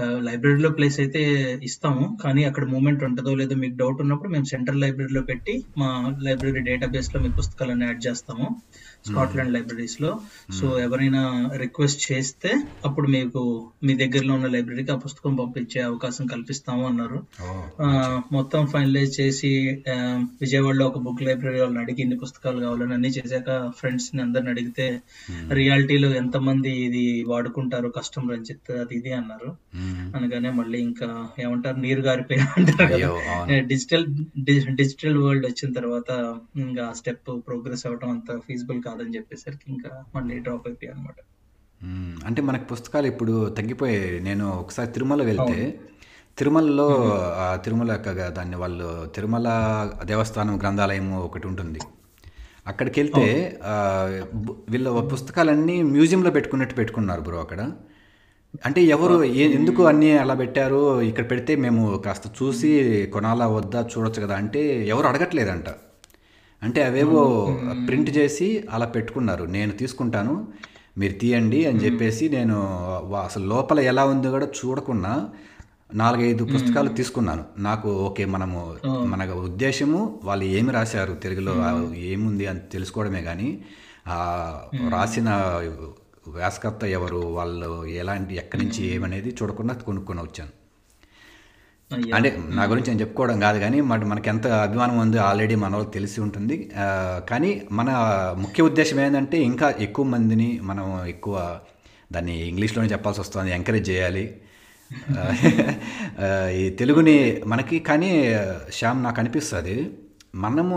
uh, 0.00 0.18
లైబ్రరీలో 0.26 0.70
ప్లేస్ 0.76 0.98
అయితే 1.04 1.22
ఇస్తాము 1.68 2.04
కానీ 2.22 2.42
అక్కడ 2.50 2.64
మూమెంట్ 2.74 3.02
ఉంటుందో 3.08 3.32
లేదో 3.40 3.56
మీకు 3.62 3.76
డౌట్ 3.76 4.02
ఉన్నప్పుడు 4.04 4.30
మేము 4.34 4.46
సెంట్రల్ 4.52 4.80
లైబ్రరీలో 4.84 5.22
పెట్టి 5.30 5.54
మా 5.82 5.88
లైబ్రరీ 6.28 6.62
డేటాబేస్లో 6.70 7.20
మీ 7.24 7.30
పుస్తకాలన్నీ 7.40 7.86
యాడ్ 7.88 8.02
చేస్తాము. 8.08 8.48
స్కాట్లాండ్ 9.06 9.52
లైబ్రరీస్లో 9.52 10.20
సో 10.60 10.80
ఎవరైనా 10.80 11.50
రిక్వెస్ట్ 11.56 12.12
చేస్తే 12.12 12.50
అప్పుడు 12.84 13.08
మీకు 13.08 13.70
మీ 13.84 13.94
దగ్గరలో 13.94 14.34
ఉన్న 14.34 14.46
లైబ్రరీకి 14.46 14.92
ఆ 14.92 14.96
పుస్తకం 14.96 15.34
పంపించే 15.34 15.80
అవకాశం 15.80 16.26
కల్పిస్తాము 16.26 16.86
అన్నారు. 16.86 17.22
ఆ, 17.82 18.20
మొత్తం 18.32 18.66
ఫైనలైజ్ 18.66 19.20
చేసి 19.20 19.82
విజయవాడలో 20.40 20.86
ఒక 20.86 20.98
బుక్ 20.98 21.22
లైబ్రరీ 21.22 21.60
వాళ్ళని 21.60 21.78
అడిగి 21.80 22.02
ఇన్ని 22.02 22.18
పుస్తకాలు 22.18 22.60
కావాలని 22.60 22.94
అన్ని 22.94 23.08
చేశాక 23.08 23.72
ఫ్రెండ్స్ని 23.76 24.22
అందరిని 24.22 24.50
అడిగితే 24.50 25.00
రియాలిటీలో 25.52 26.14
ఎంతమంది 26.14 26.70
ఇది 26.70 27.24
వాడుకుంటారు 27.28 27.88
కష్టం 27.88 28.30
రంజిత్ 28.30 28.70
అది 28.70 28.94
ఇది 28.94 29.12
అన్నారు. 29.12 29.56
అనగానే 30.16 30.50
మళ్ళీ 30.50 30.78
ఇంకా 30.78 31.28
ఏమంటారు? 31.38 31.76
నీరు 31.76 32.00
గారిపోయి 32.00 32.40
అంటారు. 32.40 33.60
డిజిటల్ 33.66 34.06
డిజిటల్ 34.74 35.18
వరల్డ్ 35.18 35.46
వచ్చిన 35.46 35.72
తర్వాత 35.72 36.38
ఇంకా 36.56 36.92
స్టెప్ 36.96 37.18
ప్రోగ్రెస్ 37.26 37.86
అవ్వడం 37.86 38.10
అంత 38.10 38.40
ఫీజిబుల్ 38.48 38.82
కాదని 38.90 39.16
చెప్పేసరికి 39.16 39.72
ఇంకా 39.72 40.04
మళ్ళీ 40.14 40.38
డ్రాప్ 40.38 40.68
అయిపోయాయి 40.68 40.98
అనమాట. 40.98 41.14
అంటే 42.26 42.42
మనకి 42.42 42.64
పుస్తకాలు 42.64 43.06
ఇప్పుడు 43.06 43.48
తగ్గిపోయాయి 43.48 44.20
నేను 44.20 44.50
ఒకసారి 44.50 44.92
తిరుమల 44.92 45.22
వెళ్తే 45.22 45.80
తిరుమలలో 46.38 47.20
తిరుమల 47.64 47.92
యొక్క 47.92 48.28
దాన్ని 48.28 48.56
వాళ్ళు 48.56 49.12
తిరుమల 49.14 49.48
దేవస్థానం 50.04 50.60
గ్రంథాలయం 50.60 51.14
ఒకటి 51.14 51.46
ఉంటుంది. 51.46 51.78
అక్కడికి 52.66 53.00
వెళ్తే 53.00 53.58
వీళ్ళ 54.68 55.00
పుస్తకాలన్నీ 55.00 55.82
మ్యూజియంలో 55.82 56.30
పెట్టుకున్నట్టు 56.30 56.74
పెట్టుకున్నారు 56.74 57.20
బ్రో 57.20 57.40
అక్కడ. 57.40 57.72
అంటే 58.66 58.82
ఎవరు 58.82 59.24
ఏ- 59.24 59.54
ఎందుకు 59.54 59.84
అన్నీ 59.84 60.10
అలా 60.18 60.34
పెట్టారు? 60.34 61.00
ఇక్కడ 61.00 61.30
పెడితే 61.30 61.56
మేము 61.56 61.96
కాస్త 61.96 62.32
చూసి 62.42 63.06
కొనాలా 63.12 63.46
వద్దా 63.46 63.88
చూడొచ్చు 63.98 64.22
కదా 64.22 64.36
అంటే 64.36 64.88
ఎవరు 64.88 65.06
అడగట్లేదంట. 65.06 65.64
అంటే 66.62 66.80
అవేవో 66.84 67.22
ప్రింట్ 67.88 68.10
చేసి 68.16 68.48
అలా 68.70 68.86
పెట్టుకున్నారు. 68.96 69.44
నేను 69.56 69.72
తీసుకుంటాను 69.72 70.34
మీరు 71.00 71.14
తీయండి 71.14 71.60
అని 71.66 71.78
చెప్పేసి 71.84 72.24
నేను 72.28 72.56
అసలు 73.26 73.44
లోపల 73.44 73.80
ఎలా 73.80 74.04
ఉందో 74.04 74.30
కూడా 74.30 74.48
చూడకుండా 74.58 75.12
నాలుగైదు 76.00 76.44
పుస్తకాలు 76.44 76.90
తీసుకున్నాను. 76.98 77.44
నాకు 77.58 77.88
ఓకే 78.06 78.24
మనము 78.34 78.58
మన 79.12 79.30
ఉద్దేశము 79.48 80.00
వాళ్ళు 80.24 80.44
ఏమి 80.58 80.72
రాశారు 80.78 81.14
తెలుగులో 81.24 81.54
ఏముంది 82.12 82.46
అని 82.46 82.62
తెలుసుకోవడమే 82.74 83.22
కానీ 83.22 83.50
ఆ 84.08 84.18
రాసిన 84.94 85.30
వ్యాసకర్త 86.36 86.84
ఎవరు 86.98 87.20
వాళ్ళు 87.38 87.70
ఎలాంటి 88.02 88.34
ఎక్కడి 88.42 88.60
నుంచి 88.64 88.82
ఏమనేది 88.94 89.30
చూడకుండా 89.38 89.74
కొనుక్కొని 89.88 90.20
వచ్చాను. 90.20 90.52
అంటే 92.16 92.28
నా 92.58 92.64
గురించి 92.70 92.88
నేను 92.90 93.00
చెప్పుకోవడం 93.00 93.40
కాదు 93.44 93.58
కానీ 93.62 93.78
మన 93.90 94.04
మనకి 94.10 94.28
ఎంత 94.32 94.46
అభిమానం 94.66 94.96
ఉందో 95.04 95.18
ఆల్రెడీ 95.28 95.54
మన 95.62 95.70
వాళ్ళకి 95.76 95.92
తెలిసి 95.96 96.18
ఉంటుంది. 96.26 96.56
కానీ 97.30 97.50
మన 97.78 97.90
ముఖ్య 98.42 98.66
ఉద్దేశం 98.70 98.98
ఏంటంటే 99.04 99.38
ఇంకా 99.50 99.68
ఎక్కువ 99.86 100.04
మందిని 100.14 100.48
మనం 100.70 100.86
ఎక్కువ 101.14 101.36
దాన్ని 102.14 102.36
ఇంగ్లీష్లోనే 102.50 102.88
చెప్పాల్సి 102.94 103.20
వస్తుంది 103.24 103.50
ఎంకరేజ్ 103.58 103.90
చేయాలి. 103.90 104.24
ఈ 106.60 106.64
తెలుగుని 106.80 107.16
మనకి 107.52 107.78
కానీ 107.90 108.10
శ్యామ్ 108.78 109.04
నాకు 109.06 109.20
అనిపిస్తుంది 109.22 109.76
మనము 110.44 110.76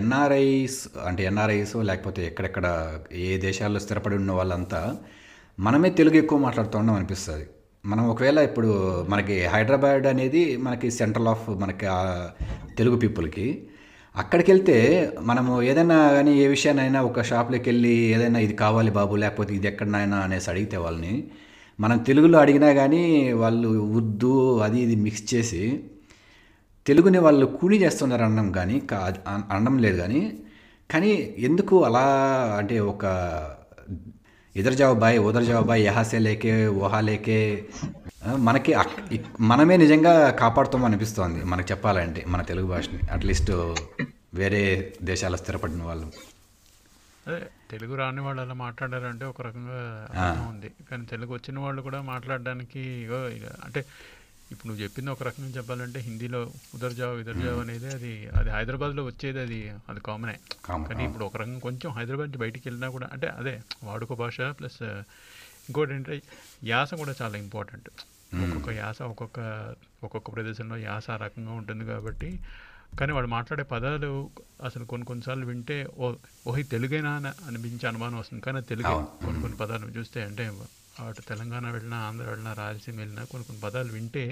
ఎన్ఆర్ఐస్ 0.00 0.80
అంటే 1.08 1.22
ఎన్ఆర్ఐస్ 1.30 1.76
లేకపోతే 1.90 2.20
ఎక్కడెక్కడ 2.30 2.66
ఏ 3.28 3.30
దేశాల్లో 3.46 3.80
స్థిరపడి 3.84 4.16
ఉన్న 4.22 4.32
వాళ్ళంతా 4.32 4.80
మనమే 5.58 5.90
తెలుగు 6.00 6.16
ఎక్కువ 6.22 6.38
మాట్లాడుతున్నాం 6.46 6.96
అనిపిస్తుంది. 7.00 7.46
మనం 7.84 8.04
ఒకవేళ 8.10 8.38
ఇప్పుడు 8.48 8.70
మనకి 9.08 9.36
హైదరాబాద్ 9.52 10.06
అనేది 10.10 10.42
మనకి 10.64 10.88
సెంట్రల్ 10.96 11.28
ఆఫ్ 11.32 11.46
మనకి 11.60 11.86
తెలుగు 12.78 12.96
పీపుల్కి 13.02 13.46
అక్కడికి 14.14 14.48
వెళ్తే 14.52 14.76
మనము 15.22 15.52
ఏదైనా 15.62 15.96
కానీ 16.14 16.32
ఏ 16.40 16.48
విషయానైనా 16.48 17.00
ఒక 17.08 17.22
షాప్లోకి 17.28 17.68
వెళ్ళి 17.70 17.94
ఏదైనా 18.14 18.38
ఇది 18.40 18.54
కావాలి 18.62 18.90
బాబు 18.96 19.14
లేకపోతే 19.22 19.52
ఇది 19.54 19.68
ఎక్కడనైనా 19.68 20.18
అనేసి 20.24 20.48
అడిగితే 20.52 20.76
వాళ్ళని 20.84 21.14
మనం 21.78 21.98
తెలుగులో 22.08 22.36
అడిగినా 22.40 22.70
కానీ 22.78 23.02
వాళ్ళు 23.42 23.68
ఉర్దూ 23.94 24.32
అది 24.64 24.78
ఇది 24.82 24.96
మిక్స్ 25.04 25.24
చేసి 25.32 25.62
తెలుగుని 26.86 27.18
వాళ్ళు 27.24 27.46
కూని 27.56 27.78
చేస్తున్నారు 27.82 28.24
అనడం 28.26 28.48
కానీ 28.54 28.76
కా- 28.90 29.04
అనడం 29.50 29.74
లేదు 29.84 29.98
కానీ 30.02 30.20
కానీ 30.90 31.12
ఎందుకు 31.44 31.74
అలా 31.88 32.04
అంటే 32.58 32.76
ఒక 32.92 33.04
ఇదర్ 34.56 34.74
జావ్ 34.74 34.94
బాయ్ 34.98 35.18
ఉదర్ 35.18 35.46
బాయ్ 35.70 35.82
యహాసే 35.86 36.18
లేకే 36.18 36.66
ఓహా 36.66 37.00
లేకే. 37.00 37.66
మనకి 38.38 38.72
మనమే 39.40 39.76
నిజంగా 39.76 40.30
కాపాడుతాం 40.30 40.84
అనిపిస్తోంది 40.84 41.44
మనకు 41.44 41.68
చెప్పాలంటే 41.70 42.24
మన 42.28 42.42
తెలుగు 42.42 42.66
భాషని. 42.66 42.98
అట్లీస్ట్ 43.12 43.52
వేరే 44.34 44.62
దేశాల 45.02 45.36
స్థిరపడిన 45.36 45.82
వాళ్ళు. 45.82 46.06
అదే 47.26 47.40
తెలుగు 47.70 47.94
రాని 47.94 48.20
వాళ్ళు 48.20 48.42
అలా 48.42 48.54
మాట్లాడారంటే 48.54 49.24
ఒక 49.24 49.42
రకంగా 49.42 49.80
ఉంది. 50.48 50.70
కానీ 50.90 51.04
తెలుగు 51.04 51.32
వచ్చిన 51.32 51.58
వాళ్ళు 51.58 51.82
కూడా 51.82 52.00
మాట్లాడడానికి 52.02 52.82
అంటే 53.64 53.84
ఇప్పుడు 54.50 54.68
నువ్వు 54.68 54.82
చెప్పింది 54.82 55.10
ఒక 55.10 55.22
రకంగా 55.22 55.50
చెప్పాలంటే 55.56 55.98
హిందీలో 56.00 56.40
ఉదర్జావ్ 56.74 57.16
ఇదర్జావ్ 57.20 57.58
అనేది 57.60 57.88
అది 57.94 58.12
అది 58.32 58.50
హైదరాబాద్లో 58.50 59.02
వచ్చేది 59.04 59.40
అది 59.40 59.58
అది 59.88 60.00
కామనే 60.00 60.36
కానీ 60.88 61.02
ఇప్పుడు 61.04 61.24
ఒక 61.24 61.36
రకంగా 61.36 61.60
కొంచెం 61.60 61.90
హైదరాబాద్ 61.90 62.28
నుంచి 62.28 62.38
బయటికి 62.38 62.64
వెళ్ళినా 62.68 62.88
కూడా 62.88 63.08
అంటే 63.12 63.28
అదే 63.38 63.54
వాడుక 63.82 64.14
భాష 64.14 64.40
ప్లస్ 64.58 64.80
ఇంకోటి 65.68 65.92
ఏంటంటే 65.94 66.16
యాస 66.64 66.90
కూడా 66.94 67.14
చాలా 67.20 67.36
ఇంపార్టెంట్ 67.38 67.88
ఒక్కొక్క 68.40 68.70
యాస 68.76 68.98
ఒక్కొక్క 69.04 69.38
ఒక్కొక్క 70.02 70.28
ప్రదేశంలో 70.30 70.76
యాస 70.82 71.06
ఆ 71.10 71.16
రకంగా 71.16 71.52
ఉంటుంది 71.52 71.84
కాబట్టి 71.84 72.30
కానీ 72.98 73.12
వాడు 73.12 73.28
మాట్లాడే 73.28 73.62
పదాలు 73.64 74.10
అసలు 74.64 74.84
కొన్ని 74.84 75.06
కొన్నిసార్లు 75.06 75.46
వింటే 75.46 75.76
ఓ 75.96 76.06
ఓహి 76.46 76.62
తెలుగేనా 76.72 77.12
అని 77.16 77.30
అనిపించే 77.46 77.86
అనుమానం 77.86 78.18
వస్తుంది. 78.18 78.42
కానీ 78.42 78.60
తెలుగే. 78.62 78.94
కొన్ని 79.24 79.40
కొన్ని 79.42 79.56
పదాలు 79.56 79.92
చూస్తే 79.98 80.20
అంటే 80.22 80.44
అటు 81.08 81.20
తెలంగాణ 81.20 81.70
వెళ్ళినా 81.70 81.96
ఆంధ్ర 81.96 82.24
వెళ్ళినా 82.24 82.52
రాయలసీమ 82.52 82.98
వెళ్ళినా 82.98 83.24
కొన్ని 83.24 83.46
కొన్ని 83.46 83.62
పదాలు 83.62 83.92
వింటే. 83.92 84.24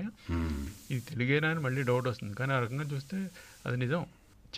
ఇది 0.91 1.01
తెలుగేనా 1.01 1.49
అని 1.49 1.61
మళ్ళీ 1.61 1.83
డౌట్ 1.83 2.09
వస్తుంది 2.09 2.35
కానీ 2.35 2.53
ఆ 2.53 2.59
రకంగా 2.59 2.85
చూస్తే 2.85 3.17
అది 3.67 3.77
నిజం 3.77 4.07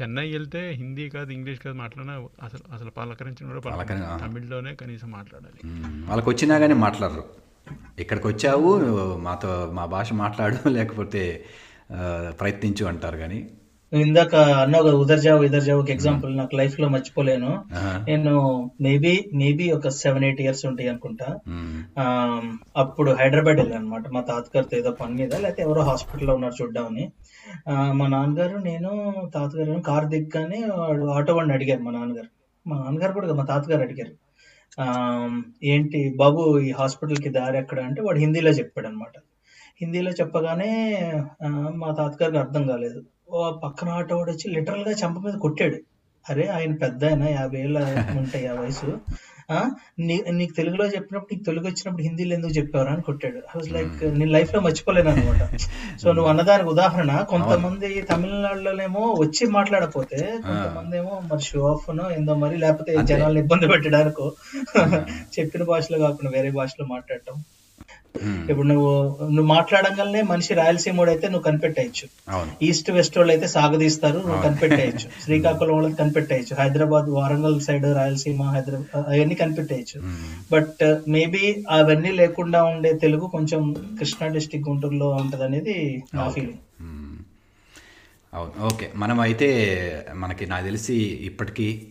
చెన్నై 0.02 0.32
వెళ్తే 0.32 0.70
హిందీ 0.70 1.08
కాదు 1.08 1.30
ఇంగ్లీష్ 1.30 1.60
కాదు 1.60 1.76
మాట్లాడినా 1.76 2.14
అసలు 2.42 2.74
అసలు 2.74 2.90
పలకరించిన 2.90 3.48
కూడా. 3.48 3.60
పలకరి-. 3.60 4.18
తమిళ్ళోనే 4.20 4.74
కనీసం 4.74 5.10
మాట్లాడాలి. 5.10 5.60
వాళ్ళకి 6.08 6.30
వచ్చినా 6.30 6.58
కానీ 6.58 6.74
మాట్లాడరు 6.74 7.24
ఇక్కడికి 7.98 8.26
వచ్చావు 8.26 8.70
మాతో 9.16 9.70
మా 9.74 9.84
భాష 9.86 10.12
మాట్లాడు 10.12 10.68
లేకపోతే 10.68 11.22
ప్రయత్నించు 12.40 12.86
అంటారు 12.86 13.16
కానీ 13.16 13.38
నువ్వు 13.92 14.06
ఇందాక 14.06 14.34
అన్నావు 14.34 14.84
కదా 14.84 14.96
ఉదర్జావు 14.96 15.42
ఇదర్జావు 15.42 15.86
ఎగ్జాంపుల్ 15.90 16.36
నాకు 16.36 16.56
లైఫ్లో 16.56 16.88
మర్చిపోలేను. 16.88 17.64
నేను 18.08 18.70
మేబీ 18.80 19.30
మేబీ 19.34 19.70
ఒక 19.70 19.88
సెవెన్ 19.88 20.24
ఎయిట్ 20.24 20.40
ఇయర్స్ 20.40 20.66
ఉంటాయి 20.66 20.88
అనుకుంటా. 20.88 21.26
అప్పుడు 22.76 23.10
హైదరాబాద్ 23.12 23.56
వెళ్ళాను 23.56 23.82
అనమాట 23.82 24.08
మా 24.08 24.20
తాతగారితో 24.20 24.76
ఏదో 24.76 24.90
పని 24.90 25.14
మీద 25.14 25.34
లేకపోతే 25.34 25.62
ఎవరో 25.62 25.82
హాస్పిటల్లో 25.82 26.34
ఉన్నారు 26.34 26.62
చూడ్డామని. 26.62 27.12
మా 27.92 28.06
నాన్నగారు 28.06 28.56
నేను 28.56 29.14
తాతగారు 29.34 29.80
కార్ 29.80 30.04
దిగ్గానే 30.04 30.64
వాడు 30.76 31.04
ఆటో 31.04 31.34
వాడిని 31.34 31.54
అడిగారు 31.54 31.80
మా 31.80 31.90
నాన్నగారు. 31.90 32.28
మా 32.68 32.76
నాన్నగారు 32.76 33.12
కూడా 33.12 33.34
మా 33.34 33.44
తాతగారు 33.44 33.82
అడిగారు. 33.82 34.12
ఆ, 34.80 35.40
ఏంటి 35.64 36.14
బాబు 36.16 36.58
ఈ 36.58 36.70
హాస్పిటల్కి 36.70 37.28
దారి 37.28 37.58
ఎక్కడ 37.58 37.80
అంటే 37.80 38.02
వాడు 38.02 38.18
హిందీలో 38.18 38.50
చెప్పాడు 38.50 38.86
అనమాట 38.86 39.12
హిందీలో 39.82 40.10
చెప్పగానే 40.10 41.02
మా 41.74 41.94
తాతగారికి 41.94 42.38
అర్థం 42.38 42.66
కాలేదు. 42.66 43.02
పక్కన 43.64 43.88
ఆటో 43.88 44.16
వాడు 44.16 44.30
వచ్చి 44.30 44.54
లిటరల్గా 44.54 44.90
చెంప 44.90 45.18
మీద 45.18 45.34
కొట్టాడు. 45.34 45.76
అరే 46.30 46.46
ఆయన 46.46 46.74
పెద్ద 46.74 47.04
ఆయన 47.04 47.28
యాభై 47.28 47.58
ఏళ్ళ 47.58 47.78
ఉంటాయి 48.18 48.46
ఆ? 48.46 48.52
వయసు 48.52 48.98
నీకు 50.32 50.54
తెలుగులో 50.54 50.86
చెప్పినప్పుడు 50.86 51.34
నీకు 51.34 51.44
తెలుగు 51.44 51.66
వచ్చినప్పుడు 51.66 52.02
హిందీలో 52.02 52.34
ఎందుకు 52.34 52.52
చెప్పావరా 52.52 52.92
అని 52.92 53.02
కొట్టాడు. 53.02 53.36
ఐ 53.36 53.52
వాజ్ 53.56 53.72
లైక్ 53.72 54.18
నేను 54.18 54.30
లైఫ్లో 54.30 54.60
మర్చిపోలేను 54.60 55.10
అనమాట. 55.10 55.56
సో 55.98 56.12
నువ్వు 56.12 56.30
అన్నదానికి 56.30 56.68
ఉదాహరణ 56.68 57.20
కొంతమంది 57.28 58.02
తమిళనాడులోనేమో 58.02 59.00
వచ్చి 59.00 59.46
మాట్లాడకపోతే 59.46 60.16
కొంతమంది 60.46 60.96
ఏమో 60.96 61.22
మరి 61.32 61.40
షో 61.40 61.66
ఆఫ్ 61.66 62.12
ఏందో 62.18 62.34
మరి 62.34 62.56
లేకపోతే. 62.56 62.96
జనాల్ని 63.02 63.40
ఇబ్బంది 63.40 63.68
పెట్టడానికో. 63.68 64.32
చెప్పిన 65.38 65.62
భాషలో 65.62 65.98
కాకుండా 65.98 66.30
వేరే 66.30 66.50
భాషలో 66.50 66.86
మాట్లాడటం. 66.86 67.44
ఇప్పుడు 68.18 68.66
నువ్వు 68.66 69.18
నువ్వు 69.20 69.46
మాట్లాడంగానే 69.46 70.22
మనిషి 70.22 70.54
రాయలసీమ 70.54 71.04
అయితే 71.08 71.28
నువ్వు 71.28 71.42
కనిపెట్టేయచ్చు. 71.42 72.08
ఈస్ట్ 72.62 72.90
వెస్ట్ 72.90 73.18
వాళ్ళు 73.18 73.32
అయితే 73.32 73.46
సాగదీస్తారు 73.46 74.18
నువ్వు 74.18 74.42
కనిపెట్టేయచ్చు. 74.42 75.08
శ్రీకాకుళం 75.24 75.74
వాళ్ళకి 75.74 75.96
కనిపెట్టేయచ్చు. 75.96 76.56
హైదరాబాద్ 76.56 77.04
వారంగల్ 77.08 77.60
సైడ్ 77.60 77.84
రాయలసీమ 77.84 78.42
హైదరాబాద్ 78.42 79.04
అవన్నీ 79.08 79.34
కనిపెట్టేయచ్చు. 79.34 80.02
బట్ 80.52 81.08
మేబీ 81.08 81.64
అవన్నీ 81.70 82.12
లేకుండా 82.12 82.64
ఉండే 82.64 82.92
తెలుగు 82.92 83.26
కొంచెం 83.26 83.74
కృష్ణా 83.98 84.28
డిస్టిక్ 84.28 84.68
గుంటూరులో 84.68 85.08
ఉంటది 85.08 85.44
అనేది 85.44 86.02
నా 86.14 86.28
ఫీలింగ్. 86.28 86.58
అవును. 88.34 88.66
ఓకే. 88.66 88.92
మనం 88.96 89.20
అయితే 89.20 89.48
మనకి 90.14 90.46
నాకు 90.46 90.64
తెలిసి 90.64 90.94
ఇప్పటికీ 91.22 91.86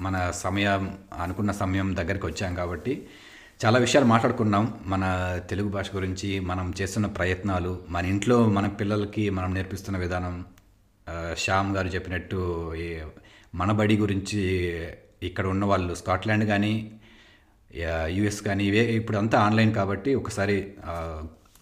మన 0.00 0.30
సమయం 0.34 0.94
అనుకున్న 1.20 1.50
సమయం 1.50 1.96
దగ్గరికి 1.96 2.26
వచ్చాం 2.26 2.54
కాబట్టి 2.54 3.02
చాలా 3.64 3.78
విషయాలు 3.78 4.06
మాట్లాడుకున్నాం. 4.06 4.64
మన 4.86 5.04
తెలుగు 5.50 5.68
భాష 5.68 5.94
గురించి 5.94 6.40
మనం 6.40 6.74
చేస్తున్న 6.80 7.06
ప్రయత్నాలు 7.06 7.72
మన 7.88 8.06
ఇంట్లో 8.06 8.46
మన 8.46 8.66
పిల్లలకి 8.66 9.30
మనం 9.30 9.54
నేర్పిస్తున్న 9.54 9.98
విధానం 9.98 10.44
శ్యామ్ 11.38 11.76
గారు 11.76 11.88
చెప్పినట్టు 11.88 12.38
ఈ 12.74 12.98
మన 13.54 13.72
బడి 13.72 13.96
గురించి 13.96 14.40
ఇక్కడ 15.22 15.46
ఉన్న 15.46 15.64
వాళ్ళు 15.64 15.94
స్కాట్లాండ్ 15.94 16.44
కానీ 16.44 16.72
యుఎస్ 18.06 18.42
కానీ 18.42 18.64
ఇవే 18.64 18.84
ఇప్పుడు 18.92 19.16
అంతా 19.16 19.38
ఆన్లైన్ 19.38 19.74
కాబట్టి 19.74 20.14
ఒకసారి 20.14 20.56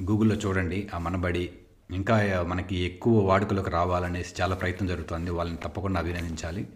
గూగుల్లో 0.03 0.35
చూడండి 0.35 0.89
ఆ 0.95 0.99
మనబడి 0.99 1.51
ఇంకా 1.91 2.45
మనకి 2.49 2.77
ఎక్కువ 2.77 3.29
వాడుకలోకి 3.29 3.71
రావాలనేసి 3.71 4.43
చాలా 4.43 4.55
ప్రయత్నం 4.55 4.89
జరుగుతుంది. 4.89 5.31
వాళ్ళని 5.31 5.59
తప్పకుండా 5.59 6.01
అభినందించాలి. 6.01 6.67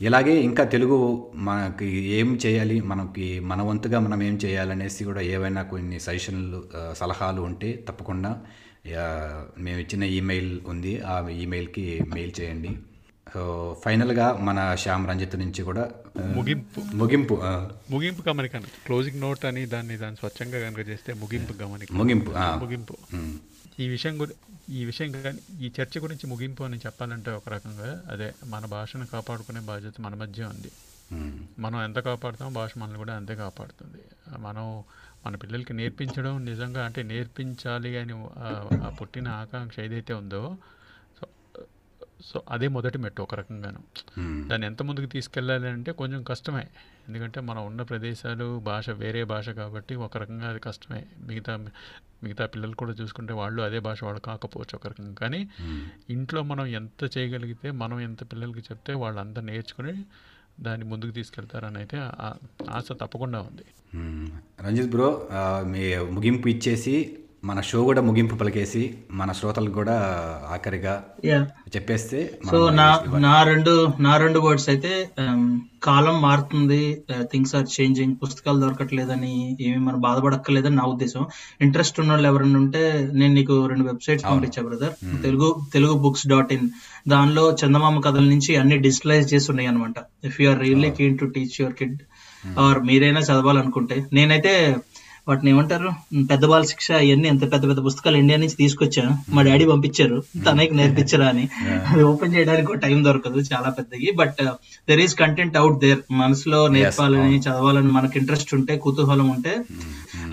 ఇలాగే 0.00 0.34
ఇంకా 0.40 0.64
తెలుగు 0.64 0.96
మనకి 1.34 1.86
ఏం 2.18 2.28
చేయాలి 2.46 2.80
మనకి 2.80 3.40
మన 3.40 3.62
వంతుగా 3.62 3.98
మనం 4.00 4.22
ఏం 4.22 4.34
చేయాలనేసి 4.44 5.04
కూడా 5.04 5.20
ఏవైనా 5.20 5.62
కొన్ని 5.62 6.00
సజెషన్లు 6.00 6.60
సలహాలు 6.92 7.40
ఉంటే 7.40 7.84
తప్పకుండా 7.88 8.30
మేము 9.58 9.78
ఇచ్చిన 9.78 10.04
ఈమెయిల్ 10.18 10.60
ఉంది 10.66 10.92
ఆ 11.00 11.28
ఈమెయిల్కి 11.28 11.84
మెయిల్ 12.14 12.32
చేయండి. 12.40 12.70
సో 13.34 13.42
ఫైనల్గా 13.84 14.26
మన 14.48 14.58
శ్యామ్ 14.78 15.08
రంజిత్ 15.08 15.36
నుంచి 15.36 15.62
కూడా 15.62 15.90
ముగింపు. 16.36 16.80
ముగింపు 16.94 17.34
ముగింపు 17.90 18.22
గమనిక 18.28 18.56
క్లోజింగ్ 18.58 19.20
నోట్ 19.20 19.44
అని 19.44 19.66
దాన్ని 19.66 19.96
దాన్ని 19.96 20.16
స్వచ్ఛంగా 20.16 20.58
కనుక 20.64 20.88
చేస్తే 20.88 21.12
ముగింపు 21.12 21.62
గమనిక. 21.62 21.92
ముగింపు 21.92 22.30
ముగింపు. 22.62 22.94
ఈ 23.80 23.88
విషయం 23.88 24.14
గురి 24.20 24.32
ఈ 24.68 24.84
విషయం 24.84 25.12
కానీ 25.12 25.38
ఈ 25.60 25.72
చర్చ 25.80 25.98
గురించి 25.98 26.26
ముగింపు 26.26 26.62
అని 26.62 26.76
చెప్పాలంటే 26.76 27.30
ఒక 27.30 27.48
రకంగా 27.48 28.04
అదే 28.10 28.34
మన 28.44 28.66
భాషను 28.66 29.06
కాపాడుకునే 29.06 29.60
బాధ్యత 29.60 30.00
మన 30.00 30.14
మధ్య 30.14 30.44
ఉంది. 30.44 30.70
మనం 31.58 31.84
ఎంత 31.84 31.98
కాపాడుతామో 31.98 32.50
భాష 32.50 32.70
మనల్ని 32.78 32.98
కూడా 32.98 33.16
అంతే 33.16 33.34
కాపాడుతుంది. 33.34 34.02
మనం 34.38 34.84
మన 35.26 35.36
పిల్లలకి 35.36 35.72
నేర్పించడం 35.72 36.44
నిజంగా 36.44 36.84
అంటే 36.84 37.02
నేర్పించాలి 37.02 37.98
అని 37.98 38.14
పుట్టిన 39.00 39.28
ఆకాంక్ష 39.28 39.80
ఏదైతే 39.80 40.14
ఉందో 40.14 40.56
సో 42.24 42.42
అదే 42.50 42.68
మొదటి 42.68 42.98
మెట్టు 42.98 43.22
ఒక 43.22 43.34
రకంగాను. 43.34 43.80
దాన్ని 44.48 44.66
ఎంత 44.66 44.82
ముందుకు 44.82 45.06
తీసుకెళ్ళాలి 45.06 45.68
అంటే 45.68 45.92
కొంచెం 45.92 46.22
కష్టమే. 46.22 46.68
ఎందుకంటే 47.08 47.40
మనం 47.40 47.66
ఉన్న 47.66 47.82
ప్రదేశాలు 47.82 48.58
భాష 48.58 48.90
వేరే 48.90 49.24
భాష 49.24 49.48
కాబట్టి 49.48 49.94
ఒక 49.94 50.16
రకంగా 50.16 50.48
అది 50.50 50.60
కష్టమే. 50.60 51.06
మిగతా 51.20 51.66
మిగతా 52.22 52.44
పిల్లలు 52.52 52.76
కూడా 52.76 52.92
చూసుకుంటే 52.98 53.32
వాళ్ళు 53.36 53.60
అదే 53.62 53.78
భాష 53.80 54.00
వాళ్ళు 54.04 54.22
కాకపోవచ్చు 54.22 54.74
ఒక 54.76 54.86
రకంగా 54.88 55.14
కానీ 55.16 55.40
ఉమ్. 55.64 55.82
ఇంట్లో 56.10 56.42
మనం 56.46 56.66
ఎంత 56.78 57.02
చేయగలిగితే 57.14 57.70
మనం 57.78 58.00
ఎంత 58.00 58.22
పిల్లలకి 58.30 58.64
చెప్తే 58.68 58.94
వాళ్ళంతా 58.98 59.40
నేర్చుకుని 59.48 59.94
దాన్ని 60.60 60.84
ముందుకు 60.86 61.12
తీసుకెళ్తారని 61.12 61.78
అయితే 61.78 61.96
ఆశ 62.72 62.86
తప్పకుండా 63.00 63.40
ఉంది 63.42 63.66
మ్మ్. 63.96 64.28
రంజిత్ 64.60 64.90
బ్రో 64.90 65.08
మీ 65.66 65.82
ముగింపు 66.14 66.48
ఇచ్చేసి 66.48 66.94
మన 67.42 67.58
షో 67.60 67.78
కూడా 67.84 68.00
ముగింపు 68.02 68.36
పలికేసి 68.36 68.80
మన 69.12 69.32
శ్రోతలకు 69.32 69.74
కూడా 69.74 69.94
ఆఖరిగా 70.50 70.94
చెప్పేస్తే 71.74 72.20
సో 72.50 72.58
నా 72.70 72.86
నా 73.26 73.34
రెండు 73.42 73.74
నా 74.00 74.12
రెండు 74.16 74.38
వర్డ్స్ 74.46 74.68
అయితే 74.68 74.92
um, 75.22 75.42
కాలం 75.80 76.16
మారుతుంది 76.20 76.80
థింగ్స్ 77.32 77.52
ఆర్ 77.54 77.66
చేంజింగ్ 77.74 78.14
పుస్తకాలు 78.22 78.58
దొరకట్లేదని 78.60 79.34
ఏమి 79.60 79.78
మనం 79.78 80.00
బాధపడక్కర్లేదని 80.00 80.76
నా 80.76 80.84
ఉద్దేశం. 80.84 81.22
ఇంట్రెస్ట్ 81.60 82.00
ఉన్న 82.00 82.12
వాళ్ళు 82.12 82.28
ఎవరైనా 82.28 82.58
ఉంటే 82.58 82.82
నేను 83.12 83.32
నీకు 83.34 83.56
రెండు 83.66 83.84
వెబ్సైట్స్ 83.84 84.26
పంపించా 84.26 84.62
brother 84.62 84.94
Telugu 85.22 85.50
Telugu 85.72 85.94
books 85.98 86.26
dot 86.26 86.52
in 86.52 86.66
దానిలో 87.08 87.44
చందమామ 87.62 88.00
కథల 88.00 88.26
నుంచి 88.28 88.54
అన్ని 88.56 88.78
డిజిటలైజ్ 88.78 89.28
చేసి 89.34 89.48
ఉన్నాయి 89.50 89.68
అనమాట 89.68 89.98
if 90.24 90.38
you 90.40 90.48
are 90.50 90.60
really 90.60 90.90
keen 90.90 91.16
to 91.18 91.28
teach 91.36 91.56
your 91.60 91.76
kid 91.80 91.98
or 92.58 92.80
మీరైనా 92.80 93.20
చదవాలనుకుంటే 93.20 93.96
నేనైతే 94.12 94.52
వాటిని 95.28 95.50
ఏమంటారు? 95.50 95.90
పెద్ద 96.30 96.46
బాల 96.46 96.62
శిక్ష 96.62 96.90
ఇవన్నీ 96.90 97.28
ఎంత 97.28 97.52
పెద్ద 97.52 97.68
పెద్ద 97.68 97.84
పుస్తకాలు 97.84 98.16
ఇండియా 98.16 98.38
నుంచి 98.38 98.54
తీసుకొచ్చాను 98.54 99.18
మా 99.28 99.42
డాడీ 99.42 99.66
పంపించారు. 99.66 100.22
తనకి 100.46 100.74
నేర్పించరా 100.74 101.26
అని. 101.26 101.48
అది 101.92 102.02
ఓపెన్ 102.02 102.34
చేయడానికి 102.34 102.76
టైం 102.76 103.04
దొరకదు 103.04 103.38
చాలా 103.38 103.70
పెద్దది. 103.70 104.12
But 104.16 104.42
there 104.88 105.00
is 105.00 105.14
content 105.14 105.56
out 105.56 105.80
there 105.80 105.98
మనసులో 106.10 106.68
నేర్పాలని 106.68 107.38
చదవాలని 107.38 107.92
మనకి 107.92 108.18
ఇంట్రెస్ట్ 108.18 108.54
ఉంటే 108.54 108.76
కుతూహలం 108.76 109.28
ఉంటే. 109.30 109.56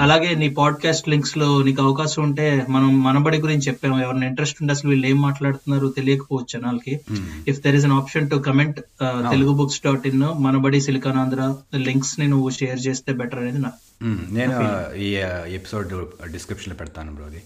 అలాగే 0.01 0.35
నీ 0.35 0.49
పాడ్కాస్ట్ 0.49 1.09
లింక్స్లో 1.09 1.63
నీకు 1.63 1.81
అవకాశం 1.83 2.23
ఉంటే 2.23 2.65
మనం 2.69 3.03
మనబడి 3.03 3.37
గురించి 3.37 3.61
చెప్పాము. 3.61 4.03
ఎవరిని 4.03 4.27
ఇంట్రెస్ట్ 4.27 4.57
ఉంటే 4.61 4.71
అసలు 4.71 4.89
వీళ్ళు 4.89 5.07
ఏం 5.07 5.21
మాట్లాడుతున్నారు 5.21 5.87
తెలియకపోవచ్చు 5.87 6.59
జనాలకి. 6.59 6.99
If 7.47 7.61
there 7.61 7.75
is 7.75 7.85
an 7.85 7.93
option 7.93 8.29
to 8.29 8.35
comment 8.35 8.79
Telugu 9.03 9.53
books 9.53 9.81
dot 9.85 10.07
in 10.07 10.23
Manabadi 10.39 10.81
Silicon 10.81 11.17
Andhra 11.17 11.55
లింక్స్ని 11.75 12.27
నువ్వు 12.27 12.49
షేర్ 12.49 12.87
చేస్తే 12.87 13.13
బెటర్ 13.13 13.39
అనేది 13.39 13.57
నా. 13.57 13.71
నేను 14.03 14.55
ఈ 14.95 15.09
ఎపిసోడ్ 15.55 15.91
డిస్క్రిప్షన్లో 16.31 16.77
పెడతాను 16.77 17.15
బ్రో 17.15 17.25
అది. 17.25 17.41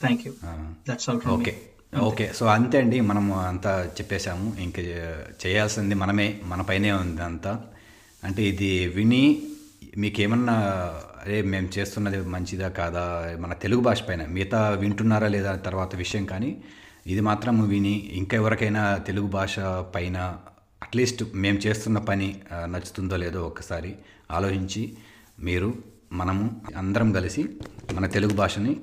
Thank 0.00 0.26
you. 0.26 0.32
That's 0.88 1.10
all 1.10 1.28
okay 1.28 1.60
okay 2.00 2.32
so 2.36 2.46
అంతే 2.46 2.78
అండి. 2.78 3.00
మనము 3.00 3.40
అంతా 3.40 3.84
చెప్పేశాము. 3.86 4.56
ఇంక 4.60 4.78
చేయాల్సింది 5.46 5.94
మనమే. 5.94 6.40
మన 6.44 6.60
పైనే 6.60 6.92
ఉంది 6.92 7.22
అంతా. 7.22 7.64
అంటే 8.24 8.42
ఇది 8.42 8.86
విని 8.86 9.42
మీకు 9.96 10.20
ఏమన్నా 10.20 10.52
అరే 11.22 11.42
మేము 11.42 11.68
చేస్తున్నది 11.78 12.20
మంచిదా 12.20 12.68
కాదా? 12.68 13.36
మన 13.40 13.52
తెలుగు 13.52 13.80
భాష 13.80 14.02
పైన. 14.02 14.26
మిగతా 14.26 14.68
వింటున్నారా 14.70 15.28
లేదా 15.28 15.56
తర్వాత 15.56 15.96
విషయం 15.96 16.24
కానీ 16.24 16.56
ఇది 17.06 17.20
మాత్రం 17.20 17.68
విని 17.68 18.10
ఇంకా 18.12 18.36
ఎవరికైనా 18.36 18.96
తెలుగు 18.96 19.26
భాష 19.26 19.58
పైన 19.94 20.36
అట్లీస్ట్ 20.82 21.24
మేము 21.34 21.58
చేస్తున్న 21.58 21.98
పని 21.98 22.40
నచ్చుతుందో 22.64 23.16
లేదో 23.16 23.46
ఒకసారి 23.46 23.94
ఆలోచించి 24.30 24.96
మీరు 25.40 25.74
మనము 26.12 26.60
అందరం 26.76 27.12
కలిసి 27.12 27.56
మన 27.92 28.06
తెలుగు 28.06 28.32
భాషని 28.32 28.80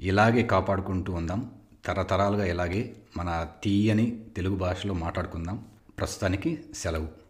ఇలాగే 0.00 0.42
కాపాడుకుంటూ 0.42 1.12
ఉందాం. 1.12 1.50
తరతరాలుగా 1.84 2.44
ఇలాగే 2.44 2.94
మన 3.16 3.46
తీయని 3.62 4.24
తెలుగు 4.36 4.56
భాషలో 4.56 4.94
మాట్లాడుకుందాం. 4.94 5.64
ప్రస్తుతానికి 5.98 6.60
సెలవు. 6.74 7.21